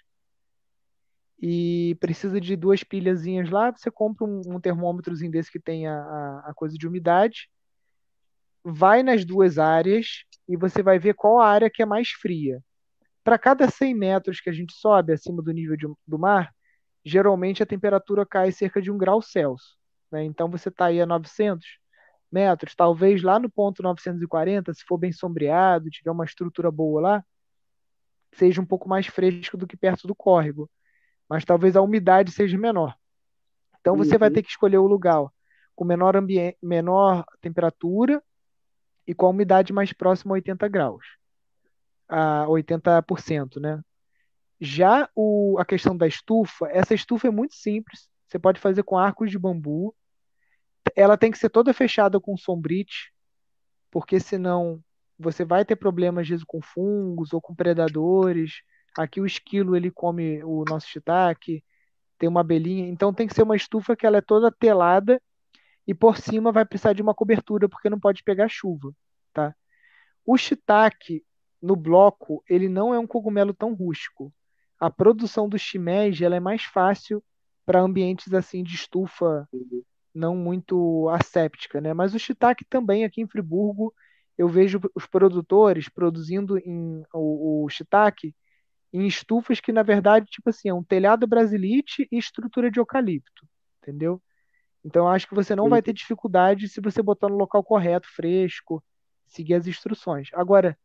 E 1.40 1.96
precisa 2.00 2.40
de 2.40 2.56
duas 2.56 2.82
pilhazinhas 2.82 3.50
lá. 3.50 3.70
Você 3.70 3.90
compra 3.90 4.24
um, 4.24 4.40
um 4.46 4.60
termômetrozinho 4.60 5.30
desse 5.30 5.50
que 5.50 5.60
tem 5.60 5.86
a, 5.86 5.94
a, 5.94 6.50
a 6.50 6.54
coisa 6.54 6.76
de 6.76 6.86
umidade. 6.86 7.48
Vai 8.64 9.02
nas 9.02 9.24
duas 9.24 9.58
áreas 9.58 10.24
e 10.48 10.56
você 10.56 10.82
vai 10.82 10.98
ver 10.98 11.14
qual 11.14 11.40
a 11.40 11.48
área 11.48 11.70
que 11.70 11.82
é 11.82 11.86
mais 11.86 12.10
fria. 12.10 12.62
Para 13.22 13.38
cada 13.38 13.68
100 13.68 13.94
metros 13.94 14.40
que 14.40 14.50
a 14.50 14.52
gente 14.52 14.72
sobe 14.74 15.12
acima 15.12 15.42
do 15.42 15.52
nível 15.52 15.76
de, 15.76 15.86
do 16.06 16.18
mar, 16.18 16.54
geralmente 17.04 17.62
a 17.62 17.66
temperatura 17.66 18.24
cai 18.24 18.52
cerca 18.52 18.80
de 18.80 18.90
um 18.90 18.98
grau 18.98 19.20
Celsius. 19.20 19.76
Né? 20.10 20.24
Então 20.24 20.50
você 20.50 20.68
está 20.68 20.86
aí 20.86 21.00
a 21.00 21.06
900 21.06 21.66
metros, 22.30 22.74
talvez 22.74 23.22
lá 23.22 23.38
no 23.38 23.48
ponto 23.50 23.82
940, 23.82 24.74
se 24.74 24.84
for 24.84 24.98
bem 24.98 25.12
sombreado, 25.12 25.90
tiver 25.90 26.10
uma 26.10 26.24
estrutura 26.24 26.70
boa 26.70 27.00
lá, 27.00 27.24
seja 28.32 28.60
um 28.60 28.66
pouco 28.66 28.88
mais 28.88 29.06
fresco 29.06 29.56
do 29.56 29.66
que 29.66 29.76
perto 29.76 30.06
do 30.06 30.14
córrego, 30.14 30.68
mas 31.28 31.44
talvez 31.44 31.76
a 31.76 31.82
umidade 31.82 32.30
seja 32.30 32.58
menor. 32.58 32.94
Então 33.80 33.96
você 33.96 34.14
uhum. 34.14 34.18
vai 34.18 34.30
ter 34.30 34.42
que 34.42 34.48
escolher 34.48 34.78
o 34.78 34.86
lugar 34.86 35.28
com 35.74 35.84
menor, 35.84 36.16
ambiente, 36.16 36.56
menor 36.62 37.24
temperatura 37.40 38.22
e 39.06 39.14
com 39.14 39.26
a 39.26 39.30
umidade 39.30 39.72
mais 39.72 39.92
próxima 39.92 40.34
a 40.34 40.36
80 40.36 40.68
graus, 40.68 41.04
a 42.08 42.46
80%, 42.46 43.60
né? 43.60 43.82
Já 44.60 45.08
o, 45.14 45.56
a 45.58 45.64
questão 45.64 45.96
da 45.96 46.06
estufa, 46.06 46.66
essa 46.70 46.94
estufa 46.94 47.28
é 47.28 47.30
muito 47.30 47.54
simples. 47.54 48.08
Você 48.26 48.38
pode 48.38 48.60
fazer 48.60 48.82
com 48.82 48.96
arcos 48.96 49.30
de 49.30 49.38
bambu. 49.38 49.94
Ela 50.96 51.18
tem 51.18 51.30
que 51.30 51.38
ser 51.38 51.50
toda 51.50 51.74
fechada 51.74 52.20
com 52.20 52.36
sombrite, 52.36 53.12
porque 53.90 54.18
senão 54.20 54.82
você 55.18 55.44
vai 55.44 55.64
ter 55.64 55.76
problemas 55.76 56.28
vezes, 56.28 56.44
com 56.44 56.60
fungos 56.62 57.32
ou 57.32 57.40
com 57.40 57.54
predadores. 57.54 58.62
Aqui 58.96 59.20
o 59.20 59.26
esquilo 59.26 59.76
ele 59.76 59.90
come 59.90 60.42
o 60.44 60.64
nosso 60.68 60.88
shiitake, 60.88 61.62
tem 62.18 62.28
uma 62.28 62.40
abelhinha, 62.40 62.88
então 62.88 63.12
tem 63.12 63.26
que 63.26 63.34
ser 63.34 63.42
uma 63.42 63.56
estufa 63.56 63.96
que 63.96 64.06
ela 64.06 64.18
é 64.18 64.20
toda 64.20 64.50
telada 64.52 65.20
e 65.86 65.94
por 65.94 66.16
cima 66.16 66.52
vai 66.52 66.64
precisar 66.64 66.92
de 66.92 67.02
uma 67.02 67.14
cobertura 67.14 67.68
porque 67.68 67.90
não 67.90 67.98
pode 67.98 68.22
pegar 68.22 68.48
chuva, 68.48 68.94
tá? 69.32 69.54
O 70.24 70.36
shiitake 70.36 71.24
no 71.60 71.76
bloco, 71.76 72.42
ele 72.48 72.68
não 72.68 72.94
é 72.94 72.98
um 72.98 73.06
cogumelo 73.06 73.52
tão 73.52 73.74
rústico. 73.74 74.32
A 74.78 74.90
produção 74.90 75.48
do 75.48 75.58
shimeji 75.58 76.24
ela 76.24 76.36
é 76.36 76.40
mais 76.40 76.62
fácil 76.62 77.22
para 77.64 77.80
ambientes 77.80 78.32
assim 78.32 78.62
de 78.62 78.74
estufa 78.74 79.48
não 80.14 80.36
muito 80.36 81.08
asséptica, 81.08 81.80
né? 81.80 81.92
Mas 81.92 82.14
o 82.14 82.18
shiitake 82.18 82.64
também 82.64 83.04
aqui 83.04 83.20
em 83.20 83.26
Friburgo 83.26 83.92
eu 84.36 84.48
vejo 84.48 84.80
os 84.94 85.06
produtores 85.06 85.88
produzindo 85.88 86.58
em, 86.58 87.02
o, 87.12 87.64
o 87.64 87.68
shiitake 87.68 88.34
em 88.94 89.06
estufas 89.06 89.60
que, 89.60 89.72
na 89.72 89.82
verdade, 89.82 90.26
tipo 90.26 90.48
assim, 90.48 90.68
é 90.68 90.74
um 90.74 90.82
telhado 90.82 91.26
brasilite 91.26 92.06
e 92.12 92.16
estrutura 92.16 92.70
de 92.70 92.78
eucalipto, 92.78 93.46
entendeu? 93.82 94.22
Então, 94.84 95.06
eu 95.06 95.08
acho 95.08 95.26
que 95.26 95.34
você 95.34 95.56
não 95.56 95.64
Sim. 95.64 95.70
vai 95.70 95.82
ter 95.82 95.92
dificuldade 95.92 96.68
se 96.68 96.80
você 96.80 97.02
botar 97.02 97.28
no 97.28 97.36
local 97.36 97.64
correto, 97.64 98.08
fresco, 98.08 98.82
seguir 99.26 99.54
as 99.54 99.66
instruções. 99.66 100.28
Agora, 100.32 100.78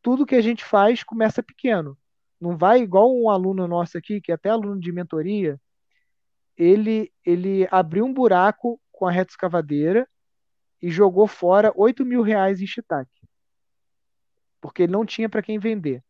tudo 0.00 0.24
que 0.24 0.36
a 0.36 0.40
gente 0.40 0.64
faz 0.64 1.02
começa 1.02 1.42
pequeno. 1.42 1.98
Não 2.40 2.56
vai 2.56 2.80
igual 2.80 3.12
um 3.12 3.28
aluno 3.28 3.66
nosso 3.66 3.98
aqui, 3.98 4.20
que 4.20 4.30
é 4.30 4.36
até 4.36 4.48
aluno 4.48 4.78
de 4.78 4.92
mentoria, 4.92 5.60
ele, 6.56 7.12
ele 7.24 7.66
abriu 7.70 8.04
um 8.04 8.14
buraco 8.14 8.80
com 8.92 9.06
a 9.06 9.10
reta 9.10 9.32
escavadeira, 9.32 10.08
e 10.80 10.90
jogou 10.90 11.26
fora 11.26 11.72
8 11.74 12.04
mil 12.04 12.22
reais 12.22 12.60
em 12.60 12.66
shiitake. 12.66 13.10
Porque 14.60 14.84
ele 14.84 14.92
não 14.92 15.04
tinha 15.04 15.28
para 15.28 15.42
quem 15.42 15.58
vender. 15.58 16.04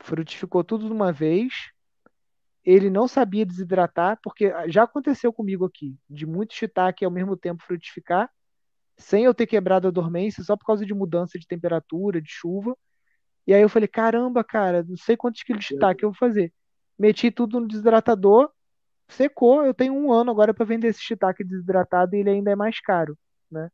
Frutificou 0.00 0.62
tudo 0.62 0.86
de 0.86 0.92
uma 0.92 1.12
vez. 1.12 1.52
Ele 2.64 2.90
não 2.90 3.08
sabia 3.08 3.46
desidratar, 3.46 4.18
porque 4.22 4.52
já 4.68 4.82
aconteceu 4.82 5.32
comigo 5.32 5.64
aqui, 5.64 5.96
de 6.08 6.26
muito 6.26 6.54
shiitake 6.54 7.04
ao 7.04 7.10
mesmo 7.10 7.36
tempo 7.36 7.62
frutificar, 7.64 8.30
sem 8.96 9.24
eu 9.24 9.32
ter 9.32 9.46
quebrado 9.46 9.88
a 9.88 9.90
dormência, 9.90 10.42
só 10.44 10.56
por 10.56 10.66
causa 10.66 10.84
de 10.84 10.92
mudança 10.92 11.38
de 11.38 11.46
temperatura, 11.46 12.20
de 12.20 12.30
chuva. 12.30 12.76
E 13.46 13.54
aí 13.54 13.62
eu 13.62 13.68
falei, 13.68 13.88
caramba, 13.88 14.44
cara, 14.44 14.84
não 14.86 14.96
sei 14.96 15.16
quantos 15.16 15.42
quilos 15.42 15.60
de 15.60 15.68
shiitake 15.68 16.02
eu 16.04 16.10
vou 16.10 16.18
fazer. 16.18 16.52
Meti 16.98 17.30
tudo 17.30 17.60
no 17.60 17.68
desidratador, 17.68 18.50
secou. 19.08 19.64
Eu 19.64 19.72
tenho 19.72 19.94
um 19.94 20.12
ano 20.12 20.30
agora 20.30 20.52
para 20.52 20.66
vender 20.66 20.88
esse 20.88 21.00
shiitake 21.00 21.44
desidratado 21.44 22.14
e 22.14 22.20
ele 22.20 22.30
ainda 22.30 22.50
é 22.50 22.56
mais 22.56 22.80
caro, 22.80 23.16
né? 23.50 23.70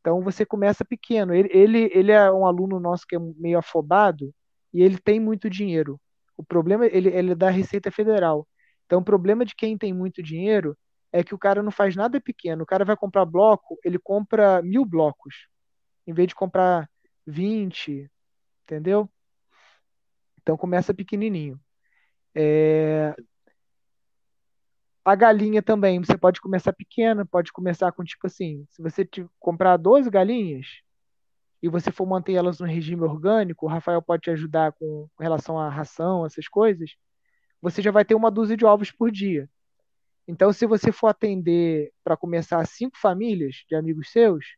Então 0.00 0.22
você 0.22 0.46
começa 0.46 0.84
pequeno. 0.84 1.34
Ele, 1.34 1.50
ele, 1.52 1.90
ele 1.92 2.12
é 2.12 2.30
um 2.32 2.46
aluno 2.46 2.80
nosso 2.80 3.06
que 3.06 3.16
é 3.16 3.18
meio 3.18 3.58
afobado 3.58 4.32
e 4.72 4.82
ele 4.82 4.98
tem 4.98 5.20
muito 5.20 5.50
dinheiro. 5.50 6.00
O 6.36 6.44
problema 6.44 6.86
ele, 6.86 7.08
ele 7.08 7.32
é 7.32 7.34
da 7.34 7.50
Receita 7.50 7.90
Federal. 7.90 8.46
Então 8.86 9.00
o 9.00 9.04
problema 9.04 9.44
de 9.44 9.54
quem 9.54 9.76
tem 9.76 9.92
muito 9.92 10.22
dinheiro 10.22 10.76
é 11.12 11.22
que 11.24 11.34
o 11.34 11.38
cara 11.38 11.62
não 11.62 11.70
faz 11.70 11.96
nada 11.96 12.20
pequeno. 12.20 12.62
O 12.62 12.66
cara 12.66 12.84
vai 12.84 12.96
comprar 12.96 13.24
bloco, 13.24 13.78
ele 13.84 13.98
compra 13.98 14.62
mil 14.62 14.84
blocos, 14.84 15.48
em 16.06 16.12
vez 16.12 16.28
de 16.28 16.34
comprar 16.34 16.88
20, 17.26 18.10
entendeu? 18.64 19.08
Então 20.40 20.56
começa 20.56 20.94
pequenininho. 20.94 21.60
É, 22.34 23.14
a 25.04 25.14
galinha 25.14 25.62
também, 25.62 25.98
você 25.98 26.16
pode 26.16 26.40
começar 26.40 26.72
pequena, 26.72 27.26
pode 27.26 27.52
começar 27.52 27.90
com 27.92 28.04
tipo 28.04 28.26
assim, 28.26 28.64
se 28.70 28.82
você 28.82 29.08
comprar 29.38 29.76
12 29.76 30.10
galinhas 30.10 30.66
e 31.62 31.68
você 31.68 31.90
for 31.90 32.06
manter 32.06 32.34
elas 32.34 32.58
no 32.58 32.66
regime 32.66 33.02
orgânico, 33.02 33.66
o 33.66 33.68
Rafael 33.68 34.00
pode 34.02 34.22
te 34.22 34.30
ajudar 34.30 34.72
com 34.72 35.08
relação 35.18 35.58
à 35.58 35.68
ração, 35.68 36.24
essas 36.24 36.48
coisas, 36.48 36.94
você 37.60 37.82
já 37.82 37.90
vai 37.90 38.04
ter 38.04 38.14
uma 38.14 38.30
dúzia 38.30 38.56
de 38.56 38.64
ovos 38.64 38.90
por 38.90 39.10
dia. 39.10 39.48
Então, 40.26 40.52
se 40.52 40.66
você 40.66 40.92
for 40.92 41.08
atender 41.08 41.92
para 42.04 42.16
começar 42.16 42.64
cinco 42.66 42.96
famílias 42.98 43.64
de 43.68 43.74
amigos 43.74 44.10
seus, 44.10 44.56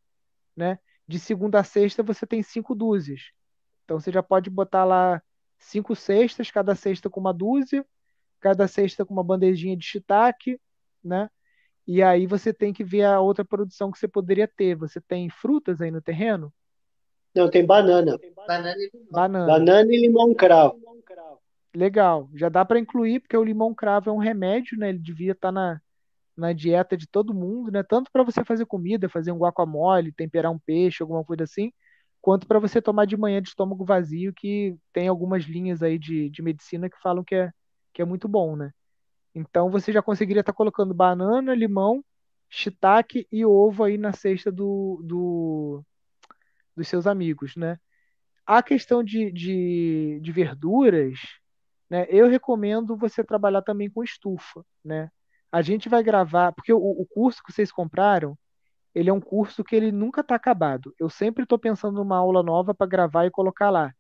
né, 0.56 0.78
de 1.08 1.18
segunda 1.18 1.60
a 1.60 1.64
sexta 1.64 2.02
você 2.02 2.26
tem 2.26 2.42
cinco 2.42 2.74
dúzias. 2.74 3.32
Então, 3.84 3.98
você 3.98 4.12
já 4.12 4.22
pode 4.22 4.50
botar 4.50 4.84
lá 4.84 5.22
cinco 5.58 5.96
cestas, 5.96 6.50
cada 6.50 6.74
cesta 6.74 7.10
com 7.10 7.20
uma 7.20 7.32
dúzia, 7.32 7.86
cada 8.40 8.68
cesta 8.68 9.04
com 9.04 9.14
uma 9.14 9.24
bandejinha 9.24 9.76
de 9.76 9.84
shiitake, 9.84 10.60
né? 11.02 11.30
E 11.86 12.02
aí 12.02 12.26
você 12.26 12.52
tem 12.52 12.72
que 12.72 12.84
ver 12.84 13.04
a 13.04 13.20
outra 13.20 13.44
produção 13.44 13.90
que 13.90 13.98
você 13.98 14.06
poderia 14.08 14.46
ter. 14.48 14.76
Você 14.76 15.00
tem 15.00 15.28
frutas 15.30 15.80
aí 15.80 15.90
no 15.90 16.00
terreno? 16.00 16.52
Não, 17.34 17.50
tem 17.50 17.64
banana. 17.64 18.18
Banana 18.46 18.76
e 18.76 18.90
limão. 18.92 19.06
Banana, 19.10 19.46
banana 19.46 19.92
e 19.92 20.00
limão 20.00 20.34
cravo. 20.34 20.78
Legal. 21.74 22.28
Já 22.34 22.48
dá 22.48 22.64
para 22.64 22.78
incluir, 22.78 23.20
porque 23.20 23.36
o 23.36 23.44
limão 23.44 23.74
cravo 23.74 24.10
é 24.10 24.12
um 24.12 24.18
remédio, 24.18 24.78
né? 24.78 24.90
Ele 24.90 24.98
devia 24.98 25.32
estar 25.32 25.48
tá 25.48 25.52
na, 25.52 25.80
na 26.36 26.52
dieta 26.52 26.96
de 26.96 27.06
todo 27.06 27.32
mundo, 27.32 27.70
né? 27.70 27.82
Tanto 27.82 28.10
para 28.12 28.22
você 28.22 28.44
fazer 28.44 28.66
comida, 28.66 29.08
fazer 29.08 29.32
um 29.32 29.38
guacamole, 29.38 30.12
temperar 30.12 30.52
um 30.52 30.58
peixe, 30.58 31.02
alguma 31.02 31.24
coisa 31.24 31.44
assim, 31.44 31.72
quanto 32.20 32.46
para 32.46 32.58
você 32.58 32.80
tomar 32.80 33.06
de 33.06 33.16
manhã 33.16 33.40
de 33.40 33.48
estômago 33.48 33.84
vazio, 33.84 34.32
que 34.34 34.76
tem 34.92 35.08
algumas 35.08 35.44
linhas 35.44 35.82
aí 35.82 35.98
de, 35.98 36.28
de 36.28 36.42
medicina 36.42 36.90
que 36.90 37.00
falam 37.02 37.24
que 37.24 37.34
é, 37.34 37.50
que 37.92 38.02
é 38.02 38.04
muito 38.04 38.28
bom, 38.28 38.54
né? 38.54 38.70
Então 39.34 39.70
você 39.70 39.92
já 39.92 40.02
conseguiria 40.02 40.40
estar 40.40 40.52
tá 40.52 40.56
colocando 40.56 40.92
banana, 40.92 41.54
limão, 41.54 42.04
shiitake 42.50 43.26
e 43.32 43.46
ovo 43.46 43.84
aí 43.84 43.96
na 43.96 44.12
cesta 44.12 44.52
do, 44.52 45.00
do, 45.02 45.82
dos 46.76 46.88
seus 46.88 47.06
amigos, 47.06 47.56
né? 47.56 47.78
A 48.46 48.62
questão 48.62 49.02
de, 49.02 49.30
de, 49.30 50.18
de 50.20 50.32
verduras, 50.32 51.18
né? 51.88 52.06
Eu 52.08 52.28
recomendo 52.28 52.96
você 52.96 53.22
trabalhar 53.22 53.62
também 53.62 53.90
com 53.90 54.02
estufa, 54.02 54.64
né? 54.84 55.10
A 55.50 55.60
gente 55.60 55.88
vai 55.88 56.02
gravar, 56.02 56.52
porque 56.52 56.72
o, 56.72 56.78
o 56.78 57.06
curso 57.06 57.42
que 57.44 57.52
vocês 57.52 57.70
compraram, 57.70 58.36
ele 58.94 59.10
é 59.10 59.12
um 59.12 59.20
curso 59.20 59.62
que 59.62 59.76
ele 59.76 59.92
nunca 59.92 60.22
está 60.22 60.34
acabado. 60.34 60.94
Eu 60.98 61.10
sempre 61.10 61.42
estou 61.42 61.58
pensando 61.58 61.96
numa 61.96 62.16
aula 62.16 62.42
nova 62.42 62.74
para 62.74 62.86
gravar 62.86 63.26
e 63.26 63.30
colocar 63.30 63.70
lá. 63.70 63.92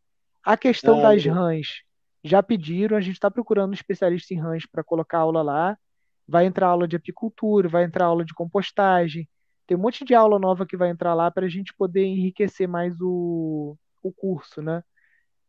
A 0.42 0.56
questão 0.56 0.98
é, 0.98 1.02
das 1.02 1.24
rãs, 1.24 1.82
já 2.24 2.42
pediram, 2.42 2.96
a 2.96 3.00
gente 3.00 3.14
está 3.14 3.30
procurando 3.30 3.70
um 3.70 3.74
especialista 3.74 4.32
em 4.32 4.40
rancho 4.40 4.68
para 4.70 4.82
colocar 4.82 5.18
aula 5.18 5.42
lá. 5.42 5.78
Vai 6.26 6.46
entrar 6.46 6.68
aula 6.68 6.86
de 6.86 6.96
apicultura, 6.96 7.68
vai 7.68 7.84
entrar 7.84 8.06
aula 8.06 8.24
de 8.24 8.32
compostagem. 8.32 9.28
Tem 9.66 9.76
um 9.76 9.80
monte 9.80 10.04
de 10.04 10.14
aula 10.14 10.38
nova 10.38 10.66
que 10.66 10.76
vai 10.76 10.90
entrar 10.90 11.14
lá 11.14 11.30
para 11.30 11.46
a 11.46 11.48
gente 11.48 11.74
poder 11.74 12.04
enriquecer 12.04 12.68
mais 12.68 13.00
o, 13.00 13.76
o 14.02 14.12
curso, 14.12 14.60
né? 14.60 14.82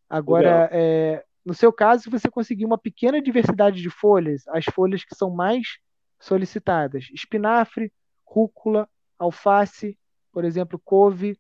Agora, 0.10 0.70
é, 0.72 1.24
no 1.46 1.54
seu 1.54 1.74
caso, 1.74 2.04
se 2.04 2.10
você 2.10 2.30
conseguir 2.30 2.66
uma 2.66 2.78
pequena 2.78 3.22
diversidade 3.22 3.82
de 3.82 3.90
folhas, 3.90 4.48
as 4.50 4.66
folhas 4.66 5.04
que 5.04 5.16
são 5.16 5.30
mais 5.30 5.80
solicitadas, 6.20 7.10
espinafre, 7.12 7.92
rúcula, 8.26 8.88
alface, 9.18 9.98
por 10.32 10.46
exemplo, 10.46 10.80
couve, 10.84 11.40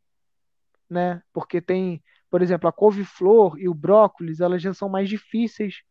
né? 0.89 1.21
Porque 1.32 1.61
tem 1.61 2.01
por 2.34 2.41
exemplo, 2.41 2.67
a 2.67 2.71
couve-flor 2.71 3.59
e 3.59 3.69
o 3.69 3.76
brócolis, 3.76 4.39
elas 4.39 4.59
já 4.59 4.74
são 4.74 4.89
mais 4.89 5.07
difíceis 5.07 5.84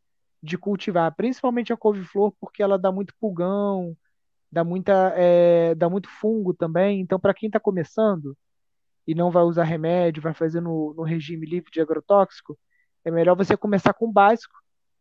de 0.43 0.59
cultivar, 0.59 1.15
principalmente 1.15 1.73
a 1.73 1.77
couve-flor, 1.77 2.33
porque 2.41 2.61
ela 2.61 2.77
dá 2.77 2.91
muito 2.91 3.15
pulgão, 3.21 3.97
dá, 4.53 4.63
muita, 4.63 5.15
é, 5.17 5.75
dá 5.75 5.89
muito 5.89 6.11
fungo 6.11 6.53
também. 6.53 7.01
Então, 7.01 7.19
para 7.19 7.33
quem 7.33 7.47
está 7.47 7.59
começando, 7.59 8.37
e 9.07 9.15
não 9.15 9.31
vai 9.31 9.43
usar 9.43 9.65
remédio, 9.65 10.23
vai 10.23 10.35
fazer 10.35 10.61
no, 10.61 10.93
no 10.95 11.03
regime 11.03 11.47
livre 11.47 11.71
de 11.73 11.81
agrotóxico, 11.81 12.59
é 13.05 13.11
melhor 13.11 13.35
você 13.35 13.57
começar 13.57 13.95
com 13.95 14.07
o 14.07 14.13
básico, 14.13 14.55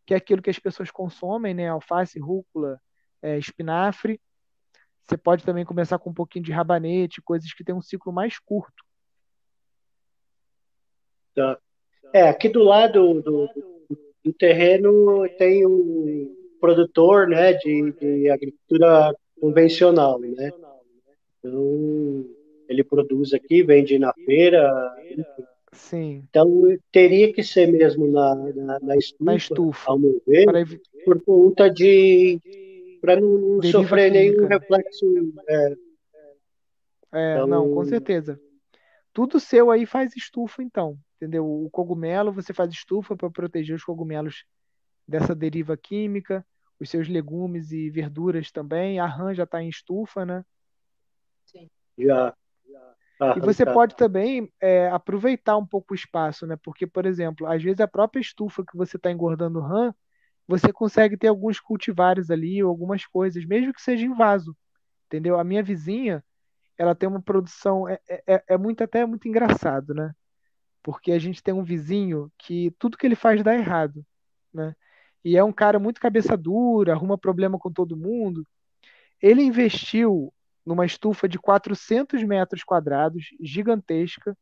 que 0.06 0.14
é 0.14 0.18
aquilo 0.18 0.42
que 0.42 0.50
as 0.50 0.58
pessoas 0.58 0.90
consomem, 0.90 1.54
né? 1.54 1.68
Alface, 1.68 2.18
rúcula, 2.18 2.80
é, 3.22 3.38
espinafre. 3.38 4.20
Você 5.04 5.18
pode 5.18 5.44
também 5.44 5.66
começar 5.66 6.00
com 6.00 6.10
um 6.10 6.14
pouquinho 6.14 6.46
de 6.46 6.52
rabanete, 6.52 7.22
coisas 7.22 7.54
que 7.54 7.64
têm 7.64 7.76
um 7.76 7.82
ciclo 7.82 8.12
mais 8.12 8.40
curto. 8.40 8.84
Tá. 11.36 11.60
É, 12.14 12.28
aqui 12.28 12.50
do 12.50 12.64
lado 12.64 13.22
do, 13.22 13.48
do, 13.48 13.98
do 14.24 14.34
terreno 14.34 15.28
tem 15.38 15.66
um 15.66 16.36
produtor 16.60 17.28
né, 17.28 17.54
de, 17.54 17.92
de 17.94 18.30
agricultura 18.30 19.14
convencional, 19.42 20.20
né? 20.20 20.52
Então, 21.40 22.26
ele 22.70 22.84
produz 22.84 23.34
aqui, 23.34 23.64
vende 23.64 23.98
na 23.98 24.14
feira. 24.14 24.72
Sim. 25.74 26.24
Então, 26.30 26.48
teria 26.92 27.34
que 27.34 27.44
ser 27.44 27.68
mesmo 27.72 28.08
na, 28.08 28.36
na, 28.36 28.80
na 28.80 28.96
estufa, 28.96 29.24
na 29.24 29.36
estufa, 29.36 29.92
ao 29.92 30.00
meu 30.00 30.22
ver, 30.28 30.46
por 31.04 31.22
conta 31.24 31.68
de. 31.68 32.40
para 33.02 33.20
não, 33.20 33.38
não 33.38 33.64
sofrer 33.64 34.12
nenhum 34.12 34.46
reflexo. 34.46 35.06
É, 35.50 35.76
é 37.12 37.34
então... 37.34 37.48
não, 37.48 37.74
com 37.74 37.84
certeza. 37.84 38.40
Tudo 39.12 39.40
seu 39.40 39.72
aí 39.72 39.86
faz 39.86 40.16
estufa, 40.16 40.62
então. 40.62 40.98
Entendeu? 41.18 41.46
O 41.46 41.70
cogumelo, 41.70 42.32
você 42.32 42.54
faz 42.54 42.72
estufa 42.72 43.16
para 43.16 43.30
proteger 43.30 43.76
os 43.76 43.84
cogumelos 43.84 44.46
dessa 45.08 45.36
deriva 45.36 45.76
química 45.76 46.46
os 46.82 46.90
seus 46.90 47.08
legumes 47.08 47.72
e 47.72 47.92
verduras 47.92 48.52
também. 48.52 49.00
A 49.00 49.06
rã 49.06 49.34
já 49.36 49.44
está 49.44 49.62
em 49.62 49.70
estufa, 49.70 50.26
né? 50.26 50.44
Sim. 51.46 51.70
Já. 51.96 52.36
e 53.38 53.40
você 53.40 53.64
tá. 53.64 53.72
pode 53.72 53.96
também 53.96 54.52
é, 54.60 54.90
aproveitar 54.90 55.58
um 55.58 55.66
pouco 55.66 55.94
o 55.94 55.96
espaço, 55.96 56.48
né? 56.48 56.58
Porque, 56.64 56.88
por 56.88 57.06
exemplo, 57.06 57.46
às 57.46 57.62
vezes 57.62 57.80
a 57.80 57.88
própria 57.88 58.20
estufa 58.20 58.66
que 58.66 58.76
você 58.76 58.98
está 58.98 59.12
engordando 59.12 59.60
rã, 59.60 59.94
você 60.48 60.74
consegue 60.74 61.16
ter 61.16 61.28
alguns 61.28 61.60
cultivares 61.60 62.32
ali, 62.32 62.64
ou 62.64 62.70
algumas 62.72 63.06
coisas, 63.06 63.46
mesmo 63.46 63.72
que 63.72 63.82
seja 63.82 64.04
em 64.04 64.16
vaso, 64.16 64.58
entendeu? 65.06 65.38
A 65.38 65.44
minha 65.44 65.62
vizinha, 65.62 66.24
ela 66.76 66.96
tem 66.96 67.08
uma 67.08 67.22
produção, 67.22 67.88
é, 67.88 68.00
é, 68.10 68.24
é, 68.36 68.44
é 68.48 68.58
muito 68.58 68.84
até 68.84 69.06
muito 69.06 69.28
engraçado, 69.28 69.94
né? 69.94 70.12
Porque 70.82 71.12
a 71.12 71.20
gente 71.20 71.44
tem 71.44 71.54
um 71.54 71.64
vizinho 71.64 72.32
que 72.40 72.72
tudo 72.80 72.98
que 72.98 73.06
ele 73.06 73.16
faz 73.16 73.44
dá 73.44 73.54
errado, 73.54 74.04
né? 74.52 74.76
E 75.24 75.38
é 75.38 75.44
um 75.44 75.52
cara 75.52 75.80
muito 75.80 76.02
cabeça 76.02 76.36
dura, 76.36 76.94
arruma 76.94 77.18
problema 77.18 77.58
com 77.60 77.72
todo 77.72 77.98
mundo. 77.98 78.46
Ele 79.22 79.42
investiu 79.44 80.34
numa 80.66 80.86
estufa 80.86 81.28
de 81.28 81.40
400 81.40 82.24
metros 82.24 82.64
quadrados, 82.64 83.26
gigantesca, 83.40 84.36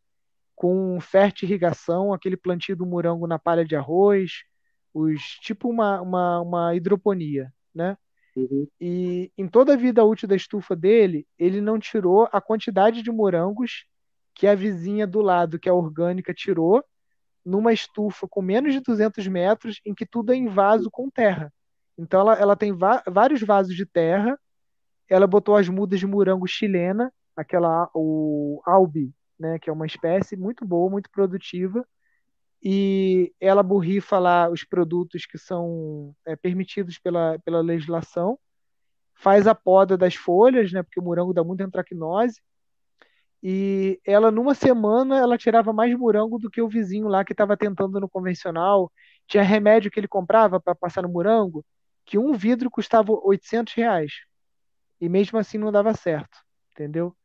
com 0.55 0.99
fértil 0.99 1.47
irrigação, 1.47 2.13
aquele 2.13 2.35
plantio 2.35 2.75
do 2.75 2.85
morango 2.85 3.27
na 3.27 3.39
palha 3.39 3.63
de 3.63 3.75
arroz, 3.75 4.43
os 4.93 5.21
tipo 5.41 5.69
uma, 5.69 6.01
uma, 6.01 6.41
uma 6.41 6.75
hidroponia, 6.75 7.53
né? 7.73 7.97
Uhum. 8.35 8.67
E 8.79 9.31
em 9.37 9.47
toda 9.47 9.73
a 9.73 9.77
vida 9.77 10.03
útil 10.03 10.27
da 10.27 10.35
estufa 10.35 10.75
dele, 10.75 11.25
ele 11.37 11.61
não 11.61 11.79
tirou 11.79 12.27
a 12.31 12.41
quantidade 12.41 13.01
de 13.01 13.11
morangos 13.11 13.85
que 14.33 14.47
a 14.47 14.55
vizinha 14.55 15.05
do 15.05 15.21
lado, 15.21 15.59
que 15.59 15.67
é 15.67 15.73
orgânica, 15.73 16.33
tirou, 16.33 16.83
numa 17.45 17.73
estufa 17.73 18.27
com 18.27 18.41
menos 18.41 18.73
de 18.73 18.79
200 18.79 19.27
metros, 19.27 19.81
em 19.85 19.93
que 19.93 20.05
tudo 20.05 20.33
é 20.33 20.35
em 20.35 20.47
vaso 20.47 20.89
com 20.91 21.09
terra. 21.09 21.51
Então 21.97 22.21
ela, 22.21 22.33
ela 22.35 22.55
tem 22.55 22.73
vários 22.73 23.41
vasos 23.41 23.75
de 23.75 23.85
terra. 23.85 24.39
Ela 25.09 25.27
botou 25.27 25.55
as 25.55 25.67
mudas 25.67 25.99
de 25.99 26.07
morango 26.07 26.47
chilena, 26.47 27.11
aquela 27.35 27.89
o 27.93 28.61
albi, 28.65 29.13
né, 29.39 29.57
que 29.59 29.69
é 29.69 29.73
uma 29.73 29.85
espécie 29.85 30.37
muito 30.37 30.65
boa, 30.65 30.89
muito 30.89 31.09
produtiva. 31.09 31.85
E 32.61 33.33
ela 33.39 33.63
borrifa 33.63 34.19
lá 34.19 34.49
os 34.49 34.63
produtos 34.63 35.25
que 35.25 35.37
são 35.37 36.13
é, 36.25 36.35
permitidos 36.35 36.97
pela, 36.99 37.39
pela 37.39 37.61
legislação. 37.61 38.37
Faz 39.15 39.47
a 39.47 39.55
poda 39.55 39.97
das 39.97 40.15
folhas, 40.15 40.71
né, 40.71 40.83
porque 40.83 40.99
o 40.99 41.03
morango 41.03 41.33
dá 41.33 41.43
muita 41.43 41.65
antracnose 41.65 42.41
e 43.41 43.99
ela, 44.05 44.31
numa 44.31 44.53
semana, 44.53 45.17
ela 45.17 45.37
tirava 45.37 45.71
mais 45.71 45.95
morango 45.97 46.37
do 46.37 46.49
que 46.49 46.61
o 46.61 46.67
vizinho 46.67 47.07
lá 47.07 47.23
que 47.23 47.31
estava 47.31 47.55
tentando 47.55 47.99
no 47.99 48.09
convencional. 48.09 48.91
Tinha 49.27 49.43
remédio 49.43 49.89
que 49.89 49.99
ele 49.99 50.07
comprava 50.07 50.59
para 50.59 50.75
passar 50.75 51.03
no 51.03 51.09
morango, 51.09 51.65
que 52.05 52.17
um 52.17 52.33
vidro 52.33 52.69
custava 52.69 53.11
800 53.11 53.73
reais. 53.73 54.11
E 54.99 55.07
mesmo 55.07 55.39
assim 55.39 55.57
não 55.57 55.71
dava 55.71 55.93
certo, 55.93 56.37
entendeu? 56.73 57.15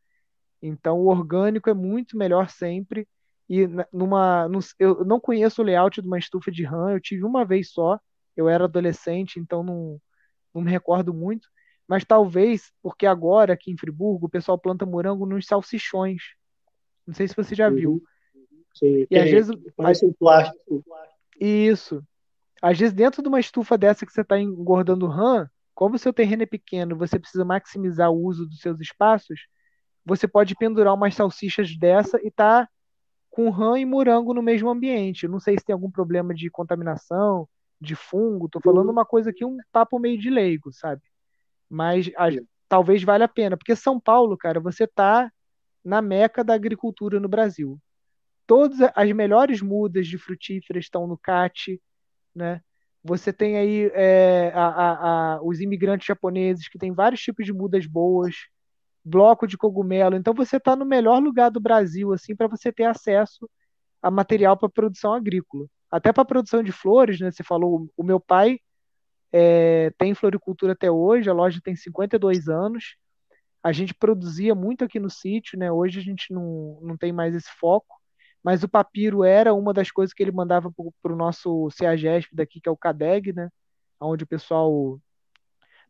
Então 0.62 0.98
o 1.00 1.08
orgânico 1.08 1.68
é 1.68 1.74
muito 1.74 2.16
melhor 2.16 2.48
sempre. 2.48 3.08
E 3.48 3.66
numa, 3.92 4.48
eu 4.78 5.04
não 5.04 5.20
conheço 5.20 5.62
o 5.62 5.64
layout 5.64 6.00
de 6.00 6.06
uma 6.06 6.18
estufa 6.18 6.50
de 6.50 6.64
RAM, 6.64 6.92
eu 6.92 7.00
tive 7.00 7.24
uma 7.24 7.44
vez 7.44 7.72
só. 7.72 7.98
Eu 8.36 8.48
era 8.48 8.64
adolescente, 8.64 9.38
então 9.40 9.62
não, 9.62 10.00
não 10.54 10.62
me 10.62 10.70
recordo 10.70 11.12
muito 11.12 11.48
mas 11.89 12.05
talvez 12.05 12.72
porque 12.82 13.07
agora 13.07 13.53
aqui 13.53 13.70
em 13.70 13.76
Friburgo 13.76 14.26
o 14.26 14.30
pessoal 14.30 14.59
planta 14.59 14.87
morango 14.87 15.26
nos 15.26 15.47
salsichões. 15.47 16.22
Não 17.07 17.14
sei 17.14 17.28
se 17.28 17.37
você 17.37 17.55
já 17.55 17.68
viu. 17.68 18.03
Sim, 18.74 19.07
e 19.11 19.18
às 19.18 19.30
vezes 19.30 19.55
parece 19.76 20.07
um 20.07 20.12
plástico. 20.12 20.85
Isso. 21.39 22.03
Às 22.61 22.78
vezes 22.78 22.95
dentro 22.95 23.22
de 23.22 23.28
uma 23.28 23.41
estufa 23.41 23.76
dessa 23.76 24.07
que 24.07 24.12
você 24.12 24.22
está 24.22 24.39
engordando 24.39 25.07
rã, 25.07 25.49
como 25.74 25.97
o 25.97 25.99
seu 25.99 26.12
terreno 26.12 26.45
é 26.45 26.47
pequeno, 26.47 26.97
você 26.97 27.18
precisa 27.18 27.45
maximizar 27.45 28.11
o 28.11 28.24
uso 28.24 28.47
dos 28.47 28.61
seus 28.61 28.80
espaços, 28.80 29.47
você 30.05 30.26
pode 30.26 30.55
pendurar 30.55 30.95
umas 30.95 31.14
salsichas 31.14 31.76
dessa 31.76 32.18
e 32.22 32.30
tá 32.30 32.68
com 33.30 33.51
rã 33.51 33.78
e 33.78 33.85
morango 33.85 34.32
no 34.32 34.43
mesmo 34.43 34.70
ambiente. 34.70 35.26
não 35.26 35.41
sei 35.41 35.59
se 35.59 35.64
tem 35.64 35.72
algum 35.72 35.91
problema 35.91 36.32
de 36.32 36.49
contaminação, 36.49 37.49
de 37.80 37.97
fungo. 37.97 38.49
Tô 38.49 38.61
falando 38.61 38.91
uma 38.91 39.05
coisa 39.05 39.30
aqui, 39.30 39.45
um 39.45 39.59
papo 39.72 39.99
meio 39.99 40.18
de 40.18 40.30
leigo, 40.30 40.72
sabe? 40.72 41.03
Mas 41.68 42.10
a, 42.16 42.28
talvez 42.68 43.02
valha 43.02 43.24
a 43.26 43.28
pena, 43.28 43.56
porque 43.56 43.76
São 43.76 44.00
Paulo, 44.00 44.36
cara, 44.36 44.60
você 44.60 44.86
tá 44.86 45.30
na 45.84 46.00
meca 46.00 46.42
da 46.42 46.54
agricultura 46.54 47.20
no 47.20 47.28
Brasil. 47.28 47.78
Todas 48.46 48.78
as 48.94 49.12
melhores 49.12 49.60
mudas 49.62 50.06
de 50.06 50.18
frutíferas 50.18 50.84
estão 50.84 51.06
no 51.06 51.18
CAT, 51.18 51.80
né? 52.34 52.60
Você 53.02 53.32
tem 53.32 53.58
aí 53.58 53.90
é, 53.92 54.50
a, 54.54 55.34
a, 55.34 55.42
os 55.42 55.60
imigrantes 55.60 56.06
japoneses 56.06 56.68
que 56.68 56.78
têm 56.78 56.92
vários 56.92 57.20
tipos 57.20 57.44
de 57.44 57.52
mudas 57.52 57.86
boas, 57.86 58.34
bloco 59.04 59.46
de 59.46 59.58
cogumelo. 59.58 60.16
Então 60.16 60.32
você 60.32 60.56
está 60.56 60.74
no 60.74 60.86
melhor 60.86 61.22
lugar 61.22 61.50
do 61.50 61.60
Brasil 61.60 62.12
assim 62.14 62.34
para 62.34 62.46
você 62.48 62.72
ter 62.72 62.84
acesso 62.84 63.48
a 64.02 64.10
material 64.10 64.56
para 64.56 64.68
produção 64.70 65.12
agrícola. 65.12 65.66
Até 65.90 66.12
para 66.12 66.24
produção 66.24 66.62
de 66.62 66.72
flores, 66.72 67.20
né? 67.20 67.30
Você 67.30 67.42
falou, 67.42 67.88
o 67.96 68.02
meu 68.02 68.18
pai 68.18 68.58
é, 69.37 69.91
tem 69.99 70.14
floricultura 70.14 70.74
até 70.74 70.89
hoje, 70.89 71.28
a 71.28 71.32
loja 71.32 71.61
tem 71.61 71.74
52 71.74 72.49
anos. 72.49 72.97
A 73.64 73.72
gente 73.72 73.93
produzia 73.93 74.55
muito 74.55 74.85
aqui 74.85 75.01
no 75.01 75.11
sítio, 75.11 75.59
né? 75.59 75.72
Hoje 75.72 75.99
a 75.99 76.03
gente 76.03 76.32
não, 76.32 76.78
não 76.80 76.97
tem 76.97 77.12
mais 77.12 77.35
esse 77.35 77.51
foco, 77.59 78.01
mas 78.45 78.62
o 78.62 78.68
papiro 78.68 79.24
era 79.24 79.53
uma 79.53 79.74
das 79.74 79.91
coisas 79.91 80.14
que 80.14 80.22
ele 80.22 80.30
mandava 80.30 80.72
para 81.03 81.12
o 81.12 81.16
nosso 81.16 81.68
CEAGESP 81.72 82.37
daqui, 82.37 82.61
que 82.61 82.68
é 82.68 82.72
o 82.72 82.76
CADEG, 82.76 83.32
né? 83.32 83.51
Onde 84.01 84.22
o 84.22 84.26
pessoal 84.26 85.01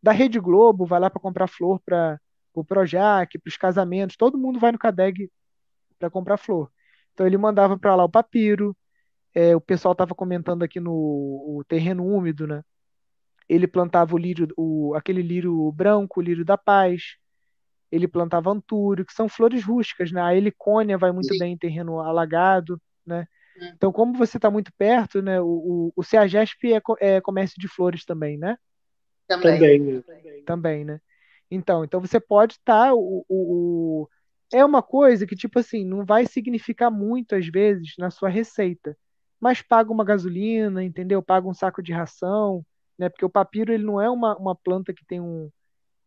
da 0.03 0.13
Rede 0.13 0.41
Globo 0.41 0.87
vai 0.87 0.99
lá 0.99 1.11
para 1.11 1.21
comprar 1.21 1.47
flor 1.47 1.79
para 1.85 2.19
o 2.55 2.65
Projac, 2.65 3.39
para 3.39 3.49
os 3.51 3.57
casamentos, 3.59 4.17
todo 4.17 4.39
mundo 4.39 4.59
vai 4.59 4.73
no 4.73 4.79
CADEG 4.79 5.31
para 5.99 6.09
comprar 6.09 6.39
flor. 6.39 6.71
Então 7.13 7.27
ele 7.27 7.37
mandava 7.37 7.79
para 7.79 7.95
lá 7.95 8.05
o 8.05 8.09
papiro, 8.09 8.75
é, 9.35 9.55
o 9.55 9.61
pessoal 9.61 9.93
estava 9.93 10.15
comentando 10.15 10.63
aqui 10.63 10.81
no 10.81 11.63
terreno 11.69 12.07
úmido, 12.07 12.47
né? 12.47 12.63
Ele 13.49 13.67
plantava 13.67 14.15
o 14.15 14.19
lírio, 14.19 14.49
o, 14.57 14.95
aquele 14.95 15.23
lírio 15.23 15.71
branco, 15.73 16.21
o 16.21 16.23
lírio 16.23 16.45
da 16.45 16.57
paz, 16.57 17.17
ele 17.91 18.09
plantava 18.09 18.51
antúrio, 18.51 19.05
que 19.05 19.13
são 19.13 19.29
flores 19.29 19.65
rústicas, 19.65 20.11
né? 20.11 20.21
A 20.21 20.35
helicônia 20.35 20.99
vai 20.99 21.13
muito 21.13 21.33
Sim. 21.33 21.39
bem 21.39 21.53
em 21.53 21.59
terreno 21.59 22.01
alagado, 22.01 22.81
né? 23.07 23.27
Hum. 23.57 23.73
Então, 23.77 23.93
como 23.93 24.15
você 24.15 24.37
está 24.37 24.51
muito 24.51 24.73
perto, 24.77 25.23
né? 25.23 25.41
O, 25.41 25.47
o, 25.47 25.93
o 25.95 26.03
CEAGESP 26.03 26.75
é, 26.75 26.83
é 27.01 27.21
comércio 27.21 27.61
de 27.61 27.69
flores 27.69 28.05
também, 28.05 28.37
né? 28.37 28.57
Também. 29.29 29.59
Também, 29.59 30.43
também 30.45 30.85
né? 30.85 31.01
Então, 31.51 31.85
então 31.85 32.01
você 32.01 32.19
pode 32.19 32.55
estar 32.55 32.89
tá, 32.89 32.95
o, 32.95 33.25
o, 33.29 34.09
é 34.53 34.65
uma 34.65 34.83
coisa 34.83 35.27
que 35.27 35.37
tipo 35.37 35.59
assim 35.59 35.85
não 35.85 36.05
vai 36.05 36.27
significar 36.27 36.91
muito 36.91 37.35
às 37.35 37.47
vezes 37.47 37.95
na 37.99 38.11
sua 38.11 38.29
receita, 38.29 38.97
mas 39.41 39.63
paga 39.63 39.93
uma 39.93 40.05
gasolina, 40.05 40.83
entendeu? 40.83 41.23
Paga 41.23 41.49
um 41.49 41.55
saco 41.55 41.83
de 41.83 41.93
ração, 41.93 42.65
né? 42.99 43.09
Porque 43.09 43.25
o 43.25 43.31
papiro 43.31 43.73
ele 43.73 43.85
não 43.85 44.01
é 44.01 44.09
uma, 44.11 44.37
uma 44.37 44.55
planta 44.55 44.93
que 44.93 45.05
tem 45.07 45.21
um, 45.21 45.51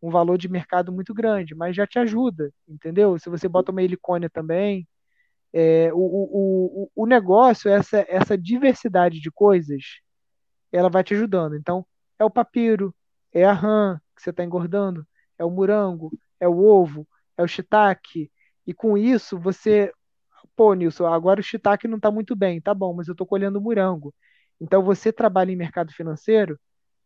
um 0.01 0.09
valor 0.09 0.37
de 0.37 0.49
mercado 0.49 0.91
muito 0.91 1.13
grande, 1.13 1.55
mas 1.55 1.75
já 1.75 1.87
te 1.87 1.99
ajuda, 1.99 2.51
entendeu? 2.67 3.17
Se 3.19 3.29
você 3.29 3.47
bota 3.47 3.71
uma 3.71 3.83
helicônia 3.83 4.29
também, 4.29 4.87
é, 5.53 5.91
o, 5.93 5.97
o, 5.97 6.83
o, 6.95 7.03
o 7.03 7.05
negócio, 7.07 7.69
essa, 7.71 8.05
essa 8.09 8.37
diversidade 8.37 9.19
de 9.19 9.31
coisas, 9.31 9.83
ela 10.71 10.89
vai 10.89 11.03
te 11.03 11.13
ajudando. 11.13 11.55
Então, 11.55 11.85
é 12.19 12.25
o 12.25 12.29
papiro, 12.29 12.93
é 13.33 13.45
a 13.45 13.53
rã 13.53 13.99
que 14.15 14.21
você 14.21 14.31
está 14.31 14.43
engordando, 14.43 15.05
é 15.37 15.45
o 15.45 15.51
morango, 15.51 16.11
é 16.39 16.47
o 16.47 16.57
ovo, 16.59 17.07
é 17.37 17.43
o 17.43 17.47
shiitake, 17.47 18.31
e 18.65 18.73
com 18.73 18.97
isso 18.97 19.39
você 19.39 19.91
pô, 20.55 20.73
Nilson, 20.73 21.05
agora 21.05 21.39
o 21.39 21.43
shiitake 21.43 21.87
não 21.87 21.97
está 21.97 22.11
muito 22.11 22.35
bem, 22.35 22.59
tá 22.59 22.73
bom, 22.73 22.93
mas 22.93 23.07
eu 23.07 23.11
estou 23.13 23.27
colhendo 23.27 23.61
morango. 23.61 24.13
Então 24.59 24.83
você 24.83 25.13
trabalha 25.13 25.51
em 25.51 25.55
mercado 25.55 25.93
financeiro, 25.93 26.59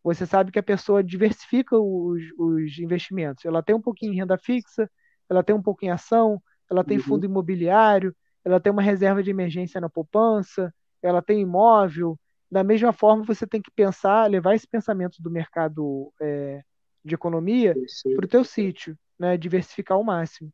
você 0.03 0.25
sabe 0.25 0.51
que 0.51 0.59
a 0.59 0.63
pessoa 0.63 1.03
diversifica 1.03 1.77
os, 1.77 2.21
os 2.37 2.79
investimentos. 2.79 3.45
Ela 3.45 3.61
tem 3.61 3.75
um 3.75 3.81
pouquinho 3.81 4.13
em 4.13 4.17
renda 4.17 4.37
fixa, 4.37 4.89
ela 5.29 5.43
tem 5.43 5.55
um 5.55 5.61
pouco 5.61 5.85
em 5.85 5.89
ação, 5.89 6.41
ela 6.69 6.83
tem 6.83 6.97
uhum. 6.97 7.03
fundo 7.03 7.25
imobiliário, 7.25 8.15
ela 8.43 8.59
tem 8.59 8.71
uma 8.71 8.81
reserva 8.81 9.21
de 9.21 9.29
emergência 9.29 9.79
na 9.79 9.89
poupança, 9.89 10.73
ela 11.01 11.21
tem 11.21 11.41
imóvel. 11.41 12.17
Da 12.49 12.63
mesma 12.63 12.91
forma, 12.91 13.23
você 13.23 13.45
tem 13.45 13.61
que 13.61 13.71
pensar, 13.71 14.29
levar 14.29 14.55
esse 14.55 14.67
pensamento 14.67 15.21
do 15.21 15.29
mercado 15.29 16.11
é, 16.21 16.61
de 17.03 17.15
economia 17.15 17.75
para 18.15 18.25
o 18.25 18.27
teu 18.27 18.43
sítio, 18.43 18.97
né? 19.19 19.37
diversificar 19.37 19.97
ao 19.97 20.03
máximo. 20.03 20.51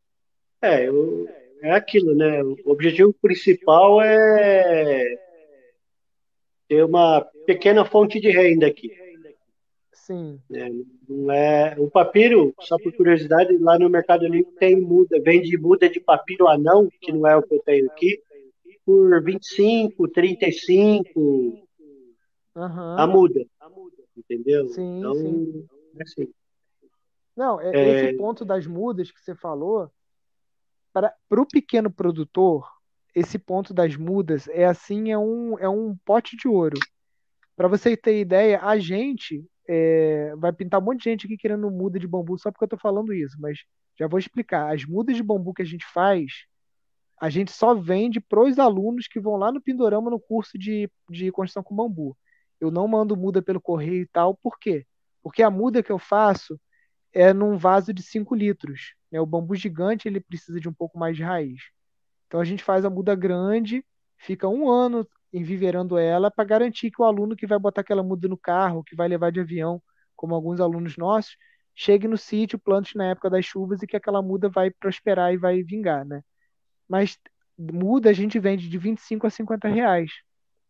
É, 0.61 0.87
eu, 0.87 1.27
é 1.61 1.71
aquilo, 1.71 2.15
né? 2.15 2.43
O 2.43 2.71
objetivo 2.71 3.13
principal 3.21 4.01
é 4.01 5.03
ter 6.67 6.83
uma 6.83 7.25
pequena 7.45 7.85
fonte 7.85 8.19
de 8.19 8.29
renda 8.29 8.67
aqui. 8.67 8.91
Sim. 10.07 10.39
É, 10.53 10.69
não 11.09 11.29
é, 11.33 11.75
o 11.77 11.91
papiro, 11.91 12.55
só 12.61 12.77
por 12.77 12.93
curiosidade, 12.93 13.57
lá 13.57 13.77
no 13.77 13.89
Mercado 13.89 14.25
Livre 14.25 14.49
tem 14.53 14.79
muda, 14.79 15.21
vende 15.21 15.57
muda 15.57 15.89
de 15.89 15.99
papiro 15.99 16.47
anão, 16.47 16.87
que 17.01 17.11
não 17.11 17.27
é 17.27 17.35
o 17.35 17.43
que 17.43 17.55
eu 17.55 17.59
tenho 17.59 17.91
aqui, 17.91 18.23
por 18.85 19.21
25, 19.21 20.07
35 20.07 21.19
uhum. 21.19 21.59
a 22.55 23.05
muda. 23.05 23.45
Entendeu? 24.15 24.69
Sim, 24.69 24.99
então, 24.99 25.13
sim. 25.13 25.67
É 25.97 26.03
assim. 26.03 26.33
Não, 27.35 27.59
é, 27.59 27.75
é, 27.75 28.05
esse 28.05 28.17
ponto 28.17 28.45
das 28.45 28.65
mudas 28.65 29.11
que 29.11 29.19
você 29.19 29.35
falou, 29.35 29.91
para 30.93 31.13
o 31.29 31.45
pequeno 31.45 31.91
produtor, 31.91 32.65
esse 33.13 33.37
ponto 33.37 33.73
das 33.73 33.97
mudas 33.97 34.47
é 34.47 34.63
assim, 34.63 35.11
é 35.11 35.17
um, 35.17 35.59
é 35.59 35.67
um 35.67 35.97
pote 36.05 36.37
de 36.37 36.47
ouro. 36.47 36.79
Para 37.57 37.67
você 37.67 37.97
ter 37.97 38.21
ideia, 38.21 38.61
a 38.61 38.79
gente 38.79 39.45
é, 39.67 40.33
vai 40.37 40.53
pintar 40.53 40.79
um 40.79 40.83
monte 40.83 40.99
de 40.99 41.03
gente 41.05 41.25
aqui 41.25 41.37
querendo 41.37 41.69
muda 41.69 41.99
de 41.99 42.07
bambu 42.07 42.37
só 42.37 42.51
porque 42.51 42.63
eu 42.63 42.67
estou 42.67 42.79
falando 42.79 43.13
isso, 43.13 43.35
mas 43.39 43.59
já 43.97 44.07
vou 44.07 44.19
explicar. 44.19 44.73
As 44.73 44.85
mudas 44.85 45.15
de 45.15 45.23
bambu 45.23 45.53
que 45.53 45.61
a 45.61 45.65
gente 45.65 45.85
faz, 45.93 46.45
a 47.19 47.29
gente 47.29 47.51
só 47.51 47.73
vende 47.73 48.19
para 48.19 48.41
os 48.41 48.57
alunos 48.59 49.07
que 49.07 49.19
vão 49.19 49.35
lá 49.35 49.51
no 49.51 49.61
Pindorama 49.61 50.09
no 50.09 50.19
curso 50.19 50.57
de, 50.57 50.89
de 51.09 51.31
construção 51.31 51.63
com 51.63 51.75
bambu. 51.75 52.17
Eu 52.59 52.71
não 52.71 52.87
mando 52.87 53.17
muda 53.17 53.41
pelo 53.41 53.61
correio 53.61 54.03
e 54.03 54.07
tal, 54.07 54.35
por 54.35 54.57
quê? 54.59 54.85
Porque 55.21 55.43
a 55.43 55.49
muda 55.49 55.83
que 55.83 55.91
eu 55.91 55.99
faço 55.99 56.59
é 57.11 57.33
num 57.33 57.57
vaso 57.57 57.93
de 57.93 58.01
5 58.01 58.33
litros. 58.35 58.93
Né? 59.11 59.19
O 59.19 59.25
bambu 59.25 59.55
gigante 59.55 60.07
ele 60.07 60.19
precisa 60.19 60.59
de 60.59 60.69
um 60.69 60.73
pouco 60.73 60.97
mais 60.97 61.15
de 61.15 61.23
raiz. 61.23 61.61
Então 62.27 62.39
a 62.39 62.45
gente 62.45 62.63
faz 62.63 62.85
a 62.85 62.89
muda 62.89 63.15
grande, 63.15 63.83
fica 64.17 64.47
um 64.47 64.69
ano 64.69 65.07
enviverando 65.33 65.97
ela 65.97 66.31
para 66.31 66.45
garantir 66.45 66.91
que 66.91 67.01
o 67.01 67.05
aluno 67.05 67.35
que 67.35 67.47
vai 67.47 67.59
botar 67.59 67.81
aquela 67.81 68.03
muda 68.03 68.27
no 68.27 68.37
carro, 68.37 68.83
que 68.83 68.95
vai 68.95 69.07
levar 69.07 69.31
de 69.31 69.39
avião, 69.39 69.81
como 70.15 70.33
alguns 70.33 70.59
alunos 70.59 70.97
nossos, 70.97 71.37
chegue 71.75 72.07
no 72.07 72.17
sítio, 72.17 72.57
plante 72.57 72.97
na 72.97 73.05
época 73.05 73.29
das 73.29 73.45
chuvas 73.45 73.83
e 73.83 73.87
que 73.87 73.95
aquela 73.95 74.21
muda 74.21 74.49
vai 74.49 74.71
prosperar 74.71 75.33
e 75.33 75.37
vai 75.37 75.61
vingar, 75.61 76.05
né? 76.05 76.23
Mas 76.89 77.17
muda 77.57 78.09
a 78.09 78.13
gente 78.13 78.39
vende 78.39 78.69
de 78.69 78.77
25 78.77 79.27
a 79.27 79.29
50 79.29 79.67
reais. 79.67 80.11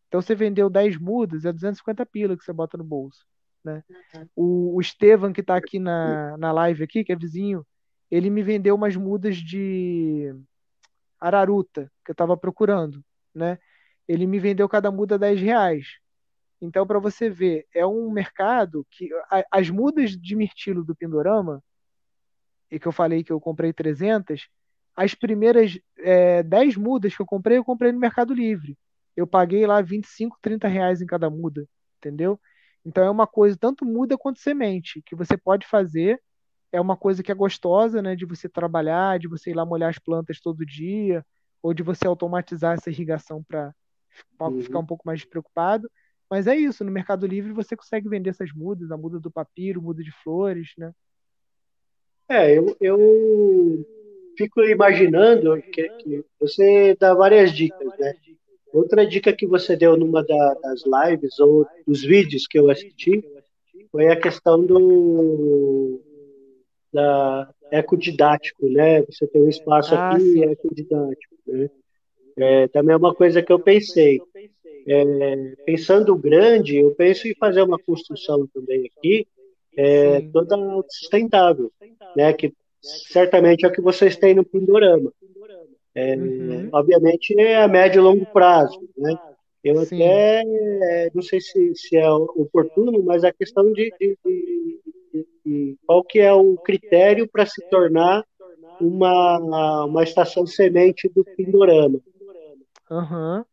Então 0.08 0.22
você 0.22 0.34
vendeu 0.36 0.70
10 0.70 0.98
mudas, 0.98 1.46
é 1.46 1.52
250 1.52 2.06
pila 2.06 2.38
que 2.38 2.44
você 2.44 2.54
bota 2.54 2.78
no 2.78 2.84
bolso. 2.84 3.26
Né? 3.64 3.84
Uhum. 3.90 4.28
O, 4.36 4.76
o 4.76 4.82
Estevam, 4.82 5.34
que 5.34 5.42
está 5.42 5.58
aqui 5.58 5.80
na, 5.80 6.38
na 6.38 6.52
live, 6.52 6.84
aqui, 6.84 7.04
que 7.04 7.12
é 7.12 7.16
vizinho, 7.16 7.66
ele 8.10 8.30
me 8.30 8.42
vendeu 8.42 8.76
umas 8.76 8.96
mudas 8.96 9.36
de 9.36 10.34
araruta 11.20 11.92
que 12.06 12.12
eu 12.12 12.14
estava 12.14 12.38
procurando. 12.38 13.04
Né? 13.36 13.60
Ele 14.08 14.26
me 14.26 14.40
vendeu 14.40 14.68
cada 14.70 14.92
muda 14.92 15.18
10 15.18 15.42
reais. 15.42 15.88
Então, 16.62 16.88
para 16.88 17.00
você 17.00 17.30
ver, 17.30 17.68
é 17.74 17.86
um 17.86 18.10
mercado 18.10 18.86
que 18.90 19.10
as 19.52 19.70
mudas 19.70 20.12
de 20.12 20.36
mirtilo 20.36 20.84
do 20.84 20.96
Pindorama, 20.96 21.64
e 22.72 22.80
que 22.80 22.88
eu 22.88 22.92
falei 22.92 23.24
que 23.24 23.32
eu 23.32 23.40
comprei 23.40 23.72
300, 23.72 24.48
as 24.96 25.14
primeiras 25.14 25.80
é, 26.00 26.42
10 26.44 26.76
mudas 26.76 27.16
que 27.16 27.22
eu 27.22 27.26
comprei, 27.26 27.58
eu 27.58 27.64
comprei 27.64 27.92
no 27.92 28.00
Mercado 28.00 28.34
Livre. 28.34 28.78
Eu 29.16 29.28
paguei 29.28 29.66
lá 29.66 29.82
25, 29.82 30.38
30 30.42 30.68
reais 30.68 31.02
em 31.02 31.06
cada 31.06 31.30
muda, 31.30 31.68
entendeu? 31.98 32.40
Então 32.84 33.04
é 33.04 33.10
uma 33.10 33.28
coisa, 33.28 33.58
tanto 33.60 33.86
muda 33.86 34.18
quanto 34.18 34.40
semente, 34.40 35.02
que 35.06 35.16
você 35.16 35.38
pode 35.38 35.68
fazer. 35.68 36.22
É 36.72 36.82
uma 36.82 36.98
coisa 36.98 37.24
que 37.24 37.32
é 37.32 37.36
gostosa, 37.36 38.02
né? 38.02 38.16
De 38.16 38.26
você 38.26 38.50
trabalhar, 38.50 39.20
de 39.20 39.28
você 39.28 39.52
ir 39.52 39.54
lá 39.54 39.66
molhar 39.66 39.90
as 39.90 40.00
plantas 40.00 40.40
todo 40.40 40.66
dia, 40.66 41.26
ou 41.62 41.74
de 41.74 41.84
você 41.84 42.08
automatizar 42.08 42.76
essa 42.76 42.90
irrigação 42.90 43.44
para 43.44 43.74
uhum. 44.40 44.62
ficar 44.62 44.80
um 44.80 44.86
pouco 44.86 45.04
mais 45.06 45.20
despreocupado. 45.20 45.90
Mas 46.30 46.48
é 46.48 46.56
isso, 46.56 46.84
no 46.84 46.92
Mercado 46.92 47.26
Livre 47.26 47.54
você 47.54 47.76
consegue 47.76 48.10
vender 48.10 48.32
essas 48.32 48.52
mudas, 48.52 48.92
a 48.92 48.98
muda 48.98 49.20
do 49.20 49.32
papiro, 49.32 49.82
muda 49.82 50.04
de 50.04 50.12
flores, 50.24 50.74
né? 50.78 50.92
É, 52.30 52.58
eu, 52.58 52.76
eu 52.82 53.86
fico 54.38 54.62
imaginando 54.62 55.62
que, 55.62 55.88
que, 55.90 56.26
você 56.40 56.96
dá 57.00 57.14
várias 57.14 57.52
dicas, 57.54 57.98
né? 57.98 58.14
Outra 58.74 59.08
dica 59.08 59.32
que 59.32 59.48
você 59.48 59.78
deu 59.78 59.96
numa 59.96 60.22
da, 60.24 60.54
das 60.56 60.84
lives 60.86 61.40
ou 61.40 61.66
dos 61.86 62.04
vídeos 62.04 62.46
que 62.46 62.60
eu 62.60 62.70
assisti 62.70 63.24
foi 63.90 64.10
a 64.10 64.20
questão 64.20 64.64
do 64.66 66.02
da 66.92 67.50
ecodidático, 67.72 68.68
né? 68.70 69.02
Você 69.04 69.26
tem 69.28 69.42
um 69.42 69.50
espaço 69.50 69.96
ah, 69.96 70.12
aqui 70.12 70.22
sim. 70.22 70.44
ecodidático, 70.44 71.36
né? 71.46 71.70
É, 72.38 72.68
também 72.68 72.94
é 72.94 72.98
uma 72.98 73.14
coisa 73.14 73.42
que 73.42 73.52
eu 73.52 73.60
pensei. 73.60 74.22
É, 74.90 75.56
pensando 75.66 76.16
grande, 76.16 76.78
eu 76.78 76.96
penso 76.96 77.28
em 77.28 77.36
fazer 77.36 77.62
uma 77.62 77.78
construção 77.78 78.48
também 78.54 78.90
aqui, 78.96 79.28
é, 79.76 80.22
toda 80.32 80.56
sustentável, 80.90 81.72
né? 82.16 82.32
Que 82.34 82.54
certamente 82.82 83.66
é 83.66 83.68
o 83.68 83.72
que 83.72 83.82
vocês 83.82 84.16
têm 84.16 84.34
no 84.34 84.46
Pindorama. 84.46 85.12
É, 85.94 86.16
uhum. 86.16 86.70
Obviamente 86.72 87.34
é 87.40 87.58
a 87.58 87.68
médio 87.68 88.00
e 88.00 88.04
longo 88.04 88.26
prazo, 88.28 88.80
né? 88.96 89.18
Eu 89.64 89.84
Sim. 89.84 89.96
até 89.96 90.44
é, 90.46 91.12
não 91.14 91.22
sei 91.22 91.42
se, 91.42 91.76
se, 91.76 91.98
é 91.98 92.10
oportuno, 92.10 93.04
mas 93.04 93.24
a 93.24 93.34
questão 93.34 93.74
de, 93.74 93.92
de, 94.00 94.18
de, 94.24 95.28
de 95.46 95.78
qual 95.86 96.04
que 96.04 96.20
é 96.20 96.32
o 96.32 96.56
critério 96.58 97.28
para 97.28 97.46
se 97.46 97.68
tornar 97.70 98.24
uma, 98.80 99.86
uma 99.86 100.04
estação 100.04 100.46
semente 100.46 101.10
do 101.10 101.26
Pindorama. 101.26 102.00
Uhum. 102.90 103.44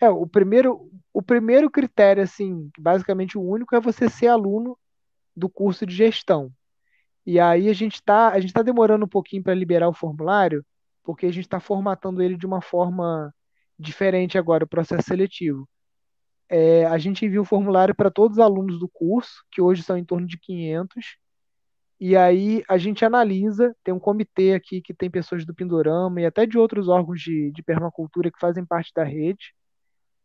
É, 0.00 0.08
o 0.10 0.26
primeiro, 0.26 0.90
o 1.12 1.22
primeiro 1.22 1.70
critério, 1.70 2.22
assim, 2.22 2.70
basicamente 2.78 3.38
o 3.38 3.42
único, 3.42 3.74
é 3.76 3.80
você 3.80 4.08
ser 4.08 4.28
aluno 4.28 4.78
do 5.36 5.48
curso 5.50 5.86
de 5.86 5.94
gestão. 5.94 6.52
E 7.26 7.40
aí 7.40 7.68
a 7.68 7.72
gente 7.72 7.96
está 7.96 8.30
a 8.30 8.40
gente 8.40 8.52
tá 8.52 8.62
demorando 8.62 9.04
um 9.06 9.08
pouquinho 9.08 9.42
para 9.42 9.54
liberar 9.54 9.88
o 9.88 9.94
formulário, 9.94 10.64
porque 11.04 11.26
a 11.26 11.32
gente 11.32 11.44
está 11.46 11.60
formatando 11.60 12.22
ele 12.22 12.36
de 12.36 12.46
uma 12.46 12.62
forma 12.62 13.34
diferente 13.78 14.38
agora, 14.38 14.64
o 14.64 14.68
processo 14.68 15.08
seletivo. 15.08 15.68
É, 16.48 16.84
a 16.86 16.98
gente 16.98 17.24
envia 17.24 17.40
o 17.40 17.44
formulário 17.44 17.94
para 17.94 18.10
todos 18.10 18.38
os 18.38 18.44
alunos 18.44 18.78
do 18.78 18.88
curso, 18.88 19.44
que 19.52 19.60
hoje 19.62 19.82
são 19.82 19.96
em 19.96 20.04
torno 20.04 20.26
de 20.26 20.38
500, 20.38 21.16
e 22.00 22.16
aí 22.16 22.64
a 22.66 22.78
gente 22.78 23.04
analisa, 23.04 23.76
tem 23.84 23.92
um 23.92 23.98
comitê 24.00 24.54
aqui 24.54 24.80
que 24.80 24.94
tem 24.94 25.10
pessoas 25.10 25.44
do 25.44 25.54
Pindorama 25.54 26.20
e 26.20 26.26
até 26.26 26.46
de 26.46 26.56
outros 26.56 26.88
órgãos 26.88 27.20
de, 27.20 27.50
de 27.52 27.62
permacultura 27.62 28.30
que 28.30 28.40
fazem 28.40 28.64
parte 28.64 28.90
da 28.94 29.04
rede. 29.04 29.54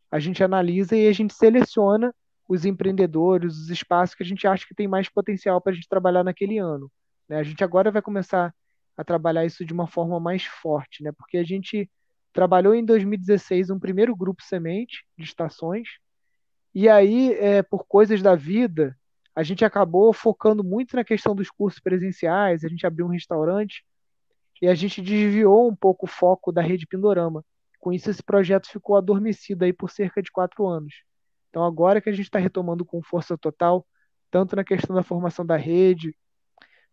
A 0.09 0.17
gente 0.17 0.41
analisa 0.41 0.95
e 0.95 1.07
a 1.07 1.11
gente 1.11 1.33
seleciona 1.33 2.15
os 2.47 2.63
empreendedores, 2.63 3.57
os 3.57 3.69
espaços 3.69 4.15
que 4.15 4.23
a 4.23 4.25
gente 4.25 4.47
acha 4.47 4.65
que 4.65 4.73
tem 4.73 4.87
mais 4.87 5.09
potencial 5.09 5.59
para 5.59 5.73
a 5.73 5.75
gente 5.75 5.89
trabalhar 5.89 6.23
naquele 6.23 6.57
ano. 6.57 6.89
Né? 7.27 7.39
A 7.39 7.43
gente 7.43 7.63
agora 7.63 7.91
vai 7.91 8.01
começar 8.01 8.53
a 8.95 9.03
trabalhar 9.03 9.45
isso 9.45 9.65
de 9.65 9.73
uma 9.73 9.87
forma 9.87 10.19
mais 10.19 10.45
forte, 10.45 11.03
né? 11.03 11.11
porque 11.11 11.37
a 11.37 11.43
gente 11.43 11.89
trabalhou 12.31 12.73
em 12.73 12.85
2016 12.85 13.69
um 13.69 13.79
primeiro 13.79 14.15
grupo 14.15 14.41
semente 14.43 15.05
de 15.17 15.25
estações, 15.25 15.87
e 16.73 16.89
aí, 16.89 17.33
é, 17.35 17.63
por 17.63 17.85
coisas 17.85 18.21
da 18.21 18.35
vida, 18.35 18.97
a 19.35 19.43
gente 19.43 19.65
acabou 19.65 20.13
focando 20.13 20.63
muito 20.63 20.95
na 20.95 21.03
questão 21.03 21.35
dos 21.35 21.49
cursos 21.49 21.79
presenciais, 21.81 22.63
a 22.63 22.69
gente 22.69 22.87
abriu 22.87 23.05
um 23.05 23.09
restaurante 23.09 23.85
e 24.61 24.67
a 24.67 24.73
gente 24.73 25.01
desviou 25.01 25.69
um 25.69 25.75
pouco 25.75 26.05
o 26.05 26.09
foco 26.09 26.51
da 26.51 26.61
rede 26.61 26.87
Pindorama. 26.87 27.43
Com 27.77 27.91
isso, 27.91 28.09
esse 28.09 28.23
projeto 28.23 28.69
ficou 28.69 28.95
adormecido 28.95 29.65
aí 29.65 29.73
por 29.73 29.91
cerca 29.91 30.21
de 30.21 30.31
quatro 30.31 30.65
anos. 30.65 31.03
Então, 31.49 31.63
agora 31.63 31.99
que 31.99 32.09
a 32.09 32.13
gente 32.13 32.25
está 32.25 32.39
retomando 32.39 32.85
com 32.85 33.03
força 33.03 33.37
total, 33.37 33.85
tanto 34.31 34.55
na 34.55 34.63
questão 34.63 34.95
da 34.95 35.03
formação 35.03 35.45
da 35.45 35.57
rede, 35.57 36.15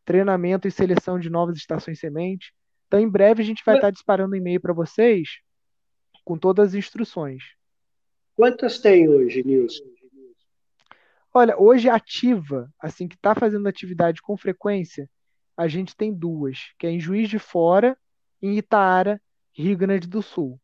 treinamento 0.05 0.67
e 0.67 0.71
seleção 0.71 1.19
de 1.19 1.31
novas 1.31 1.57
estações 1.57 2.01
sementes. 2.01 2.51
Então, 2.89 2.99
em 2.99 3.09
breve, 3.09 3.41
a 3.41 3.45
gente 3.45 3.63
vai 3.65 3.77
estar 3.77 3.87
tá 3.87 3.91
disparando 3.93 4.35
e-mail 4.35 4.61
para 4.61 4.73
vocês 4.73 5.41
com 6.25 6.37
todas 6.37 6.69
as 6.69 6.75
instruções. 6.75 7.43
Quantas 8.35 8.79
tem 8.79 9.09
hoje, 9.09 9.43
Nilson? 9.45 9.92
Olha, 11.35 11.59
hoje 11.59 11.89
ativa, 11.89 12.71
assim, 12.79 13.09
que 13.09 13.15
está 13.15 13.35
fazendo 13.35 13.67
atividade 13.67 14.21
com 14.21 14.37
frequência, 14.37 15.09
a 15.57 15.67
gente 15.67 15.97
tem 15.97 16.13
duas, 16.13 16.73
que 16.79 16.87
é 16.87 16.91
em 16.91 17.01
Juiz 17.01 17.29
de 17.29 17.39
Fora 17.39 17.97
e 18.41 18.49
em 18.49 18.59
Itaara, 18.59 19.21
Rio 19.53 19.77
Grande 19.77 20.07
do 20.07 20.23
Sul. 20.23 20.61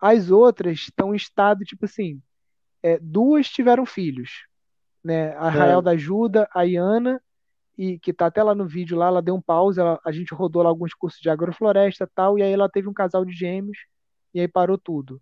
As 0.00 0.30
outras 0.30 0.78
estão 0.78 1.12
em 1.12 1.16
estado, 1.16 1.64
tipo 1.64 1.84
assim, 1.84 2.20
é, 2.82 2.98
duas 3.00 3.48
tiveram 3.48 3.84
filhos, 3.84 4.46
né? 5.02 5.34
A 5.36 5.48
Rael 5.48 5.80
é. 5.80 5.82
da 5.82 5.90
Ajuda, 5.92 6.48
a 6.54 6.62
Iana, 6.62 7.20
e 7.76 7.98
que 7.98 8.12
tá 8.12 8.26
até 8.26 8.42
lá 8.42 8.54
no 8.54 8.66
vídeo 8.66 8.96
lá, 8.96 9.06
ela 9.06 9.22
deu 9.22 9.36
um 9.36 9.40
pause, 9.40 9.80
ela, 9.80 10.00
a 10.04 10.10
gente 10.10 10.34
rodou 10.34 10.62
lá 10.62 10.68
alguns 10.68 10.94
cursos 10.94 11.20
de 11.20 11.30
agrofloresta 11.30 12.04
e 12.04 12.08
tal, 12.14 12.38
e 12.38 12.42
aí 12.42 12.52
ela 12.52 12.68
teve 12.68 12.88
um 12.88 12.92
casal 12.92 13.24
de 13.24 13.32
gêmeos, 13.32 13.78
e 14.34 14.40
aí 14.40 14.48
parou 14.48 14.76
tudo. 14.76 15.20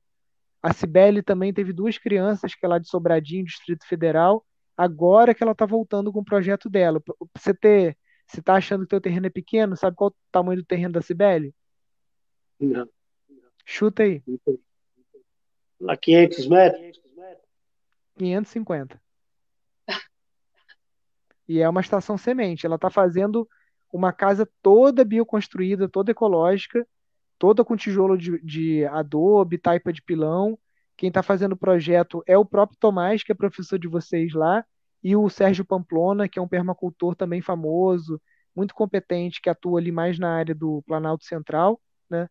A 0.62 0.72
Cibele 0.72 1.22
também 1.22 1.52
teve 1.52 1.72
duas 1.72 1.98
crianças, 1.98 2.54
que 2.54 2.64
é 2.64 2.68
lá 2.68 2.78
de 2.78 2.88
Sobradinho, 2.88 3.44
Distrito 3.44 3.86
Federal, 3.86 4.44
agora 4.76 5.34
que 5.34 5.42
ela 5.42 5.54
tá 5.54 5.64
voltando 5.64 6.12
com 6.12 6.20
o 6.20 6.24
projeto 6.24 6.68
dela. 6.68 7.02
Você 7.36 7.54
ter, 7.54 7.96
se 8.26 8.42
tá 8.42 8.54
achando 8.54 8.82
que 8.82 8.90
teu 8.90 9.00
terreno 9.00 9.26
é 9.26 9.30
pequeno, 9.30 9.76
sabe 9.76 9.96
qual 9.96 10.10
é 10.10 10.12
o 10.12 10.16
tamanho 10.30 10.60
do 10.60 10.66
terreno 10.66 10.94
da 10.94 11.02
Cibele? 11.02 11.54
Não. 12.60 12.88
Chuta 13.64 14.02
aí. 14.02 14.22
Lá 15.80 15.96
500 15.96 16.48
metros? 16.48 17.00
550. 18.16 19.00
E 21.48 21.60
é 21.60 21.68
uma 21.68 21.80
estação 21.80 22.18
semente. 22.18 22.66
Ela 22.66 22.76
está 22.76 22.90
fazendo 22.90 23.48
uma 23.92 24.12
casa 24.12 24.48
toda 24.62 25.04
bioconstruída, 25.04 25.88
toda 25.88 26.10
ecológica, 26.10 26.86
toda 27.38 27.64
com 27.64 27.76
tijolo 27.76 28.16
de, 28.16 28.40
de 28.42 28.84
adobe, 28.86 29.58
taipa 29.58 29.92
de 29.92 30.02
pilão. 30.02 30.58
Quem 30.96 31.08
está 31.08 31.22
fazendo 31.22 31.52
o 31.52 31.56
projeto 31.56 32.22
é 32.26 32.36
o 32.38 32.44
próprio 32.44 32.78
Tomás, 32.78 33.22
que 33.22 33.32
é 33.32 33.34
professor 33.34 33.78
de 33.78 33.88
vocês 33.88 34.32
lá, 34.32 34.64
e 35.02 35.14
o 35.16 35.28
Sérgio 35.28 35.64
Pamplona, 35.64 36.28
que 36.28 36.38
é 36.38 36.42
um 36.42 36.48
permacultor 36.48 37.14
também 37.14 37.40
famoso, 37.42 38.20
muito 38.54 38.74
competente, 38.74 39.40
que 39.40 39.50
atua 39.50 39.78
ali 39.80 39.92
mais 39.92 40.18
na 40.18 40.34
área 40.34 40.54
do 40.54 40.82
Planalto 40.86 41.24
Central, 41.24 41.80
né? 42.10 42.28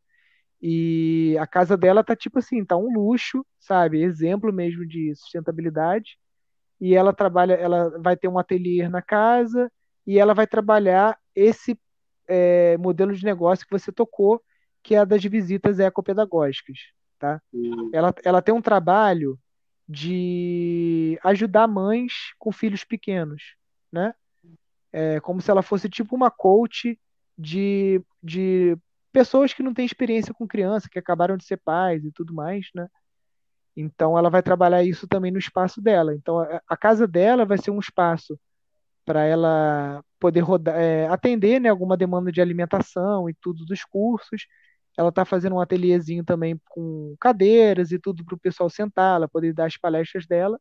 E 0.62 1.38
a 1.40 1.48
casa 1.48 1.78
dela 1.78 2.04
tá 2.04 2.16
tipo 2.16 2.40
assim, 2.40 2.66
tá 2.66 2.78
um 2.78 2.92
luxo, 2.94 3.46
sabe? 3.60 4.02
Exemplo 4.02 4.52
mesmo 4.52 4.86
de 4.88 5.14
sustentabilidade 5.16 6.18
e 6.80 6.96
ela 6.96 7.14
trabalha, 7.14 7.54
ela 7.54 7.90
vai 8.00 8.18
ter 8.18 8.28
um 8.28 8.38
ateliê 8.38 8.88
na 8.90 9.02
casa 9.02 9.72
e 10.06 10.20
ela 10.20 10.34
vai 10.34 10.48
trabalhar 10.48 11.18
esse 11.34 11.80
é, 12.28 12.78
modelo 12.78 13.14
de 13.14 13.24
negócio 13.24 13.66
que 13.66 13.72
você 13.72 13.92
tocou, 13.92 14.42
que 14.84 14.96
é 14.96 15.00
a 15.00 15.06
das 15.06 15.24
visitas 15.24 15.80
ecopedagógicas, 15.80 16.78
tá? 17.20 17.42
Ela, 17.94 18.14
ela 18.24 18.42
tem 18.42 18.54
um 18.54 18.62
trabalho 18.62 19.40
de 19.88 21.20
ajudar 21.24 21.68
mães 21.68 22.34
com 22.40 22.52
filhos 22.52 22.84
pequenos, 22.84 23.56
né? 23.92 24.14
É 24.92 25.20
como 25.20 25.42
se 25.42 25.52
ela 25.52 25.62
fosse 25.62 25.90
tipo 25.90 26.16
uma 26.16 26.32
coach 26.32 27.00
de, 27.38 28.02
de 28.24 28.78
pessoas 29.12 29.54
que 29.54 29.62
não 29.62 29.74
têm 29.74 29.86
experiência 29.86 30.34
com 30.34 30.48
criança, 30.48 30.90
que 30.90 31.00
acabaram 31.00 31.38
de 31.38 31.46
ser 31.46 31.58
pais 31.58 32.04
e 32.04 32.12
tudo 32.12 32.34
mais, 32.34 32.68
né? 32.74 32.88
Então, 33.76 34.18
ela 34.18 34.30
vai 34.30 34.42
trabalhar 34.42 34.84
isso 34.84 35.08
também 35.08 35.32
no 35.32 35.38
espaço 35.38 35.82
dela. 35.82 36.16
Então, 36.16 36.40
a 36.68 36.78
casa 36.78 37.06
dela 37.06 37.46
vai 37.46 37.58
ser 37.58 37.72
um 37.72 37.80
espaço 37.80 38.40
para 39.04 39.24
ela 39.26 40.04
poder 40.20 40.40
rodar, 40.40 40.76
é, 40.76 41.08
atender 41.08 41.60
né, 41.60 41.70
alguma 41.70 41.98
demanda 41.98 42.32
de 42.32 42.42
alimentação 42.42 43.30
e 43.30 43.34
tudo 43.34 43.66
dos 43.66 43.84
cursos. 43.84 44.48
Ela 44.98 45.10
está 45.10 45.26
fazendo 45.26 45.56
um 45.56 45.60
ateliêzinho 45.60 46.24
também 46.24 46.60
com 46.70 47.16
cadeiras 47.20 47.92
e 47.92 48.00
tudo 48.00 48.24
para 48.24 48.36
o 48.36 48.40
pessoal 48.40 48.70
sentar, 48.70 49.18
ela 49.18 49.28
poder 49.28 49.54
dar 49.54 49.66
as 49.66 49.78
palestras 49.78 50.26
dela. 50.26 50.60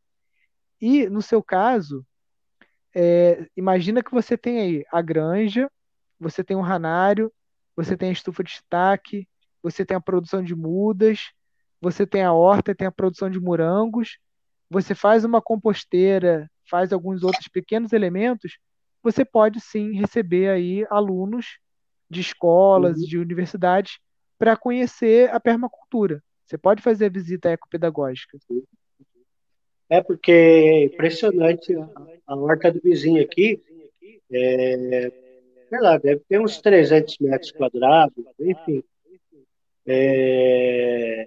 E, 0.80 1.08
no 1.08 1.22
seu 1.22 1.42
caso, 1.42 2.04
é, 2.94 3.46
imagina 3.56 4.02
que 4.02 4.10
você 4.10 4.36
tem 4.36 4.60
aí 4.60 4.84
a 4.92 5.00
granja, 5.00 5.70
você 6.18 6.42
tem 6.42 6.56
um 6.56 6.60
ranário, 6.60 7.32
você 7.76 7.96
tem 7.96 8.10
a 8.10 8.12
estufa 8.12 8.42
de 8.42 8.50
destaque, 8.50 9.28
você 9.62 9.84
tem 9.84 9.96
a 9.96 10.00
produção 10.00 10.42
de 10.42 10.54
mudas, 10.54 11.32
você 11.80 12.06
tem 12.06 12.22
a 12.22 12.32
horta, 12.32 12.74
tem 12.74 12.86
a 12.86 12.92
produção 12.92 13.30
de 13.30 13.40
morangos, 13.40 14.18
você 14.70 14.94
faz 14.94 15.24
uma 15.24 15.40
composteira, 15.40 16.50
faz 16.68 16.92
alguns 16.92 17.22
outros 17.22 17.48
pequenos 17.48 17.92
elementos, 17.92 18.58
você 19.02 19.24
pode 19.24 19.60
sim 19.60 19.92
receber 19.92 20.48
aí 20.48 20.86
alunos 20.90 21.58
de 22.08 22.20
escolas, 22.20 22.98
uhum. 22.98 23.06
de 23.06 23.18
universidades, 23.18 23.98
para 24.44 24.58
conhecer 24.58 25.30
a 25.30 25.40
permacultura. 25.40 26.22
Você 26.44 26.58
pode 26.58 26.82
fazer 26.82 27.06
a 27.06 27.08
visita 27.08 27.48
ecopedagógica. 27.48 28.36
É 29.88 30.02
porque 30.02 30.30
é 30.30 30.84
impressionante 30.84 31.74
a, 32.26 32.36
horta 32.36 32.70
do 32.70 32.78
vizinho 32.78 33.22
aqui, 33.22 33.62
é, 34.30 35.10
sei 35.70 35.80
lá, 35.80 35.96
deve 35.96 36.20
ter 36.28 36.38
uns 36.38 36.60
300 36.60 37.16
metros 37.20 37.52
quadrados, 37.52 38.22
enfim. 38.38 38.84
É, 39.86 41.26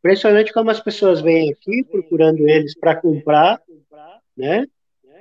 Impressionante 0.00 0.52
como 0.52 0.70
as 0.70 0.80
pessoas 0.80 1.22
vêm 1.22 1.50
aqui 1.52 1.84
procurando 1.84 2.46
eles 2.46 2.78
para 2.78 2.96
comprar, 2.96 3.62
né? 4.36 4.66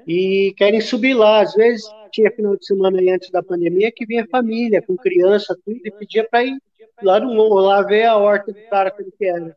E 0.05 0.53
querem 0.57 0.81
subir 0.81 1.13
lá. 1.13 1.39
Às 1.41 1.53
vezes 1.53 1.85
tinha 2.11 2.31
final 2.31 2.57
de 2.57 2.65
semana 2.65 2.99
antes 3.13 3.29
da 3.29 3.41
pandemia 3.41 3.89
que 3.89 4.05
vinha 4.05 4.27
família 4.29 4.81
com 4.81 4.97
criança, 4.97 5.55
tudo, 5.63 5.79
e 5.85 5.91
pedia 5.91 6.27
para 6.29 6.43
ir 6.43 6.57
lá 7.03 7.19
no 7.19 7.33
morro, 7.33 7.59
lá 7.59 7.81
ver 7.83 8.03
a 8.03 8.17
horta 8.17 8.51
do 8.51 8.61
cara 8.69 8.91
como 8.91 9.11
que 9.11 9.25
era. 9.25 9.55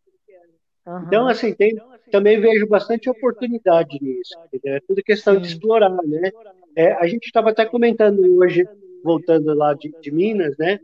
Uhum. 0.86 1.02
Então, 1.06 1.28
assim, 1.28 1.54
tem, 1.54 1.76
também 2.10 2.40
vejo 2.40 2.66
bastante 2.66 3.08
oportunidade 3.08 3.98
nisso. 4.00 4.34
É 4.64 4.80
tudo 4.80 5.02
questão 5.02 5.34
Sim. 5.34 5.40
de 5.40 5.46
explorar, 5.48 5.90
né? 5.90 6.30
É, 6.76 6.92
a 6.92 7.06
gente 7.06 7.26
estava 7.26 7.50
até 7.50 7.64
comentando 7.64 8.20
hoje, 8.38 8.66
voltando 9.02 9.54
lá 9.54 9.74
de, 9.74 9.92
de 10.00 10.10
Minas, 10.10 10.56
né? 10.58 10.78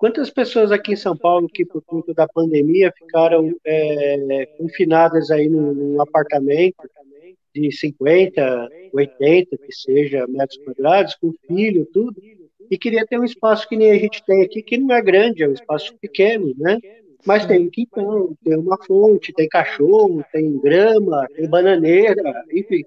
Quantas 0.00 0.30
pessoas 0.30 0.72
aqui 0.72 0.92
em 0.92 0.96
São 0.96 1.14
Paulo 1.14 1.46
que, 1.46 1.62
por 1.62 1.82
conta 1.82 2.14
da 2.14 2.26
pandemia, 2.26 2.90
ficaram 2.96 3.54
é, 3.64 4.46
confinadas 4.56 5.30
aí 5.30 5.46
num, 5.46 5.74
num, 5.74 6.00
apartamento 6.00 6.88
de 7.54 7.70
50, 7.70 8.68
80, 8.94 9.58
que 9.58 9.72
seja, 9.72 10.26
metros 10.26 10.58
quadrados, 10.64 11.14
com 11.16 11.34
filho, 11.46 11.86
tudo, 11.92 12.18
e 12.70 12.78
queria 12.78 13.04
ter 13.04 13.18
um 13.18 13.24
espaço 13.24 13.68
que 13.68 13.76
nem 13.76 13.90
a 13.90 13.98
gente 13.98 14.22
tem 14.24 14.42
aqui, 14.42 14.62
que 14.62 14.78
não 14.78 14.94
é 14.94 15.02
grande, 15.02 15.42
é 15.42 15.48
um 15.48 15.52
espaço 15.52 15.94
pequeno, 16.00 16.54
né? 16.56 16.78
Mas 17.26 17.44
tem 17.44 17.66
um 17.66 17.70
quintal, 17.70 18.32
tem 18.42 18.56
uma 18.56 18.78
fonte, 18.86 19.32
tem 19.32 19.48
cachorro, 19.48 20.24
tem 20.32 20.58
grama, 20.58 21.26
tem 21.34 21.48
bananeira, 21.48 22.44
enfim. 22.52 22.82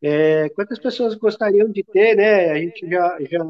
É, 0.00 0.48
quantas 0.50 0.78
pessoas 0.78 1.14
gostariam 1.14 1.68
de 1.68 1.82
ter, 1.82 2.16
né? 2.16 2.50
A 2.50 2.58
gente 2.58 2.88
já, 2.88 3.18
já 3.20 3.44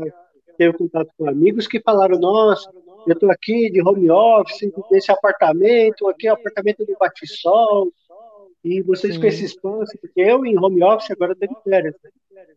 tenho 0.57 0.73
contato 0.73 1.11
com 1.17 1.29
amigos 1.29 1.67
que 1.67 1.81
falaram, 1.81 2.19
nossa, 2.19 2.71
eu 3.07 3.13
estou 3.13 3.31
aqui 3.31 3.71
de 3.71 3.83
home 3.83 4.11
office, 4.11 4.71
nesse 4.91 5.13
apartamento, 5.13 6.09
aqui 6.09 6.27
é 6.27 6.31
o 6.31 6.35
apartamento 6.35 6.85
do 6.87 6.97
Batisol, 6.99 7.93
e 8.65 8.81
vocês 8.81 9.15
Sim. 9.15 9.21
com 9.21 9.27
esse 9.27 9.45
espaço, 9.45 9.93
porque 10.01 10.21
eu 10.21 10.45
em 10.47 10.59
home 10.59 10.83
office 10.83 11.11
agora 11.11 11.33
estou 11.33 11.49
de 11.49 11.63
férias, 11.63 11.95
né? 12.03 12.11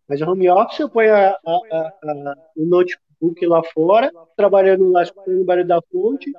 mas 0.07 0.21
home 0.21 0.49
office 0.49 0.79
eu 0.79 0.89
ponho 0.89 1.13
a, 1.13 1.37
a, 1.45 1.91
a, 2.03 2.35
o 2.55 2.65
notebook 2.65 3.45
lá 3.45 3.61
fora, 3.73 4.11
trabalhando 4.37 4.89
lá 4.89 5.03
no 5.27 5.43
barulho 5.43 5.67
da 5.67 5.81
fonte, 5.91 6.31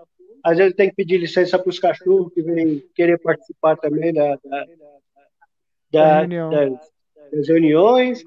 às 0.43 0.57
vezes 0.57 0.75
tem 0.75 0.89
que 0.89 0.97
pedir 0.97 1.19
licença 1.19 1.59
para 1.59 1.69
os 1.69 1.79
cachorros 1.79 2.33
que 2.33 2.41
vêm 2.43 2.83
querer 2.95 3.19
participar 3.19 3.77
também 3.77 4.13
da, 4.15 4.39
da, 4.43 4.67
da, 5.93 6.27
das, 6.27 6.91
das 7.31 7.49
reuniões, 7.49 8.25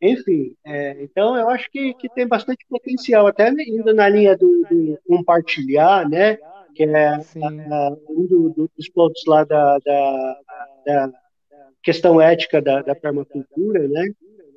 enfim, 0.00 0.56
é, 0.66 1.00
então 1.00 1.36
eu 1.36 1.48
acho 1.48 1.70
que, 1.70 1.94
que 1.94 2.08
tem 2.08 2.26
bastante 2.26 2.66
potencial, 2.68 3.28
até 3.28 3.50
indo 3.50 3.94
na 3.94 4.08
linha 4.08 4.36
do, 4.36 4.66
do 4.68 4.98
compartilhar, 5.06 6.08
né? 6.08 6.38
Que 6.74 6.84
é 6.84 7.06
a, 7.06 7.20
um 8.08 8.26
do, 8.26 8.48
do, 8.50 8.70
dos 8.76 8.88
pontos 8.88 9.22
lá 9.26 9.44
da, 9.44 9.78
da, 9.78 10.38
da 10.86 11.12
questão 11.82 12.20
ética 12.20 12.60
da, 12.60 12.82
da, 12.82 12.94
permacultura, 12.94 13.86
né? 13.88 14.08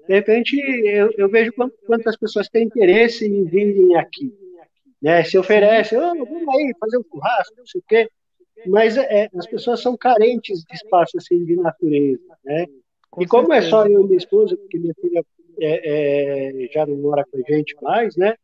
De 0.08 0.14
repente, 0.14 0.56
eu, 0.58 1.12
eu 1.18 1.30
vejo 1.30 1.52
quantas 1.86 2.16
pessoas 2.18 2.48
têm 2.48 2.66
interesse 2.66 3.26
em 3.26 3.44
virem 3.46 3.96
aqui, 3.96 4.34
né? 5.02 5.24
Se 5.24 5.38
oferecem, 5.38 5.98
oh, 5.98 6.26
vamos 6.26 6.56
aí 6.56 6.74
fazer 6.80 6.98
um 6.98 7.04
churrasco, 7.04 7.56
não 7.58 7.66
sei 7.66 7.82
o 7.82 7.84
quê. 7.88 8.10
Mas 8.68 8.98
é, 8.98 9.30
as 9.36 9.48
pessoas 9.48 9.82
são 9.82 9.98
carentes 9.98 10.64
de 10.64 10.76
espaço 10.76 11.18
assim 11.18 11.44
de 11.44 11.56
natureza, 11.56 12.38
né? 12.44 12.66
E 13.20 13.26
como 13.26 13.54
é 13.54 13.62
só 13.62 13.86
eu 13.86 14.02
e 14.02 14.06
minha 14.06 14.18
esposa, 14.18 14.58
porque 14.58 14.78
minha 14.78 14.94
filha 15.00 15.24
é, 15.62 16.66
é, 16.66 16.68
já 16.72 16.86
não 16.86 16.98
mora 16.98 17.26
com 17.26 17.38
a 17.38 17.42
gente 17.42 17.76
mais, 17.82 18.16
né? 18.16 18.36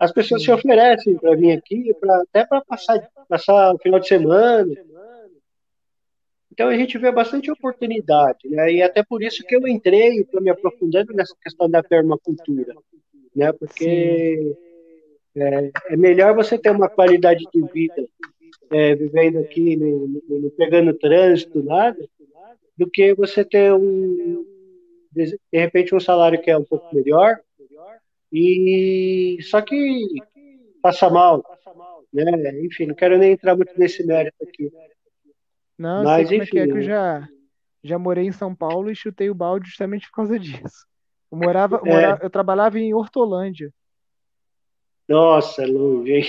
As 0.00 0.12
pessoas 0.12 0.42
se 0.42 0.50
oferecem 0.50 1.16
para 1.16 1.34
vir 1.34 1.52
aqui, 1.52 1.92
pra, 2.00 2.22
até 2.22 2.46
para 2.46 2.60
passar, 2.62 3.08
passar 3.28 3.74
o 3.74 3.78
final 3.78 3.98
de 3.98 4.08
semana. 4.08 4.72
Então 6.52 6.68
a 6.68 6.76
gente 6.76 6.98
vê 6.98 7.12
bastante 7.12 7.50
oportunidade, 7.50 8.48
né? 8.48 8.72
E 8.72 8.82
até 8.82 9.02
por 9.02 9.22
isso 9.22 9.44
que 9.44 9.54
eu 9.54 9.66
entrei, 9.68 10.20
estou 10.20 10.40
me 10.40 10.50
aprofundando 10.50 11.12
nessa 11.12 11.34
questão 11.40 11.70
da 11.70 11.82
permacultura, 11.82 12.74
né? 13.34 13.52
Porque 13.52 14.56
é, 15.36 15.70
é, 15.90 15.96
melhor 15.96 16.34
você 16.34 16.58
ter 16.58 16.70
uma 16.70 16.88
qualidade 16.88 17.44
de 17.52 17.62
vida 17.72 18.08
é, 18.70 18.94
vivendo 18.94 19.38
aqui, 19.38 19.76
no, 19.76 20.08
no, 20.08 20.50
pegando 20.50 20.92
trânsito, 20.94 21.62
nada, 21.62 21.98
do 22.76 22.90
que 22.90 23.14
você 23.14 23.44
ter 23.44 23.72
um, 23.72 24.44
de 25.12 25.38
repente 25.52 25.94
um 25.94 26.00
salário 26.00 26.40
que 26.40 26.50
é 26.50 26.58
um 26.58 26.64
pouco 26.64 26.94
melhor, 26.94 27.38
e 28.32 29.38
só 29.42 29.60
que 29.62 30.06
passa 30.82 31.08
mal, 31.10 31.42
né? 32.12 32.64
Enfim, 32.64 32.86
não 32.86 32.94
quero 32.94 33.18
nem 33.18 33.32
entrar 33.32 33.56
muito 33.56 33.78
nesse 33.78 34.04
mérito 34.06 34.36
aqui. 34.42 34.70
Não, 35.78 36.04
Mas, 36.04 36.28
sei 36.28 36.38
enfim, 36.38 36.46
é 36.46 36.50
que 36.50 36.58
é 36.58 36.66
que 36.66 36.78
eu 36.78 36.82
já, 36.82 37.28
já 37.82 37.98
morei 37.98 38.26
em 38.26 38.32
São 38.32 38.54
Paulo 38.54 38.90
e 38.90 38.96
chutei 38.96 39.30
o 39.30 39.34
balde 39.34 39.68
justamente 39.68 40.08
por 40.08 40.16
causa 40.16 40.38
disso. 40.38 40.86
Eu 41.30 41.38
morava, 41.38 41.76
eu, 41.76 41.86
é. 41.86 41.94
morava, 41.94 42.24
eu 42.24 42.30
trabalhava 42.30 42.78
em 42.78 42.92
Hortolândia. 42.92 43.72
Nossa, 45.08 45.64
longe, 45.66 46.12
hein? 46.12 46.24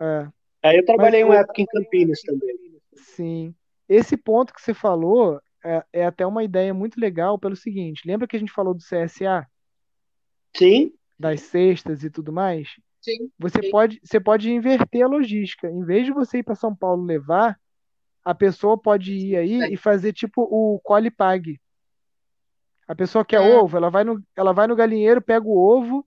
É. 0.00 0.28
Aí 0.62 0.76
eu 0.76 0.84
trabalhei 0.84 1.24
Mas, 1.24 1.30
uma 1.30 1.40
época 1.40 1.62
em 1.62 1.66
Campinas 1.66 2.20
também. 2.22 2.56
Sim. 2.94 3.54
Esse 3.88 4.16
ponto 4.16 4.52
que 4.52 4.60
você 4.60 4.74
falou 4.74 5.40
é, 5.64 5.84
é, 5.92 6.04
até 6.04 6.26
uma 6.26 6.42
ideia 6.42 6.74
muito 6.74 7.00
legal 7.00 7.38
pelo 7.38 7.56
seguinte: 7.56 8.02
lembra 8.06 8.26
que 8.26 8.36
a 8.36 8.38
gente 8.38 8.52
falou 8.52 8.74
do 8.74 8.82
CSA? 8.82 9.46
Sim. 10.56 10.92
Das 11.18 11.40
cestas 11.42 12.02
e 12.04 12.10
tudo 12.10 12.32
mais? 12.32 12.68
Sim. 13.00 13.30
Você, 13.38 13.62
sim. 13.62 13.70
Pode, 13.70 14.00
você 14.02 14.20
pode 14.20 14.50
inverter 14.50 15.04
a 15.04 15.08
logística. 15.08 15.68
Em 15.68 15.84
vez 15.84 16.06
de 16.06 16.12
você 16.12 16.38
ir 16.38 16.42
para 16.42 16.54
São 16.54 16.74
Paulo 16.74 17.04
levar, 17.04 17.58
a 18.24 18.34
pessoa 18.34 18.78
pode 18.78 19.12
ir 19.12 19.36
aí 19.36 19.60
sim. 19.60 19.72
e 19.72 19.76
fazer 19.76 20.12
tipo 20.12 20.42
o 20.42 20.78
colhe 20.80 21.10
pague. 21.10 21.60
A 22.86 22.94
pessoa 22.94 23.24
quer 23.24 23.40
hum. 23.40 23.60
ovo, 23.60 23.76
ela 23.76 23.90
vai, 23.90 24.04
no, 24.04 24.22
ela 24.36 24.52
vai 24.52 24.66
no 24.66 24.76
galinheiro, 24.76 25.20
pega 25.20 25.46
o 25.46 25.56
ovo, 25.56 26.06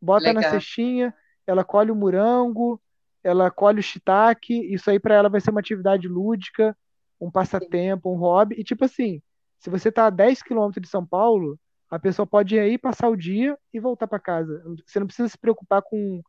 bota 0.00 0.26
legal. 0.26 0.42
na 0.42 0.50
cestinha, 0.50 1.14
ela 1.46 1.64
colhe 1.64 1.90
o 1.90 1.96
morango, 1.96 2.80
ela 3.22 3.50
colhe 3.50 3.80
o 3.80 3.82
shiitake, 3.82 4.54
isso 4.72 4.90
aí 4.90 4.98
para 4.98 5.14
ela 5.14 5.28
vai 5.28 5.40
ser 5.40 5.50
uma 5.50 5.60
atividade 5.60 6.08
lúdica, 6.08 6.76
um 7.20 7.30
passatempo, 7.30 8.12
um 8.12 8.16
hobby. 8.16 8.56
E 8.58 8.64
tipo 8.64 8.84
assim, 8.84 9.22
se 9.58 9.70
você 9.70 9.90
tá 9.90 10.06
a 10.06 10.10
10 10.10 10.42
quilômetros 10.42 10.82
de 10.82 10.88
São 10.88 11.06
Paulo, 11.06 11.58
a 11.94 11.98
pessoa 12.00 12.26
pode 12.26 12.56
ir 12.56 12.58
aí 12.58 12.76
passar 12.76 13.08
o 13.08 13.16
dia 13.16 13.56
e 13.72 13.78
voltar 13.78 14.08
para 14.08 14.18
casa. 14.18 14.60
Você 14.84 14.98
não 14.98 15.06
precisa 15.06 15.28
se 15.28 15.38
preocupar 15.38 15.80
com, 15.80 16.20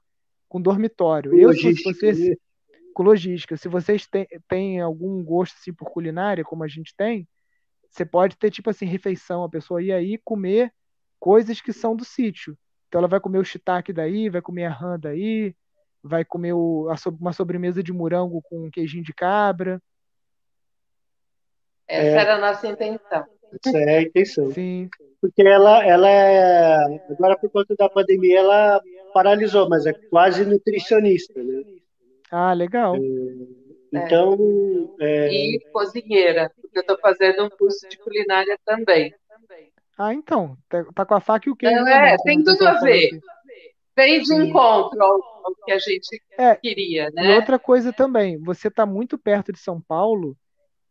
com 0.47 0.61
dormitório. 0.61 1.32
Com 1.32 1.38
Eu, 1.38 1.47
logística, 1.47 1.91
se 1.91 2.13
você, 2.13 2.30
né? 2.30 2.36
com 2.93 3.01
logística. 3.01 3.57
Se 3.57 3.68
vocês 3.68 4.05
têm, 4.05 4.28
têm 4.47 4.80
algum 4.80 5.24
gosto 5.24 5.55
assim, 5.55 5.74
por 5.74 5.89
culinária, 5.89 6.43
como 6.43 6.63
a 6.63 6.68
gente 6.68 6.93
tem, 6.95 7.28
você 7.89 8.05
pode 8.05 8.38
ter, 8.38 8.51
tipo 8.51 8.70
assim, 8.70 8.86
refeição. 8.86 9.43
A 9.43 9.49
pessoa 9.49 9.82
ir 9.82 9.91
aí 9.91 10.20
comer 10.24 10.72
coisas 11.20 11.59
que 11.59 11.74
são 11.74 11.95
do 11.95 12.05
sítio. 12.05 12.55
Então 12.88 12.99
ela 12.99 13.07
vai 13.07 13.20
comer 13.20 13.39
o 13.39 13.43
shiitake 13.43 13.91
daí, 13.91 14.30
vai 14.30 14.43
comer 14.43 14.66
a 14.66 14.72
rã 14.72 14.99
daí, 14.99 15.55
vai 16.03 16.24
comer 16.24 16.53
o, 16.53 16.88
a, 16.91 16.95
uma 17.20 17.34
sobremesa 17.34 17.82
de 17.82 17.91
morango 17.91 18.39
com 18.43 18.68
um 18.68 18.70
queijinho 18.70 19.03
de 19.03 19.16
cabra. 19.16 19.82
Essa 21.88 22.05
é, 22.05 22.22
era 22.22 22.36
a 22.36 22.39
nossa 22.39 22.68
intenção. 22.68 23.26
Essa 23.53 23.77
é 23.77 23.97
a 23.97 24.01
intenção. 24.01 24.51
Sim. 24.51 24.89
Porque 25.21 25.41
ela, 25.41 25.83
ela 25.85 26.09
é, 26.09 27.01
agora 27.09 27.37
por 27.37 27.49
conta 27.49 27.75
da 27.75 27.89
pandemia, 27.89 28.39
ela 28.39 28.81
paralisou, 29.13 29.67
mas 29.67 29.85
é 29.85 29.93
quase 29.93 30.45
nutricionista, 30.45 31.41
né? 31.41 31.63
Ah, 32.31 32.53
legal. 32.53 32.95
É, 32.95 32.99
então. 33.93 34.95
É... 34.99 35.27
E 35.31 35.59
cozinheira, 35.71 36.51
porque 36.61 36.77
eu 36.77 36.81
estou 36.81 36.97
fazendo 36.99 37.45
um 37.45 37.49
curso 37.49 37.87
de 37.87 37.97
culinária 37.97 38.57
também. 38.65 39.13
Ah, 39.97 40.13
então. 40.13 40.57
Tá, 40.67 40.83
tá 40.93 41.05
com 41.05 41.13
a 41.13 41.21
faca 41.21 41.47
e 41.47 41.51
o 41.51 41.55
queijo. 41.55 41.87
É, 41.87 42.17
tem 42.23 42.43
tudo 42.43 42.67
a 42.67 42.79
ver. 42.81 43.19
Vem 43.95 44.21
de 44.21 44.33
encontro 44.33 45.01
ao, 45.01 45.13
ao, 45.13 45.55
que 45.63 45.71
a 45.71 45.79
gente 45.79 46.21
é, 46.37 46.53
queria, 46.55 47.09
né? 47.11 47.31
E 47.31 47.35
outra 47.37 47.57
coisa 47.57 47.93
também, 47.93 48.37
você 48.37 48.67
está 48.67 48.85
muito 48.85 49.17
perto 49.17 49.53
de 49.53 49.59
São 49.59 49.79
Paulo, 49.79 50.35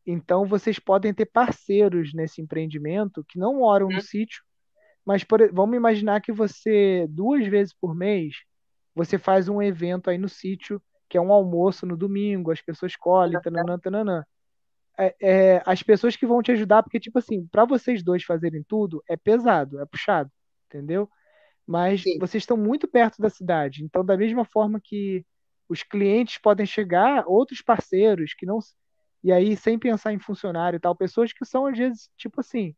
então 0.07 0.47
vocês 0.47 0.79
podem 0.79 1.13
ter 1.13 1.27
parceiros 1.27 2.13
nesse 2.13 2.41
empreendimento 2.41 3.25
que 3.29 3.39
não 3.39 3.59
moram 3.59 3.89
no 3.89 3.99
hum. 3.99 4.01
sítio, 4.01 4.43
mas 5.05 5.25
por, 5.25 5.53
vamos 5.53 5.77
imaginar 5.77 6.21
que 6.21 6.33
você 6.33 7.07
duas 7.09 7.47
vezes 7.47 7.75
por 7.75 7.95
mês 7.95 8.35
você 8.95 9.19
faz 9.19 9.49
um 9.49 9.61
evento 9.61 10.09
aí 10.11 10.19
no 10.19 10.29
sítio 10.29 10.81
que 11.09 11.19
é 11.19 11.21
um 11.21 11.33
almoço 11.33 11.87
no 11.87 11.97
domingo, 11.97 12.51
as 12.51 12.63
pessoas 12.63 12.97
colhem, 12.97 13.41
tananã, 13.41 13.79
tananã. 13.79 14.25
É, 14.99 15.15
é, 15.21 15.63
as 15.67 15.83
pessoas 15.83 16.17
que 16.17 16.27
vão 16.27 16.43
te 16.43 16.51
ajudar, 16.53 16.83
porque, 16.83 16.99
tipo 16.99 17.19
assim, 17.19 17.47
para 17.47 17.65
vocês 17.65 18.03
dois 18.03 18.25
fazerem 18.25 18.65
tudo, 18.67 19.03
é 19.09 19.17
pesado, 19.17 19.81
é 19.81 19.87
puxado, 19.87 20.31
entendeu? 20.67 21.09
mas 21.67 22.03
Sim. 22.03 22.19
vocês 22.19 22.43
estão 22.43 22.57
muito 22.57 22.87
perto 22.87 23.21
da 23.21 23.31
cidade. 23.31 23.85
Então, 23.85 24.05
da 24.05 24.17
mesma 24.17 24.45
forma 24.45 24.81
que 24.83 25.25
os 25.69 25.83
clientes 25.83 26.39
podem 26.39 26.67
chegar, 26.67 27.25
outros 27.27 27.63
parceiros 27.63 28.35
que 28.35 28.45
não. 28.45 28.59
E 29.25 29.33
aí, 29.33 29.57
sem 29.57 29.79
pensar 29.79 30.13
em 30.13 30.19
funcionário 30.19 30.77
e 30.77 30.81
tal, 30.81 30.95
pessoas 30.95 31.33
que 31.33 31.47
são, 31.47 31.65
às 31.65 31.79
vezes, 31.79 32.11
tipo 32.15 32.41
assim, 32.41 32.77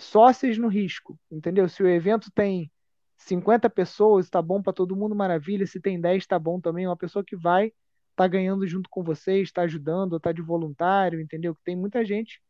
sócios 0.00 0.56
no 0.56 0.66
risco, 0.66 1.18
entendeu? 1.30 1.68
Se 1.68 1.82
o 1.82 1.88
evento 1.88 2.30
tem 2.34 2.72
50 3.18 3.68
pessoas, 3.68 4.24
está 4.24 4.40
bom 4.40 4.62
para 4.62 4.72
todo 4.72 4.96
mundo, 4.96 5.14
maravilha. 5.14 5.66
Se 5.66 5.78
tem 5.78 6.00
10, 6.00 6.22
está 6.22 6.38
bom 6.38 6.58
também. 6.58 6.86
Uma 6.86 6.96
pessoa 6.96 7.22
que 7.22 7.36
vai 7.36 7.70
tá 8.16 8.26
ganhando 8.26 8.66
junto 8.66 8.88
com 8.88 9.02
vocês, 9.02 9.48
está 9.48 9.62
ajudando, 9.62 10.16
está 10.16 10.32
de 10.32 10.40
voluntário, 10.40 11.20
entendeu? 11.20 11.54
Tem 11.62 11.76
muita 11.76 12.02
gente. 12.02 12.40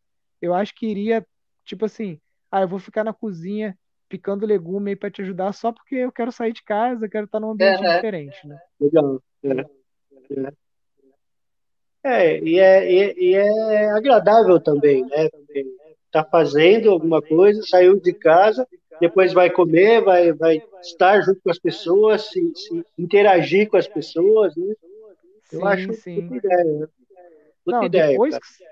Eu 0.41 0.55
acho 0.55 0.73
que 0.75 0.87
iria, 0.87 1.27
tipo 1.65 1.87
assim, 1.87 2.21
ah, 2.53 2.61
eu 2.61 2.69
vou 2.69 2.79
ficar 2.79 3.03
na 3.03 3.13
cozinha 3.13 3.77
picando 4.09 4.47
legume 4.47 4.91
aí 4.91 4.97
para 4.97 5.11
te 5.11 5.23
ajudar 5.23 5.53
só 5.53 5.73
porque 5.73 5.97
eu 5.97 6.13
quero 6.13 6.31
sair 6.31 6.53
de 6.53 6.63
casa, 6.63 7.09
quero 7.09 7.25
estar 7.25 7.41
num 7.41 7.51
ambiente 7.51 7.83
uhum. 7.83 7.95
diferente, 7.95 8.47
né? 8.47 8.59
Legal. 8.79 9.23
É, 9.43 9.61
é. 9.61 10.53
E, 12.05 12.59
é, 12.59 12.93
e, 12.93 13.31
e, 13.31 13.35
é 13.35 13.91
agradável 13.93 14.61
também, 14.61 15.05
né? 15.07 15.29
Tá 16.11 16.23
fazendo 16.23 16.91
alguma 16.91 17.21
coisa, 17.23 17.63
saiu 17.63 17.99
de 17.99 18.13
casa, 18.13 18.69
depois 19.01 19.33
vai 19.33 19.51
comer, 19.51 20.03
vai, 20.03 20.33
vai 20.33 20.63
estar 20.83 21.21
junto 21.23 21.41
com 21.43 21.51
as 21.51 21.59
pessoas, 21.59 22.29
se, 22.29 22.53
se 22.55 22.85
interagir 22.99 23.69
com 23.69 23.77
as 23.77 23.89
pessoas, 23.89 24.55
né? 24.57 24.75
Eu 25.53 25.61
sim, 25.61 25.67
acho 25.67 25.93
sim. 25.95 26.29
Puta 26.29 26.37
ideia. 26.37 26.65
Né? 26.65 26.87
Puta 27.65 27.77
Não, 27.79 27.85
ideia, 27.85 28.09
depois, 28.11 28.39
que, 28.39 28.65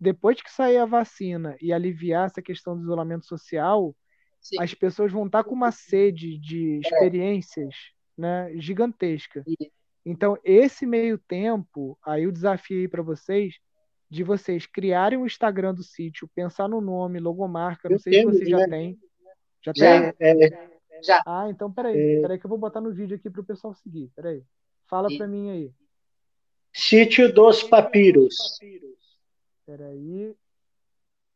depois 0.00 0.42
que 0.42 0.50
sair 0.50 0.78
a 0.78 0.86
vacina 0.86 1.56
e 1.60 1.72
aliviar 1.72 2.26
essa 2.26 2.40
questão 2.40 2.76
do 2.76 2.82
isolamento 2.82 3.26
social, 3.26 3.94
Sim. 4.40 4.60
as 4.60 4.72
pessoas 4.72 5.12
vão 5.12 5.26
estar 5.26 5.44
com 5.44 5.54
uma 5.54 5.70
sede 5.70 6.38
de 6.38 6.76
é. 6.76 6.78
experiências 6.78 7.74
é. 8.18 8.20
né, 8.20 8.52
gigantesca. 8.56 9.42
Sim. 9.42 9.70
Então, 10.10 10.38
esse 10.42 10.86
meio 10.86 11.18
tempo, 11.18 11.98
aí 12.02 12.26
o 12.26 12.32
desafio 12.32 12.78
aí 12.78 12.88
para 12.88 13.02
vocês, 13.02 13.56
de 14.08 14.24
vocês 14.24 14.64
criarem 14.64 15.18
o 15.18 15.26
Instagram 15.26 15.74
do 15.74 15.82
sítio, 15.82 16.30
pensar 16.34 16.66
no 16.66 16.80
nome, 16.80 17.20
logomarca, 17.20 17.90
não 17.90 17.96
eu 17.96 18.00
sei 18.00 18.14
se 18.14 18.24
vocês 18.24 18.48
já 18.48 18.56
né? 18.56 18.68
têm. 18.68 18.98
Já, 19.62 19.72
já 19.76 20.12
tem? 20.14 20.38
É, 20.40 21.02
já. 21.04 21.22
Ah, 21.26 21.50
então 21.50 21.70
peraí, 21.70 22.16
é... 22.16 22.20
peraí 22.22 22.38
que 22.38 22.46
eu 22.46 22.48
vou 22.48 22.56
botar 22.56 22.80
no 22.80 22.90
vídeo 22.90 23.16
aqui 23.16 23.28
para 23.28 23.42
o 23.42 23.44
pessoal 23.44 23.74
seguir. 23.74 24.10
Peraí. 24.16 24.42
Fala 24.86 25.08
para 25.14 25.28
mim 25.28 25.50
aí. 25.50 25.72
Sítio 26.72 27.30
dos 27.30 27.62
Papiros. 27.62 28.34
Peraí. 29.66 30.34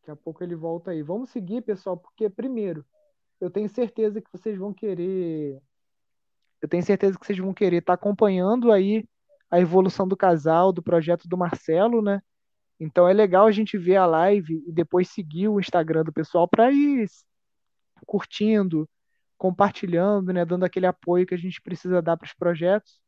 Daqui 0.00 0.10
a 0.12 0.16
pouco 0.16 0.42
ele 0.42 0.54
volta 0.54 0.92
aí. 0.92 1.02
Vamos 1.02 1.28
seguir, 1.28 1.60
pessoal, 1.60 1.98
porque 1.98 2.30
primeiro, 2.30 2.86
eu 3.38 3.50
tenho 3.50 3.68
certeza 3.68 4.22
que 4.22 4.32
vocês 4.32 4.56
vão 4.56 4.72
querer. 4.72 5.60
Eu 6.62 6.68
tenho 6.68 6.82
certeza 6.84 7.18
que 7.18 7.26
vocês 7.26 7.38
vão 7.38 7.52
querer 7.52 7.78
estar 7.78 7.96
tá 7.96 8.00
acompanhando 8.00 8.70
aí 8.70 9.04
a 9.50 9.58
evolução 9.58 10.06
do 10.06 10.16
casal, 10.16 10.72
do 10.72 10.80
projeto 10.80 11.26
do 11.26 11.36
Marcelo, 11.36 12.00
né? 12.00 12.22
Então 12.78 13.08
é 13.08 13.12
legal 13.12 13.46
a 13.46 13.50
gente 13.50 13.76
ver 13.76 13.96
a 13.96 14.06
live 14.06 14.62
e 14.64 14.72
depois 14.72 15.08
seguir 15.08 15.48
o 15.48 15.58
Instagram 15.58 16.04
do 16.04 16.12
pessoal 16.12 16.46
para 16.48 16.70
ir 16.70 17.06
curtindo, 18.06 18.88
compartilhando, 19.36 20.32
né? 20.32 20.44
Dando 20.44 20.64
aquele 20.64 20.86
apoio 20.86 21.26
que 21.26 21.34
a 21.34 21.38
gente 21.38 21.60
precisa 21.60 22.00
dar 22.00 22.16
para 22.16 22.26
os 22.26 22.34
projetos. 22.34 23.00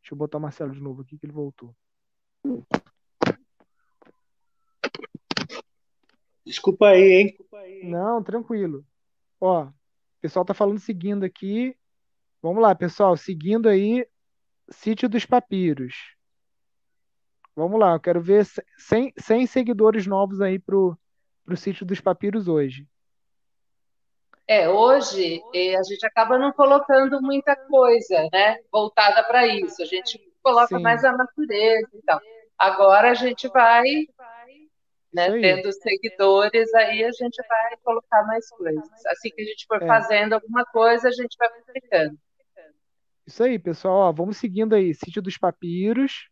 Deixa 0.00 0.12
eu 0.12 0.18
botar 0.18 0.38
o 0.38 0.40
Marcelo 0.40 0.72
de 0.72 0.80
novo 0.80 1.02
aqui 1.02 1.16
que 1.16 1.26
ele 1.26 1.32
voltou. 1.32 1.74
Desculpa 6.44 6.88
aí, 6.88 7.12
hein? 7.12 7.36
Não, 7.84 8.22
tranquilo. 8.22 8.84
Ó, 9.40 9.64
o 9.64 9.72
pessoal 10.20 10.44
tá 10.44 10.52
falando 10.52 10.78
seguindo 10.78 11.24
aqui. 11.24 11.76
Vamos 12.44 12.60
lá, 12.60 12.74
pessoal, 12.74 13.16
seguindo 13.16 13.70
aí 13.70 14.06
Sítio 14.68 15.08
dos 15.08 15.24
Papiros. 15.24 15.94
Vamos 17.56 17.80
lá, 17.80 17.94
eu 17.94 18.00
quero 18.00 18.20
ver 18.20 18.44
100, 18.76 19.14
100 19.16 19.46
seguidores 19.46 20.06
novos 20.06 20.42
aí 20.42 20.58
pro, 20.58 20.94
pro 21.42 21.56
Sítio 21.56 21.86
dos 21.86 22.02
Papiros 22.02 22.46
hoje. 22.46 22.86
É, 24.46 24.68
hoje 24.68 25.42
eh, 25.54 25.74
a 25.74 25.82
gente 25.84 26.04
acaba 26.04 26.36
não 26.36 26.52
colocando 26.52 27.18
muita 27.22 27.56
coisa, 27.56 28.28
né, 28.30 28.58
voltada 28.70 29.24
para 29.24 29.46
isso. 29.46 29.82
A 29.82 29.86
gente 29.86 30.20
coloca 30.42 30.76
Sim. 30.76 30.82
mais 30.82 31.02
a 31.02 31.16
natureza 31.16 31.88
e 31.94 32.02
tal. 32.02 32.20
Agora 32.58 33.12
a 33.12 33.14
gente 33.14 33.48
vai 33.48 33.84
né? 35.14 35.30
Tendo 35.30 35.72
seguidores, 35.72 36.74
aí 36.74 37.04
a 37.04 37.12
gente 37.12 37.40
vai 37.48 37.76
colocar 37.82 38.22
mais 38.26 38.50
coisas. 38.50 39.06
Assim 39.06 39.30
que 39.30 39.40
a 39.40 39.44
gente 39.46 39.64
for 39.66 39.82
é. 39.82 39.86
fazendo 39.86 40.34
alguma 40.34 40.66
coisa, 40.66 41.08
a 41.08 41.12
gente 41.12 41.36
vai 41.38 41.48
publicando. 41.48 42.18
Isso 43.26 43.42
aí, 43.42 43.58
pessoal. 43.58 44.08
Ó, 44.08 44.12
vamos 44.12 44.36
seguindo 44.36 44.74
aí. 44.74 44.94
Sítio 44.94 45.22
dos 45.22 45.38
Papiros. 45.38 46.28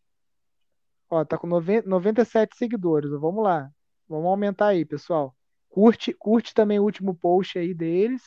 Ó, 1.09 1.23
tá 1.25 1.37
com 1.37 1.47
90, 1.47 1.87
97 1.87 2.55
seguidores. 2.55 3.11
Vamos 3.11 3.43
lá. 3.43 3.69
Vamos 4.07 4.27
aumentar 4.27 4.67
aí, 4.67 4.85
pessoal. 4.85 5.35
Curte, 5.69 6.13
curte 6.13 6.53
também 6.53 6.79
o 6.79 6.83
último 6.83 7.15
post 7.15 7.57
aí 7.57 7.73
deles. 7.73 8.21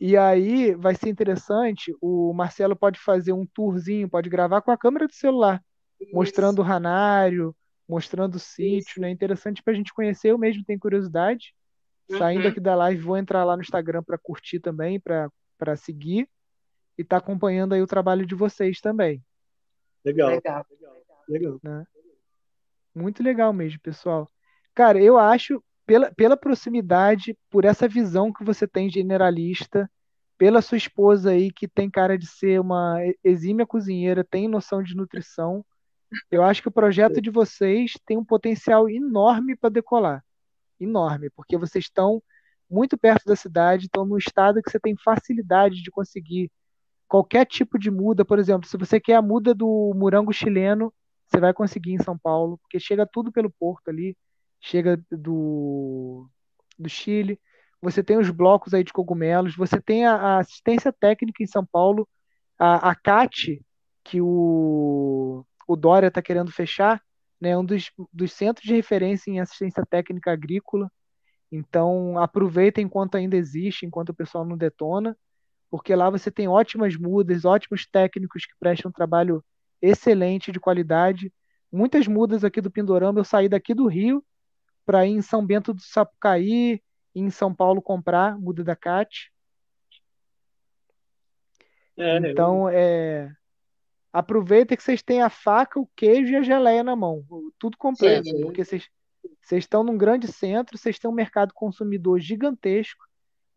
E 0.00 0.16
aí 0.16 0.74
vai 0.74 0.94
ser 0.94 1.08
interessante, 1.08 1.92
o 2.00 2.32
Marcelo 2.32 2.76
pode 2.76 3.00
fazer 3.00 3.32
um 3.32 3.44
tourzinho, 3.44 4.08
pode 4.08 4.30
gravar 4.30 4.62
com 4.62 4.70
a 4.70 4.78
câmera 4.78 5.08
do 5.08 5.12
celular, 5.12 5.60
Isso. 6.00 6.14
mostrando 6.14 6.60
o 6.60 6.62
ranário, 6.62 7.54
mostrando 7.88 8.36
o 8.36 8.38
sítio, 8.38 9.02
né? 9.02 9.10
Interessante 9.10 9.60
para 9.60 9.72
a 9.72 9.76
gente 9.76 9.92
conhecer, 9.92 10.30
eu 10.30 10.38
mesmo 10.38 10.62
tenho 10.64 10.78
curiosidade. 10.78 11.52
Uhum. 12.08 12.16
Saindo 12.16 12.46
aqui 12.46 12.60
da 12.60 12.76
live, 12.76 13.02
vou 13.02 13.16
entrar 13.16 13.44
lá 13.44 13.56
no 13.56 13.62
Instagram 13.62 14.02
para 14.04 14.16
curtir 14.16 14.60
também, 14.60 15.00
para 15.00 15.76
seguir 15.76 16.28
e 16.98 17.02
estar 17.02 17.20
tá 17.20 17.24
acompanhando 17.24 17.74
aí 17.74 17.80
o 17.80 17.86
trabalho 17.86 18.26
de 18.26 18.34
vocês 18.34 18.80
também. 18.80 19.24
Legal. 20.04 20.30
Legal. 20.30 20.66
legal. 21.28 21.60
Né? 21.62 21.86
Muito 22.94 23.22
legal 23.22 23.52
mesmo, 23.52 23.80
pessoal. 23.80 24.28
Cara, 24.74 25.00
eu 25.00 25.16
acho, 25.16 25.62
pela, 25.86 26.12
pela 26.12 26.36
proximidade, 26.36 27.38
por 27.48 27.64
essa 27.64 27.86
visão 27.86 28.32
que 28.32 28.44
você 28.44 28.66
tem 28.66 28.90
generalista, 28.90 29.90
pela 30.36 30.62
sua 30.62 30.78
esposa 30.78 31.30
aí, 31.30 31.50
que 31.52 31.66
tem 31.66 31.90
cara 31.90 32.18
de 32.18 32.26
ser 32.26 32.60
uma 32.60 32.98
exímia 33.24 33.66
cozinheira, 33.66 34.24
tem 34.24 34.48
noção 34.48 34.82
de 34.82 34.94
nutrição, 34.94 35.64
eu 36.30 36.42
acho 36.42 36.62
que 36.62 36.68
o 36.68 36.72
projeto 36.72 37.20
de 37.20 37.30
vocês 37.30 37.92
tem 38.06 38.16
um 38.16 38.24
potencial 38.24 38.88
enorme 38.88 39.56
para 39.56 39.68
decolar. 39.68 40.24
Enorme, 40.80 41.28
porque 41.30 41.58
vocês 41.58 41.84
estão 41.84 42.22
muito 42.70 42.96
perto 42.96 43.24
da 43.26 43.36
cidade, 43.36 43.86
estão 43.86 44.06
no 44.06 44.16
estado 44.16 44.62
que 44.62 44.70
você 44.70 44.78
tem 44.78 44.96
facilidade 44.96 45.82
de 45.82 45.90
conseguir 45.90 46.50
qualquer 47.08 47.46
tipo 47.46 47.78
de 47.78 47.90
muda. 47.90 48.24
Por 48.24 48.38
exemplo, 48.38 48.68
se 48.68 48.76
você 48.76 49.00
quer 49.00 49.14
a 49.16 49.22
muda 49.22 49.54
do 49.54 49.92
morango 49.96 50.32
chileno, 50.32 50.92
você 51.26 51.40
vai 51.40 51.52
conseguir 51.52 51.92
em 51.92 52.02
São 52.02 52.16
Paulo, 52.18 52.58
porque 52.58 52.78
chega 52.80 53.06
tudo 53.06 53.32
pelo 53.32 53.50
porto 53.50 53.88
ali, 53.88 54.16
chega 54.60 55.02
do, 55.10 56.28
do 56.78 56.88
Chile. 56.88 57.40
Você 57.82 58.02
tem 58.02 58.18
os 58.18 58.30
blocos 58.30 58.74
aí 58.74 58.84
de 58.84 58.92
cogumelos, 58.92 59.56
você 59.56 59.80
tem 59.80 60.06
a, 60.06 60.14
a 60.14 60.38
assistência 60.38 60.92
técnica 60.92 61.42
em 61.42 61.46
São 61.46 61.64
Paulo, 61.64 62.08
a, 62.58 62.90
a 62.90 62.94
CAT, 62.94 63.62
que 64.04 64.20
o 64.20 65.44
o 65.68 65.76
Dória 65.76 66.08
está 66.08 66.22
querendo 66.22 66.50
fechar, 66.50 67.00
né, 67.38 67.56
um 67.56 67.64
dos, 67.64 67.92
dos 68.10 68.32
centros 68.32 68.66
de 68.66 68.74
referência 68.74 69.30
em 69.30 69.38
assistência 69.38 69.84
técnica 69.84 70.32
agrícola. 70.32 70.90
Então, 71.52 72.18
aproveita 72.18 72.80
enquanto 72.80 73.16
ainda 73.16 73.36
existe, 73.36 73.84
enquanto 73.84 74.08
o 74.08 74.14
pessoal 74.14 74.46
não 74.46 74.56
detona, 74.56 75.16
porque 75.70 75.94
lá 75.94 76.08
você 76.10 76.30
tem 76.30 76.48
ótimas 76.48 76.96
mudas, 76.96 77.44
ótimos 77.44 77.86
técnicos 77.86 78.46
que 78.46 78.54
prestam 78.58 78.88
um 78.88 78.92
trabalho 78.92 79.44
excelente, 79.80 80.52
de 80.52 80.60
qualidade. 80.60 81.32
Muitas 81.70 82.06
mudas 82.06 82.44
aqui 82.44 82.60
do 82.60 82.70
Pindorama, 82.70 83.20
eu 83.20 83.24
saí 83.24 83.48
daqui 83.48 83.74
do 83.74 83.86
Rio 83.86 84.24
para 84.86 85.06
ir 85.06 85.10
em 85.10 85.22
São 85.22 85.44
Bento 85.44 85.74
do 85.74 85.82
Sapucaí, 85.82 86.82
em 87.14 87.30
São 87.30 87.54
Paulo 87.54 87.82
comprar 87.82 88.38
muda 88.38 88.64
da 88.64 88.74
CAT. 88.74 89.30
É, 91.96 92.16
então, 92.18 92.68
é, 92.68 93.30
aproveita 94.12 94.76
que 94.76 94.82
vocês 94.82 95.02
têm 95.02 95.20
a 95.20 95.28
faca, 95.28 95.80
o 95.80 95.88
queijo 95.96 96.32
e 96.32 96.36
a 96.36 96.42
geleia 96.42 96.82
na 96.82 96.94
mão, 96.94 97.24
tudo 97.58 97.76
completo, 97.76 98.28
sim, 98.28 98.36
sim. 98.36 98.42
porque 98.42 98.64
vocês, 98.64 98.88
vocês 99.42 99.64
estão 99.64 99.82
num 99.82 99.98
grande 99.98 100.28
centro, 100.28 100.78
vocês 100.78 100.98
têm 100.98 101.10
um 101.10 101.14
mercado 101.14 101.52
consumidor 101.52 102.20
gigantesco, 102.20 103.04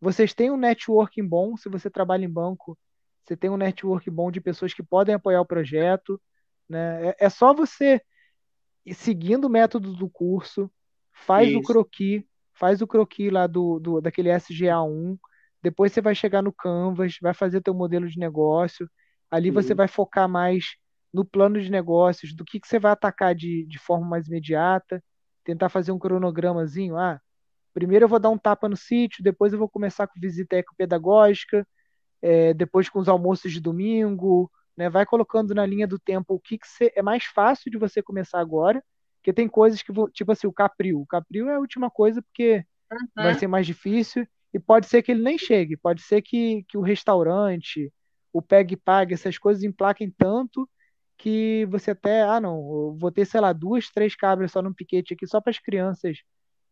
vocês 0.02 0.34
têm 0.34 0.50
um 0.50 0.56
networking 0.56 1.26
bom, 1.26 1.56
se 1.56 1.68
você 1.68 1.88
trabalha 1.88 2.24
em 2.24 2.30
banco, 2.30 2.78
você 3.24 3.36
tem 3.36 3.48
um 3.48 3.56
network 3.56 4.10
bom 4.10 4.30
de 4.30 4.40
pessoas 4.40 4.74
que 4.74 4.82
podem 4.82 5.14
apoiar 5.14 5.40
o 5.40 5.46
projeto, 5.46 6.20
né? 6.68 7.08
É, 7.08 7.16
é 7.20 7.30
só 7.30 7.54
você 7.54 8.02
ir 8.84 8.94
seguindo 8.94 9.44
o 9.46 9.50
método 9.50 9.94
do 9.94 10.10
curso, 10.10 10.70
faz 11.12 11.48
Isso. 11.48 11.58
o 11.58 11.62
croqui, 11.62 12.26
faz 12.52 12.82
o 12.82 12.86
croqui 12.86 13.30
lá 13.30 13.46
do, 13.46 13.78
do 13.78 14.00
daquele 14.00 14.28
SGA1, 14.28 15.16
depois 15.62 15.92
você 15.92 16.00
vai 16.00 16.14
chegar 16.14 16.42
no 16.42 16.52
Canvas, 16.52 17.16
vai 17.22 17.32
fazer 17.32 17.60
teu 17.60 17.72
modelo 17.72 18.08
de 18.08 18.18
negócio, 18.18 18.90
Ali 19.32 19.48
uhum. 19.48 19.54
você 19.54 19.74
vai 19.74 19.88
focar 19.88 20.28
mais 20.28 20.76
no 21.10 21.24
plano 21.24 21.58
de 21.58 21.70
negócios, 21.70 22.34
do 22.34 22.44
que, 22.44 22.60
que 22.60 22.68
você 22.68 22.78
vai 22.78 22.92
atacar 22.92 23.34
de, 23.34 23.64
de 23.64 23.78
forma 23.78 24.06
mais 24.06 24.28
imediata, 24.28 25.02
tentar 25.42 25.70
fazer 25.70 25.90
um 25.90 25.98
cronogramazinho. 25.98 26.98
Ah, 26.98 27.18
primeiro 27.72 28.04
eu 28.04 28.08
vou 28.08 28.18
dar 28.18 28.30
um 28.30 28.38
tapa 28.38 28.68
no 28.68 28.76
sítio, 28.76 29.24
depois 29.24 29.52
eu 29.52 29.58
vou 29.58 29.68
começar 29.68 30.06
com 30.06 30.20
visita 30.20 30.56
ecopedagógica, 30.56 31.66
é, 32.20 32.54
depois 32.54 32.88
com 32.88 32.98
os 32.98 33.08
almoços 33.08 33.52
de 33.52 33.60
domingo, 33.60 34.50
né? 34.76 34.88
Vai 34.88 35.04
colocando 35.04 35.54
na 35.54 35.66
linha 35.66 35.86
do 35.86 35.98
tempo 35.98 36.34
o 36.34 36.40
que, 36.40 36.58
que 36.58 36.66
você, 36.66 36.92
é 36.94 37.02
mais 37.02 37.24
fácil 37.24 37.70
de 37.70 37.78
você 37.78 38.02
começar 38.02 38.40
agora, 38.40 38.82
porque 39.18 39.32
tem 39.32 39.48
coisas 39.48 39.82
que, 39.82 39.92
tipo 40.12 40.32
assim, 40.32 40.46
o 40.46 40.52
capril. 40.52 41.00
O 41.00 41.06
capril 41.06 41.48
é 41.48 41.54
a 41.54 41.60
última 41.60 41.90
coisa 41.90 42.22
porque 42.22 42.64
uhum. 42.90 43.06
vai 43.16 43.34
ser 43.34 43.46
mais 43.46 43.66
difícil 43.66 44.26
e 44.52 44.58
pode 44.58 44.86
ser 44.86 45.02
que 45.02 45.12
ele 45.12 45.22
nem 45.22 45.38
chegue, 45.38 45.76
pode 45.76 46.02
ser 46.02 46.22
que, 46.22 46.64
que 46.68 46.76
o 46.76 46.82
restaurante, 46.82 47.92
o 48.32 48.42
PEG 48.42 48.76
paga, 48.76 49.14
essas 49.14 49.38
coisas 49.38 49.62
emplaquem 49.62 50.12
tanto 50.16 50.68
que 51.16 51.66
você 51.70 51.92
até, 51.92 52.22
ah 52.22 52.40
não, 52.40 52.96
vou 52.98 53.12
ter, 53.12 53.24
sei 53.24 53.40
lá, 53.40 53.52
duas, 53.52 53.88
três 53.90 54.16
cabras 54.16 54.50
só 54.50 54.60
num 54.60 54.72
piquete 54.72 55.14
aqui, 55.14 55.26
só 55.26 55.40
para 55.40 55.50
as 55.50 55.58
crianças 55.58 56.18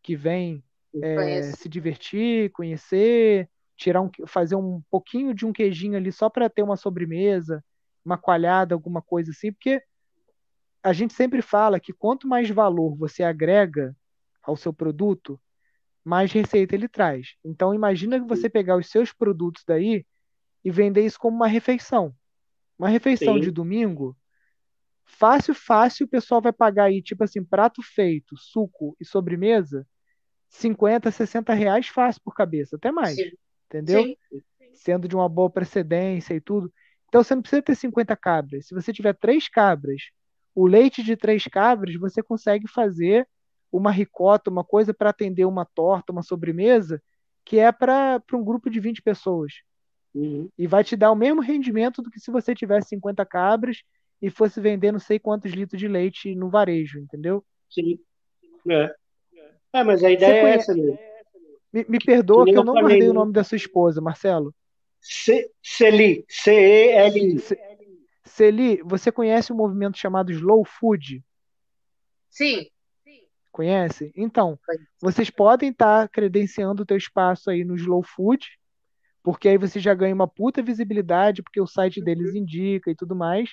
que 0.03 0.17
vêm 0.17 0.63
é, 1.03 1.43
se 1.43 1.69
divertir, 1.69 2.51
conhecer, 2.53 3.49
tirar 3.77 4.03
um, 4.03 4.11
fazer 4.27 4.57
um 4.57 4.83
pouquinho 4.91 5.35
de 5.35 5.47
um 5.47 5.53
queijinho 5.53 5.97
ali 5.97 6.13
só 6.13 6.29
para 6.29 6.51
ter 6.51 6.63
uma 6.63 6.77
sobremesa, 6.77 7.65
uma 8.05 8.19
coalhada, 8.19 8.75
alguma 8.75 9.01
coisa 9.01 9.31
assim, 9.31 9.53
porque 9.53 9.83
a 10.83 10.93
gente 10.93 11.13
sempre 11.15 11.43
fala 11.43 11.79
que 11.79 11.93
quanto 11.93 12.27
mais 12.27 12.49
valor 12.51 12.97
você 12.97 13.23
agrega 13.23 13.95
ao 14.43 14.57
seu 14.57 14.73
produto, 14.73 15.41
mais 16.05 16.33
receita 16.33 16.75
ele 16.75 16.89
traz. 16.89 17.35
Então 17.45 17.75
imagina 17.75 18.19
que 18.19 18.27
você 18.27 18.49
pegar 18.49 18.77
os 18.77 18.89
seus 18.89 19.13
produtos 19.13 19.63
daí 19.67 20.05
e 20.65 20.71
vender 20.71 21.05
isso 21.05 21.19
como 21.19 21.37
uma 21.37 21.47
refeição. 21.47 22.15
Uma 22.79 22.89
refeição 22.89 23.35
Sim. 23.35 23.41
de 23.41 23.51
domingo, 23.51 24.17
fácil, 25.05 25.55
fácil, 25.55 26.07
o 26.07 26.09
pessoal 26.09 26.41
vai 26.41 26.53
pagar 26.53 26.85
aí, 26.85 27.03
tipo 27.03 27.23
assim, 27.23 27.45
prato 27.45 27.83
feito, 27.83 28.37
suco 28.37 28.97
e 28.99 29.05
sobremesa, 29.05 29.87
50, 30.51 31.11
60 31.11 31.55
reais 31.55 31.89
fácil 31.89 32.21
por 32.23 32.35
cabeça, 32.35 32.77
até 32.77 32.91
mais. 32.91 33.15
Sim. 33.15 33.31
Entendeu? 33.67 34.03
Sim. 34.03 34.43
Sendo 34.75 35.09
de 35.09 35.15
uma 35.15 35.29
boa 35.29 35.49
precedência 35.49 36.35
e 36.35 36.41
tudo. 36.41 36.73
Então 37.09 37.23
você 37.23 37.35
não 37.35 37.43
precisa 37.43 37.63
ter 37.63 37.75
50 37.75 38.17
cabras. 38.17 38.67
Se 38.67 38.75
você 38.75 38.93
tiver 38.93 39.15
três 39.15 39.49
cabras, 39.49 40.03
o 40.55 40.67
leite 40.67 41.03
de 41.03 41.17
três 41.17 41.45
cabras, 41.45 41.95
você 41.95 42.23
consegue 42.23 42.69
fazer 42.69 43.27
uma 43.73 43.93
ricota, 43.93 44.51
uma 44.51 44.65
coisa 44.65 44.93
para 44.93 45.11
atender 45.11 45.45
uma 45.45 45.65
torta, 45.65 46.13
uma 46.13 46.23
sobremesa, 46.23 47.01
que 47.45 47.59
é 47.59 47.71
para 47.71 48.21
um 48.33 48.45
grupo 48.45 48.69
de 48.69 48.81
20 48.81 49.03
pessoas. 49.03 49.53
Uhum. 50.13 50.49
E 50.59 50.67
vai 50.67 50.83
te 50.83 50.97
dar 50.97 51.13
o 51.13 51.17
mesmo 51.17 51.41
rendimento 51.41 52.03
do 52.03 52.11
que 52.11 52.19
se 52.19 52.31
você 52.31 52.55
tivesse 52.55 52.89
50 52.91 53.25
cabras 53.25 53.83
e 54.21 54.29
fosse 54.29 54.61
vender 54.61 54.91
não 54.91 54.99
sei 54.99 55.19
quantos 55.21 55.53
litros 55.53 55.79
de 55.79 55.87
leite 55.87 56.35
no 56.35 56.51
varejo, 56.51 56.99
entendeu? 56.99 57.45
Sim. 57.69 58.01
É, 58.69 58.95
é 59.73 59.85
mas 59.85 60.03
a 60.03 60.11
ideia 60.11 60.49
é 60.49 60.55
essa 60.55 60.75
mesmo. 60.75 60.99
Me, 61.73 61.85
me 61.89 61.99
perdoa 61.99 62.45
que, 62.45 62.53
que 62.53 62.59
eu 62.59 62.65
não 62.65 62.75
guardei 62.75 63.09
o 63.09 63.15
nome 63.15 63.33
da 63.33 63.45
sua 63.45 63.57
esposa, 63.57 64.01
Marcelo. 64.01 64.55
Celi, 65.01 66.25
C-E-L-I. 66.29 67.37
Celi, 68.25 68.83
você 68.85 69.11
conhece 69.13 69.53
o 69.53 69.55
um 69.55 69.59
movimento 69.59 69.97
chamado 69.97 70.33
Slow 70.33 70.65
Food? 70.65 71.25
Sim. 72.29 72.67
Conhece? 73.53 74.13
Então, 74.17 74.59
vocês 75.01 75.31
podem 75.31 75.71
estar 75.71 76.09
credenciando 76.09 76.83
o 76.83 76.87
teu 76.87 76.97
espaço 76.97 77.51
aí 77.51 77.65
no 77.65 77.77
Slow 77.77 78.03
Food 78.03 78.47
porque 79.23 79.49
aí 79.49 79.59
você 79.59 79.79
já 79.79 79.95
ganha 79.95 80.15
uma 80.15 80.29
puta 80.29 80.63
visibilidade, 80.63 81.43
porque 81.43 81.61
o 81.61 81.67
site 81.67 82.01
deles 82.01 82.35
indica 82.35 82.91
e 82.91 82.95
tudo 82.95 83.15
mais. 83.15 83.51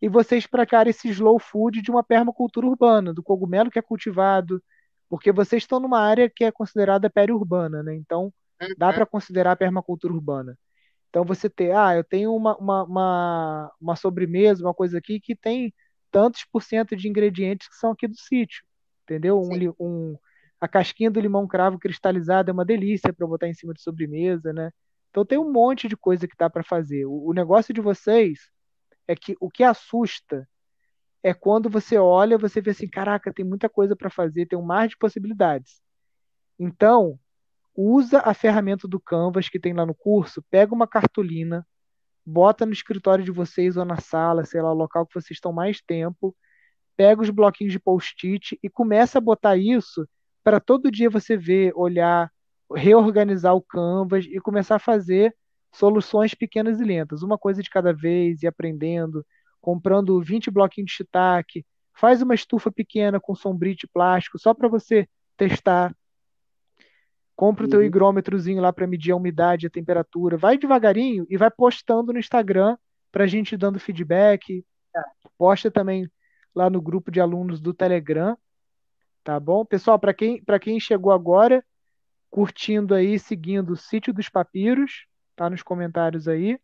E 0.00 0.08
vocês 0.08 0.46
praticarem 0.46 0.90
esse 0.90 1.08
slow 1.08 1.38
food 1.38 1.82
de 1.82 1.90
uma 1.90 2.02
permacultura 2.02 2.66
urbana, 2.66 3.12
do 3.12 3.22
cogumelo 3.22 3.70
que 3.70 3.78
é 3.78 3.82
cultivado, 3.82 4.62
porque 5.10 5.32
vocês 5.32 5.64
estão 5.64 5.80
numa 5.80 6.00
área 6.00 6.30
que 6.30 6.44
é 6.44 6.52
considerada 6.52 7.10
periurbana, 7.10 7.82
né? 7.82 7.96
Então, 7.96 8.32
dá 8.78 8.88
uhum. 8.88 8.94
para 8.94 9.06
considerar 9.06 9.52
a 9.52 9.56
permacultura 9.56 10.14
urbana. 10.14 10.56
Então, 11.08 11.24
você 11.24 11.50
ter, 11.50 11.74
ah, 11.74 11.96
eu 11.96 12.04
tenho 12.04 12.32
uma, 12.34 12.56
uma, 12.56 12.84
uma, 12.84 13.72
uma 13.80 13.96
sobremesa, 13.96 14.64
uma 14.64 14.72
coisa 14.72 14.98
aqui 14.98 15.18
que 15.18 15.34
tem 15.34 15.74
tantos 16.12 16.44
por 16.44 16.62
cento 16.62 16.94
de 16.94 17.08
ingredientes 17.08 17.68
que 17.68 17.74
são 17.74 17.90
aqui 17.90 18.06
do 18.06 18.16
sítio, 18.16 18.62
entendeu? 19.02 19.40
Um, 19.40 19.74
um, 19.80 20.16
a 20.60 20.68
casquinha 20.68 21.10
do 21.10 21.20
limão 21.20 21.46
cravo 21.48 21.78
cristalizado 21.78 22.50
é 22.50 22.52
uma 22.52 22.64
delícia 22.64 23.12
para 23.12 23.26
botar 23.26 23.48
em 23.48 23.54
cima 23.54 23.74
de 23.74 23.82
sobremesa, 23.82 24.52
né? 24.52 24.70
Então 25.10 25.24
tem 25.24 25.38
um 25.38 25.50
monte 25.52 25.88
de 25.88 25.96
coisa 25.96 26.28
que 26.28 26.36
dá 26.38 26.48
para 26.48 26.62
fazer. 26.62 27.04
O, 27.06 27.30
o 27.30 27.32
negócio 27.32 27.74
de 27.74 27.80
vocês 27.80 28.48
é 29.08 29.16
que 29.16 29.36
o 29.40 29.50
que 29.50 29.64
assusta 29.64 30.48
é 31.22 31.34
quando 31.34 31.68
você 31.68 31.98
olha, 31.98 32.38
você 32.38 32.60
vê 32.60 32.70
assim, 32.70 32.88
caraca, 32.88 33.32
tem 33.32 33.44
muita 33.44 33.68
coisa 33.68 33.94
para 33.94 34.10
fazer, 34.10 34.46
tem 34.46 34.58
um 34.58 34.62
mar 34.62 34.88
de 34.88 34.96
possibilidades. 34.96 35.82
Então, 36.58 37.18
usa 37.74 38.20
a 38.20 38.34
ferramenta 38.34 38.88
do 38.88 39.00
Canvas 39.00 39.48
que 39.48 39.60
tem 39.60 39.72
lá 39.72 39.84
no 39.86 39.94
curso, 39.94 40.42
pega 40.50 40.74
uma 40.74 40.86
cartolina, 40.86 41.66
bota 42.24 42.66
no 42.66 42.72
escritório 42.72 43.24
de 43.24 43.30
vocês 43.30 43.76
ou 43.76 43.84
na 43.84 43.98
sala, 43.98 44.44
sei 44.44 44.62
lá, 44.62 44.70
o 44.70 44.76
local 44.76 45.06
que 45.06 45.14
vocês 45.14 45.36
estão 45.36 45.52
mais 45.52 45.80
tempo, 45.80 46.34
pega 46.96 47.22
os 47.22 47.30
bloquinhos 47.30 47.72
de 47.72 47.80
post-it 47.80 48.58
e 48.62 48.68
começa 48.68 49.18
a 49.18 49.20
botar 49.20 49.56
isso 49.56 50.06
para 50.42 50.60
todo 50.60 50.90
dia 50.90 51.10
você 51.10 51.36
ver, 51.36 51.72
olhar, 51.74 52.30
reorganizar 52.74 53.54
o 53.54 53.62
Canvas 53.62 54.24
e 54.26 54.38
começar 54.40 54.76
a 54.76 54.80
fazer 54.80 55.34
soluções 55.72 56.34
pequenas 56.34 56.80
e 56.80 56.84
lentas, 56.84 57.22
uma 57.22 57.38
coisa 57.38 57.62
de 57.62 57.70
cada 57.70 57.92
vez, 57.92 58.42
e 58.42 58.46
aprendendo, 58.46 59.24
comprando 59.60 60.20
20 60.20 60.50
bloquinhos 60.50 60.90
de 60.90 60.96
shiitake, 60.96 61.64
faz 61.94 62.22
uma 62.22 62.34
estufa 62.34 62.72
pequena 62.72 63.20
com 63.20 63.34
sombrite 63.34 63.86
plástico, 63.86 64.38
só 64.38 64.54
para 64.54 64.68
você 64.68 65.08
testar. 65.36 65.94
Compra 67.36 67.64
o 67.64 67.68
teu 67.68 67.80
uhum. 67.80 67.86
higrômetrozinho 67.86 68.60
lá 68.60 68.72
para 68.72 68.86
medir 68.86 69.12
a 69.12 69.16
umidade, 69.16 69.66
a 69.66 69.70
temperatura. 69.70 70.36
Vai 70.36 70.58
devagarinho 70.58 71.26
e 71.28 71.36
vai 71.36 71.50
postando 71.50 72.12
no 72.12 72.18
Instagram 72.18 72.76
para 73.10 73.24
a 73.24 73.26
gente 73.26 73.56
dando 73.56 73.80
feedback. 73.80 74.64
Posta 75.38 75.70
também 75.70 76.10
lá 76.54 76.68
no 76.68 76.80
grupo 76.80 77.10
de 77.10 77.20
alunos 77.20 77.60
do 77.60 77.72
Telegram. 77.72 78.36
Tá 79.24 79.38
bom? 79.38 79.64
Pessoal, 79.64 79.98
para 79.98 80.12
quem, 80.12 80.42
quem 80.60 80.80
chegou 80.80 81.12
agora, 81.12 81.64
curtindo 82.30 82.94
aí, 82.94 83.18
seguindo 83.18 83.70
o 83.70 83.76
Sítio 83.76 84.12
dos 84.12 84.28
Papiros, 84.28 85.06
tá 85.36 85.48
nos 85.48 85.62
comentários 85.62 86.28
aí. 86.28 86.58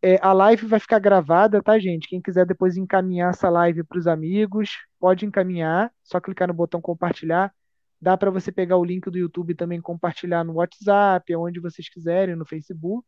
É, 0.00 0.16
a 0.22 0.32
live 0.32 0.66
vai 0.66 0.78
ficar 0.78 1.00
gravada, 1.00 1.60
tá, 1.62 1.78
gente? 1.78 2.08
Quem 2.08 2.20
quiser 2.22 2.46
depois 2.46 2.76
encaminhar 2.76 3.30
essa 3.30 3.50
live 3.50 3.82
para 3.82 3.98
os 3.98 4.06
amigos, 4.06 4.70
pode 4.98 5.26
encaminhar, 5.26 5.92
só 6.04 6.20
clicar 6.20 6.46
no 6.48 6.54
botão 6.54 6.80
compartilhar. 6.80 7.52
Dá 8.00 8.16
para 8.16 8.30
você 8.30 8.52
pegar 8.52 8.76
o 8.76 8.84
link 8.84 9.10
do 9.10 9.18
YouTube 9.18 9.50
e 9.50 9.56
também 9.56 9.80
compartilhar 9.80 10.44
no 10.44 10.54
WhatsApp, 10.54 11.34
onde 11.34 11.58
vocês 11.60 11.88
quiserem, 11.88 12.36
no 12.36 12.46
Facebook, 12.46 13.06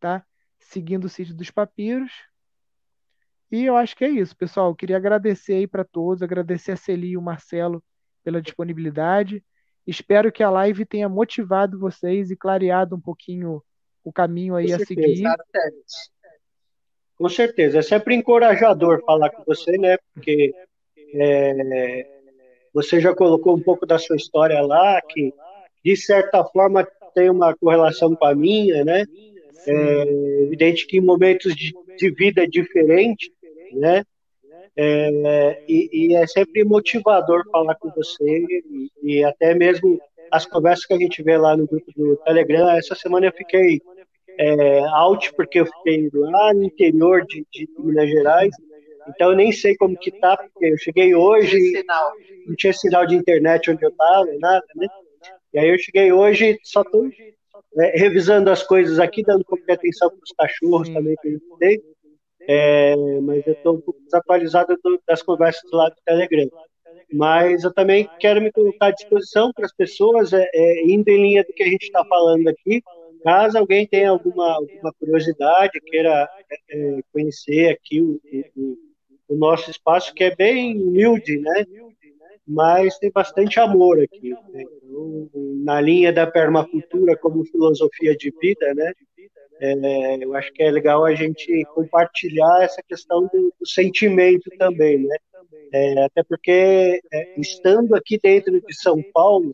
tá? 0.00 0.24
Seguindo 0.58 1.04
o 1.04 1.08
sítio 1.08 1.34
dos 1.34 1.50
papiros. 1.50 2.10
E 3.50 3.64
eu 3.64 3.76
acho 3.76 3.94
que 3.94 4.04
é 4.04 4.08
isso, 4.08 4.34
pessoal. 4.36 4.70
Eu 4.70 4.74
queria 4.74 4.96
agradecer 4.96 5.54
aí 5.54 5.66
para 5.66 5.84
todos, 5.84 6.22
agradecer 6.22 6.72
a 6.72 6.76
Celi 6.76 7.10
e 7.10 7.16
o 7.16 7.22
Marcelo 7.22 7.84
pela 8.24 8.40
disponibilidade. 8.42 9.44
Espero 9.86 10.32
que 10.32 10.42
a 10.42 10.50
live 10.50 10.84
tenha 10.86 11.08
motivado 11.08 11.78
vocês 11.78 12.30
e 12.30 12.36
clareado 12.36 12.96
um 12.96 13.00
pouquinho 13.00 13.62
o 14.06 14.12
caminho 14.12 14.54
aí 14.54 14.72
a 14.72 14.78
seguir. 14.78 15.24
Com 17.18 17.28
certeza. 17.28 17.80
É 17.80 17.82
sempre 17.82 18.14
encorajador 18.14 19.02
falar 19.04 19.30
com 19.30 19.42
você, 19.44 19.76
né? 19.76 19.96
Porque 20.14 20.54
é, 21.14 22.06
você 22.72 23.00
já 23.00 23.14
colocou 23.14 23.56
um 23.56 23.60
pouco 23.60 23.84
da 23.84 23.98
sua 23.98 24.16
história 24.16 24.60
lá, 24.60 25.00
que 25.02 25.34
de 25.84 25.96
certa 25.96 26.44
forma 26.44 26.86
tem 27.14 27.28
uma 27.28 27.54
correlação 27.56 28.14
com 28.14 28.26
a 28.26 28.34
minha, 28.34 28.84
né? 28.84 29.04
É 29.66 30.42
evidente 30.44 30.86
que 30.86 30.98
em 30.98 31.00
momentos 31.00 31.56
de, 31.56 31.74
de 31.98 32.10
vida 32.10 32.46
diferentes, 32.46 33.30
né? 33.72 34.04
É, 34.78 35.64
e, 35.66 35.88
e, 35.90 36.14
é 36.14 36.26
sempre 36.26 36.62
motivador 36.62 37.42
falar 37.50 37.74
com 37.76 37.90
você 37.90 38.22
e, 38.22 38.90
e, 39.02 39.24
até 39.24 39.54
mesmo 39.54 39.98
as 40.30 40.44
conversas 40.44 40.84
que 40.84 40.92
a 40.92 40.98
gente 40.98 41.22
vê 41.22 41.38
lá 41.38 41.56
no 41.56 41.66
grupo 41.66 41.90
do 41.96 42.16
Telegram. 42.18 42.68
Essa 42.70 42.94
semana 42.94 43.26
eu 43.26 43.32
fiquei 43.32 43.80
é, 44.38 44.80
porque 45.34 45.60
eu 45.60 45.66
fiquei 45.66 46.10
lá 46.12 46.54
no 46.54 46.64
interior 46.64 47.24
de, 47.26 47.46
de 47.52 47.68
Minas 47.78 48.08
Gerais 48.08 48.54
então 49.08 49.30
eu 49.30 49.36
nem 49.36 49.52
sei 49.52 49.76
como 49.76 49.96
que 49.96 50.10
tá, 50.10 50.36
porque 50.36 50.66
eu 50.66 50.78
cheguei 50.78 51.14
hoje, 51.14 51.84
não 52.46 52.56
tinha 52.56 52.72
sinal 52.72 53.06
de 53.06 53.14
internet 53.14 53.70
onde 53.70 53.84
eu 53.84 53.90
estava, 53.90 54.26
nada, 54.38 54.66
né? 54.74 54.88
E 55.54 55.58
aí 55.58 55.68
eu 55.68 55.78
cheguei 55.78 56.12
hoje, 56.12 56.58
só 56.62 56.82
tô 56.82 57.08
é, 57.78 57.98
revisando 57.98 58.50
as 58.50 58.62
coisas 58.62 58.98
aqui, 58.98 59.22
dando 59.22 59.44
pouco 59.44 59.64
de 59.64 59.72
atenção 59.72 60.10
para 60.10 60.18
os 60.18 60.32
cachorros 60.36 60.88
também 60.88 61.14
que 61.22 61.28
eu 61.28 61.40
tenho. 61.58 61.82
É, 62.48 62.94
mas 63.22 63.46
eu 63.46 63.54
estou 63.54 63.76
um 63.76 63.80
pouco 63.80 64.00
desatualizado 64.04 64.76
das 65.06 65.22
conversas 65.22 65.70
lá 65.72 65.88
do 65.88 65.96
Telegram. 66.04 66.48
Mas 67.12 67.62
eu 67.62 67.72
também 67.72 68.08
quero 68.18 68.40
me 68.40 68.50
colocar 68.50 68.86
à 68.86 68.90
disposição 68.90 69.52
para 69.52 69.66
as 69.66 69.74
pessoas, 69.74 70.32
é, 70.32 70.48
é, 70.52 70.82
indo 70.86 71.08
em 71.08 71.22
linha 71.22 71.44
do 71.44 71.52
que 71.52 71.62
a 71.62 71.68
gente 71.68 71.84
está 71.84 72.04
falando 72.04 72.48
aqui. 72.48 72.82
Caso 73.22 73.58
alguém 73.58 73.86
tenha 73.86 74.10
alguma, 74.10 74.54
alguma 74.54 74.92
curiosidade, 74.98 75.80
queira 75.80 76.28
é, 76.70 77.00
conhecer 77.12 77.70
aqui 77.70 78.00
o, 78.00 78.20
o, 78.56 78.78
o 79.28 79.36
nosso 79.36 79.70
espaço, 79.70 80.14
que 80.14 80.24
é 80.24 80.34
bem 80.34 80.80
humilde, 80.80 81.38
né? 81.38 81.64
Mas 82.46 82.96
tem 82.98 83.10
bastante 83.10 83.58
amor 83.58 84.00
aqui. 84.00 84.30
Né? 84.30 84.62
Então, 84.62 85.28
na 85.64 85.80
linha 85.80 86.12
da 86.12 86.26
permacultura 86.26 87.16
como 87.16 87.44
filosofia 87.44 88.16
de 88.16 88.32
vida, 88.40 88.72
né? 88.74 88.92
É, 89.58 90.22
eu 90.22 90.34
acho 90.34 90.52
que 90.52 90.62
é 90.62 90.70
legal 90.70 91.04
a 91.04 91.14
gente 91.14 91.64
compartilhar 91.74 92.62
essa 92.62 92.82
questão 92.86 93.22
do, 93.22 93.52
do 93.58 93.66
sentimento 93.66 94.50
também, 94.58 94.98
né? 94.98 95.16
É, 95.72 96.04
até 96.04 96.22
porque, 96.22 97.00
é, 97.12 97.40
estando 97.40 97.94
aqui 97.94 98.18
dentro 98.22 98.60
de 98.60 98.74
São 98.74 99.02
Paulo, 99.12 99.52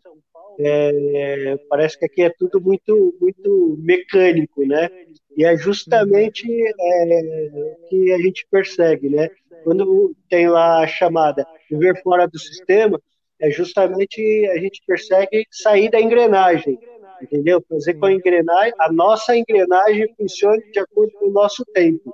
é, 0.59 1.57
parece 1.69 1.97
que 1.97 2.05
aqui 2.05 2.21
é 2.23 2.29
tudo 2.29 2.61
muito, 2.61 3.15
muito 3.19 3.77
mecânico, 3.79 4.65
né? 4.65 4.89
E 5.35 5.43
é 5.45 5.57
justamente 5.57 6.45
é, 6.47 7.51
o 7.53 7.87
que 7.87 8.11
a 8.11 8.17
gente 8.17 8.45
persegue, 8.49 9.09
né? 9.09 9.29
Quando 9.63 10.15
tem 10.29 10.47
lá 10.47 10.83
a 10.83 10.87
chamada 10.87 11.45
viver 11.69 12.01
fora 12.01 12.27
do 12.27 12.37
sistema, 12.37 13.01
é 13.39 13.49
justamente 13.49 14.21
a 14.51 14.57
gente 14.57 14.81
persegue 14.85 15.45
sair 15.51 15.89
da 15.89 15.99
engrenagem, 15.99 16.77
entendeu? 17.21 17.63
Fazer 17.67 17.95
com 17.95 18.05
a 18.05 18.13
engrenagem, 18.13 18.73
a 18.79 18.91
nossa 18.91 19.35
engrenagem 19.35 20.13
funcione 20.15 20.71
de 20.71 20.79
acordo 20.79 21.11
com 21.13 21.27
o 21.27 21.31
nosso 21.31 21.65
tempo 21.73 22.13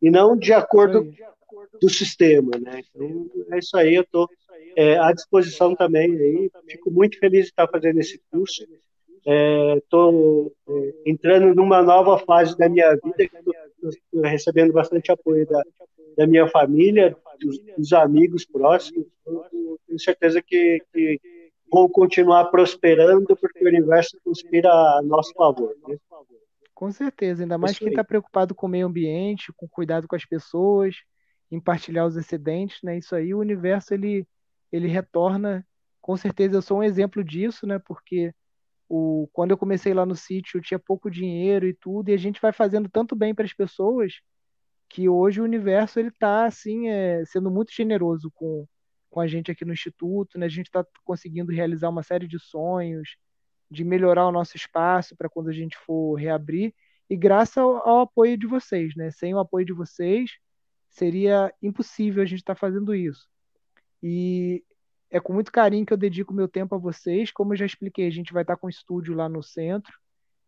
e 0.00 0.10
não 0.10 0.36
de 0.36 0.52
acordo 0.52 1.12
do 1.80 1.88
sistema, 1.88 2.52
né? 2.60 2.82
Então, 2.94 3.30
é 3.52 3.58
isso 3.58 3.76
aí, 3.76 3.94
eu 3.94 4.02
estou 4.02 4.28
é, 4.76 4.98
à 4.98 5.10
disposição 5.10 5.74
também 5.74 6.12
aí. 6.12 6.50
Fico 6.68 6.90
muito 6.90 7.18
feliz 7.18 7.44
de 7.44 7.50
estar 7.50 7.66
fazendo 7.66 7.98
esse 7.98 8.20
curso. 8.30 8.62
Estou 9.76 10.52
é, 10.68 10.72
é, 10.72 10.94
entrando 11.06 11.54
numa 11.54 11.82
nova 11.82 12.18
fase 12.18 12.56
da 12.56 12.68
minha 12.68 12.94
vida, 12.94 13.24
estou 13.24 14.22
recebendo 14.22 14.72
bastante 14.72 15.10
apoio 15.10 15.46
da, 15.46 15.62
da 16.16 16.26
minha 16.26 16.46
família, 16.46 17.16
dos, 17.40 17.58
dos 17.76 17.92
amigos 17.92 18.44
próximos. 18.44 19.06
tenho 19.24 19.98
certeza 19.98 20.40
que, 20.40 20.80
que 20.92 21.20
vou 21.72 21.88
continuar 21.88 22.44
prosperando 22.46 23.36
porque 23.36 23.64
o 23.64 23.68
universo 23.68 24.16
conspira 24.22 24.70
a 24.70 25.02
nosso 25.02 25.32
favor. 25.34 25.74
Né? 25.88 25.96
Com 26.72 26.92
certeza, 26.92 27.42
ainda 27.42 27.58
mais 27.58 27.78
quem 27.78 27.88
está 27.88 28.04
preocupado 28.04 28.54
com 28.54 28.66
o 28.66 28.70
meio 28.70 28.86
ambiente, 28.86 29.52
com 29.56 29.66
cuidado 29.66 30.06
com 30.06 30.14
as 30.14 30.24
pessoas, 30.24 30.94
em 31.50 31.58
partilhar 31.58 32.06
os 32.06 32.16
excedentes, 32.16 32.78
né? 32.82 32.98
Isso 32.98 33.14
aí, 33.14 33.32
o 33.32 33.38
universo 33.38 33.94
ele 33.94 34.26
ele 34.72 34.88
retorna. 34.88 35.66
Com 36.00 36.16
certeza, 36.16 36.56
eu 36.56 36.62
sou 36.62 36.78
um 36.78 36.82
exemplo 36.82 37.24
disso, 37.24 37.66
né? 37.66 37.78
Porque 37.78 38.32
o, 38.88 39.28
quando 39.32 39.50
eu 39.52 39.58
comecei 39.58 39.92
lá 39.94 40.06
no 40.06 40.14
sítio, 40.16 40.58
eu 40.58 40.62
tinha 40.62 40.78
pouco 40.78 41.10
dinheiro 41.10 41.66
e 41.66 41.74
tudo, 41.74 42.10
e 42.10 42.14
a 42.14 42.16
gente 42.16 42.40
vai 42.40 42.52
fazendo 42.52 42.88
tanto 42.88 43.16
bem 43.16 43.34
para 43.34 43.44
as 43.44 43.52
pessoas 43.52 44.20
que 44.88 45.08
hoje 45.08 45.40
o 45.40 45.44
universo 45.44 45.98
ele 45.98 46.08
está 46.08 46.46
assim 46.46 46.88
é, 46.88 47.24
sendo 47.26 47.50
muito 47.50 47.72
generoso 47.72 48.30
com, 48.34 48.66
com 49.10 49.20
a 49.20 49.26
gente 49.26 49.50
aqui 49.50 49.64
no 49.64 49.72
instituto, 49.72 50.38
né? 50.38 50.46
A 50.46 50.48
gente 50.48 50.66
está 50.66 50.84
conseguindo 51.04 51.52
realizar 51.52 51.88
uma 51.88 52.02
série 52.02 52.28
de 52.28 52.38
sonhos, 52.38 53.16
de 53.70 53.84
melhorar 53.84 54.26
o 54.28 54.32
nosso 54.32 54.56
espaço 54.56 55.16
para 55.16 55.28
quando 55.28 55.48
a 55.48 55.52
gente 55.52 55.76
for 55.78 56.14
reabrir 56.16 56.74
e 57.08 57.16
graças 57.16 57.56
ao, 57.56 57.76
ao, 57.88 58.00
apoio 58.00 58.36
de 58.36 58.46
vocês, 58.46 58.94
né? 58.96 59.10
Sem 59.10 59.34
o 59.34 59.38
apoio 59.38 59.66
de 59.66 59.72
vocês 59.72 60.30
seria 60.88 61.52
impossível 61.62 62.22
a 62.22 62.26
gente 62.26 62.40
estar 62.40 62.54
tá 62.54 62.60
fazendo 62.60 62.94
isso. 62.94 63.28
E 64.06 64.64
é 65.10 65.20
com 65.20 65.32
muito 65.32 65.50
carinho 65.50 65.86
que 65.86 65.92
eu 65.92 65.96
dedico 65.96 66.34
meu 66.34 66.48
tempo 66.48 66.74
a 66.74 66.78
vocês. 66.78 67.32
Como 67.32 67.52
eu 67.52 67.56
já 67.56 67.66
expliquei, 67.66 68.06
a 68.06 68.10
gente 68.10 68.32
vai 68.32 68.42
estar 68.42 68.56
com 68.56 68.66
o 68.66 68.70
estúdio 68.70 69.14
lá 69.14 69.28
no 69.28 69.42
centro 69.42 69.92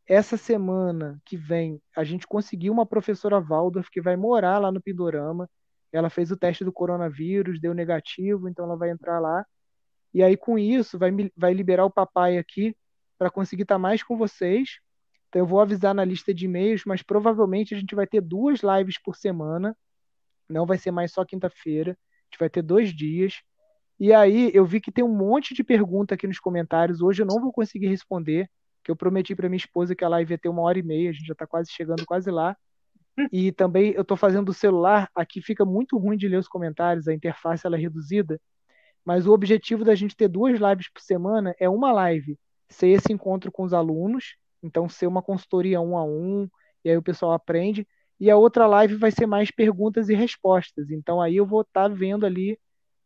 essa 0.09 0.39
semana 0.39 1.21
que 1.25 1.37
vem, 1.37 1.83
a 1.95 2.03
gente 2.03 2.27
conseguiu 2.27 2.73
uma 2.73 2.87
professora 2.87 3.39
Waldorf 3.39 3.91
que 3.91 4.01
vai 4.01 4.17
morar 4.17 4.59
lá 4.59 4.73
no 4.73 4.81
Pindorama. 4.81 5.49
Ela 5.93 6.09
fez 6.09 6.31
o 6.31 6.37
teste 6.37 6.65
do 6.65 6.73
coronavírus, 6.73 7.61
deu 7.61 7.75
negativo, 7.75 8.49
então 8.49 8.65
ela 8.65 8.77
vai 8.77 8.91
entrar 8.91 9.21
lá. 9.21 9.45
E 10.15 10.23
aí, 10.23 10.35
com 10.35 10.59
isso, 10.59 10.99
vai, 10.99 11.11
vai 11.37 11.53
liberar 11.53 11.85
o 11.85 11.91
papai 11.91 12.39
aqui 12.39 12.75
para 13.19 13.31
conseguir 13.31 13.63
estar 13.63 13.75
tá 13.75 13.79
mais 13.79 14.03
com 14.03 14.17
vocês. 14.17 14.79
Então, 15.29 15.43
eu 15.43 15.47
vou 15.47 15.61
avisar 15.61 15.95
na 15.95 16.05
lista 16.07 16.33
de 16.33 16.47
e-mails, 16.47 16.85
mas 16.87 17.03
provavelmente 17.03 17.75
a 17.75 17.79
gente 17.79 17.95
vai 17.95 18.07
ter 18.07 18.23
duas 18.23 18.61
lives 18.61 18.99
por 18.99 19.15
semana. 19.15 19.77
Não 20.49 20.65
vai 20.65 20.79
ser 20.79 20.91
mais 20.91 21.13
só 21.13 21.23
quinta-feira. 21.23 21.93
A 21.93 22.25
gente 22.25 22.39
vai 22.41 22.49
ter 22.49 22.63
dois 22.63 22.95
dias. 22.95 23.43
E 24.01 24.13
aí, 24.13 24.51
eu 24.55 24.65
vi 24.65 24.81
que 24.81 24.93
tem 24.93 25.05
um 25.05 25.15
monte 25.15 25.55
de 25.55 25.65
pergunta 25.65 26.15
aqui 26.15 26.27
nos 26.27 26.39
comentários. 26.39 27.01
Hoje 27.01 27.23
eu 27.23 27.27
não 27.27 27.41
vou 27.41 27.53
conseguir 27.53 27.89
responder 27.89 28.49
que 28.85 28.91
eu 28.91 28.97
prometi 28.97 29.35
para 29.35 29.49
minha 29.49 29.57
esposa 29.59 29.95
que 29.95 30.05
a 30.05 30.09
live 30.09 30.33
ia 30.33 30.39
ter 30.39 30.49
uma 30.49 30.63
hora 30.63 30.79
e 30.79 30.83
meia, 30.83 31.11
a 31.11 31.13
gente 31.13 31.27
já 31.27 31.33
está 31.33 31.47
quase 31.47 31.71
chegando 31.73 32.07
quase 32.07 32.31
lá. 32.31 32.57
E 33.33 33.51
também 33.53 33.93
eu 33.93 34.03
estou 34.03 34.17
fazendo 34.17 34.47
do 34.47 34.55
celular, 34.55 35.11
aqui 35.15 35.43
fica 35.43 35.65
muito 35.65 35.99
ruim 35.99 36.17
de 36.17 36.29
ler 36.29 36.39
os 36.39 36.49
comentários, 36.49 37.09
a 37.09 37.15
interface 37.15 37.67
ela 37.67 37.77
é 37.77 37.81
reduzida, 37.81 38.41
mas 39.05 39.27
o 39.27 39.33
objetivo 39.33 39.85
da 39.85 39.95
gente 39.95 40.17
ter 40.17 40.29
duas 40.29 40.61
lives 40.61 40.89
por 40.93 41.03
semana 41.03 41.55
é 41.59 41.69
uma 41.69 41.93
live. 41.93 42.39
Ser 42.69 42.89
esse 42.89 43.13
encontro 43.13 43.51
com 43.51 43.65
os 43.65 43.75
alunos, 43.75 44.37
então 44.63 44.89
ser 44.89 45.07
uma 45.07 45.23
consultoria 45.23 45.81
um 45.81 45.97
a 45.97 46.05
um, 46.05 46.49
e 46.85 46.91
aí 46.91 46.97
o 46.97 47.03
pessoal 47.03 47.33
aprende, 47.33 47.87
e 48.21 48.31
a 48.31 48.37
outra 48.37 48.67
live 48.67 48.97
vai 48.97 49.11
ser 49.11 49.27
mais 49.27 49.51
perguntas 49.51 50.09
e 50.09 50.15
respostas. 50.15 50.91
Então 50.91 51.21
aí 51.21 51.37
eu 51.37 51.47
vou 51.47 51.63
estar 51.63 51.89
tá 51.89 51.95
vendo 51.95 52.25
ali 52.25 52.59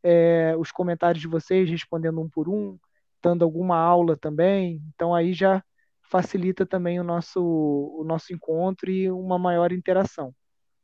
é, 0.02 0.54
os 0.58 0.70
comentários 0.70 1.20
de 1.20 1.28
vocês, 1.28 1.70
respondendo 1.70 2.20
um 2.20 2.28
por 2.28 2.48
um, 2.48 2.78
dando 3.22 3.44
alguma 3.44 3.76
aula 3.76 4.16
também. 4.16 4.82
Então 4.94 5.14
aí 5.14 5.32
já 5.32 5.62
facilita 6.10 6.66
também 6.66 7.00
o 7.00 7.04
nosso, 7.04 7.40
o 7.40 8.04
nosso 8.04 8.32
encontro 8.32 8.90
e 8.90 9.10
uma 9.10 9.38
maior 9.38 9.72
interação. 9.72 10.34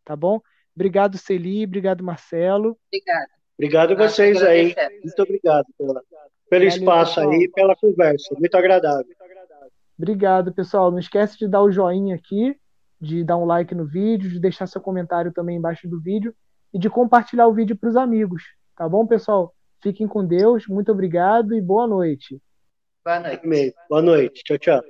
Tá 0.05 0.17
bom? 0.17 0.41
Obrigado, 0.75 1.19
Celi, 1.19 1.65
obrigado, 1.65 2.03
Marcelo. 2.03 2.79
Obrigado. 2.87 3.29
Obrigado 3.59 3.93
a 3.93 4.09
vocês 4.09 4.43
aí. 4.43 4.75
Muito 5.03 5.23
obrigado 5.23 5.67
pela, 5.77 5.95
pelo 5.95 6.05
Valeu, 6.51 6.69
espaço 6.69 7.15
pessoal. 7.17 7.31
aí 7.31 7.43
e 7.43 7.49
pela 7.49 7.77
conversa. 7.77 8.35
Muito 8.39 8.55
agradável. 8.55 9.19
Obrigado, 9.99 10.55
pessoal. 10.55 10.93
Não 10.93 11.01
esquece 11.01 11.37
de 11.37 11.49
dar 11.49 11.63
o 11.63 11.73
joinha 11.73 12.15
aqui, 12.15 12.57
de 13.01 13.25
dar 13.25 13.37
um 13.37 13.45
like 13.45 13.75
no 13.75 13.85
vídeo, 13.85 14.31
de 14.31 14.39
deixar 14.39 14.69
seu 14.69 14.81
comentário 14.81 15.33
também 15.33 15.57
embaixo 15.57 15.89
do 15.89 16.01
vídeo 16.01 16.33
e 16.73 16.79
de 16.79 16.89
compartilhar 16.89 17.49
o 17.49 17.53
vídeo 17.53 17.77
para 17.77 17.89
os 17.89 17.97
amigos. 17.97 18.45
Tá 18.79 18.89
bom, 18.89 19.05
pessoal? 19.05 19.53
Fiquem 19.83 20.07
com 20.07 20.25
Deus. 20.25 20.69
Muito 20.69 20.93
obrigado 20.93 21.53
e 21.53 21.61
boa 21.61 21.85
noite. 21.85 22.41
Boa 23.05 23.19
noite. 23.19 23.75
Boa 23.89 24.03
noite. 24.03 24.45
Tchau, 24.45 24.57
tchau. 24.57 24.83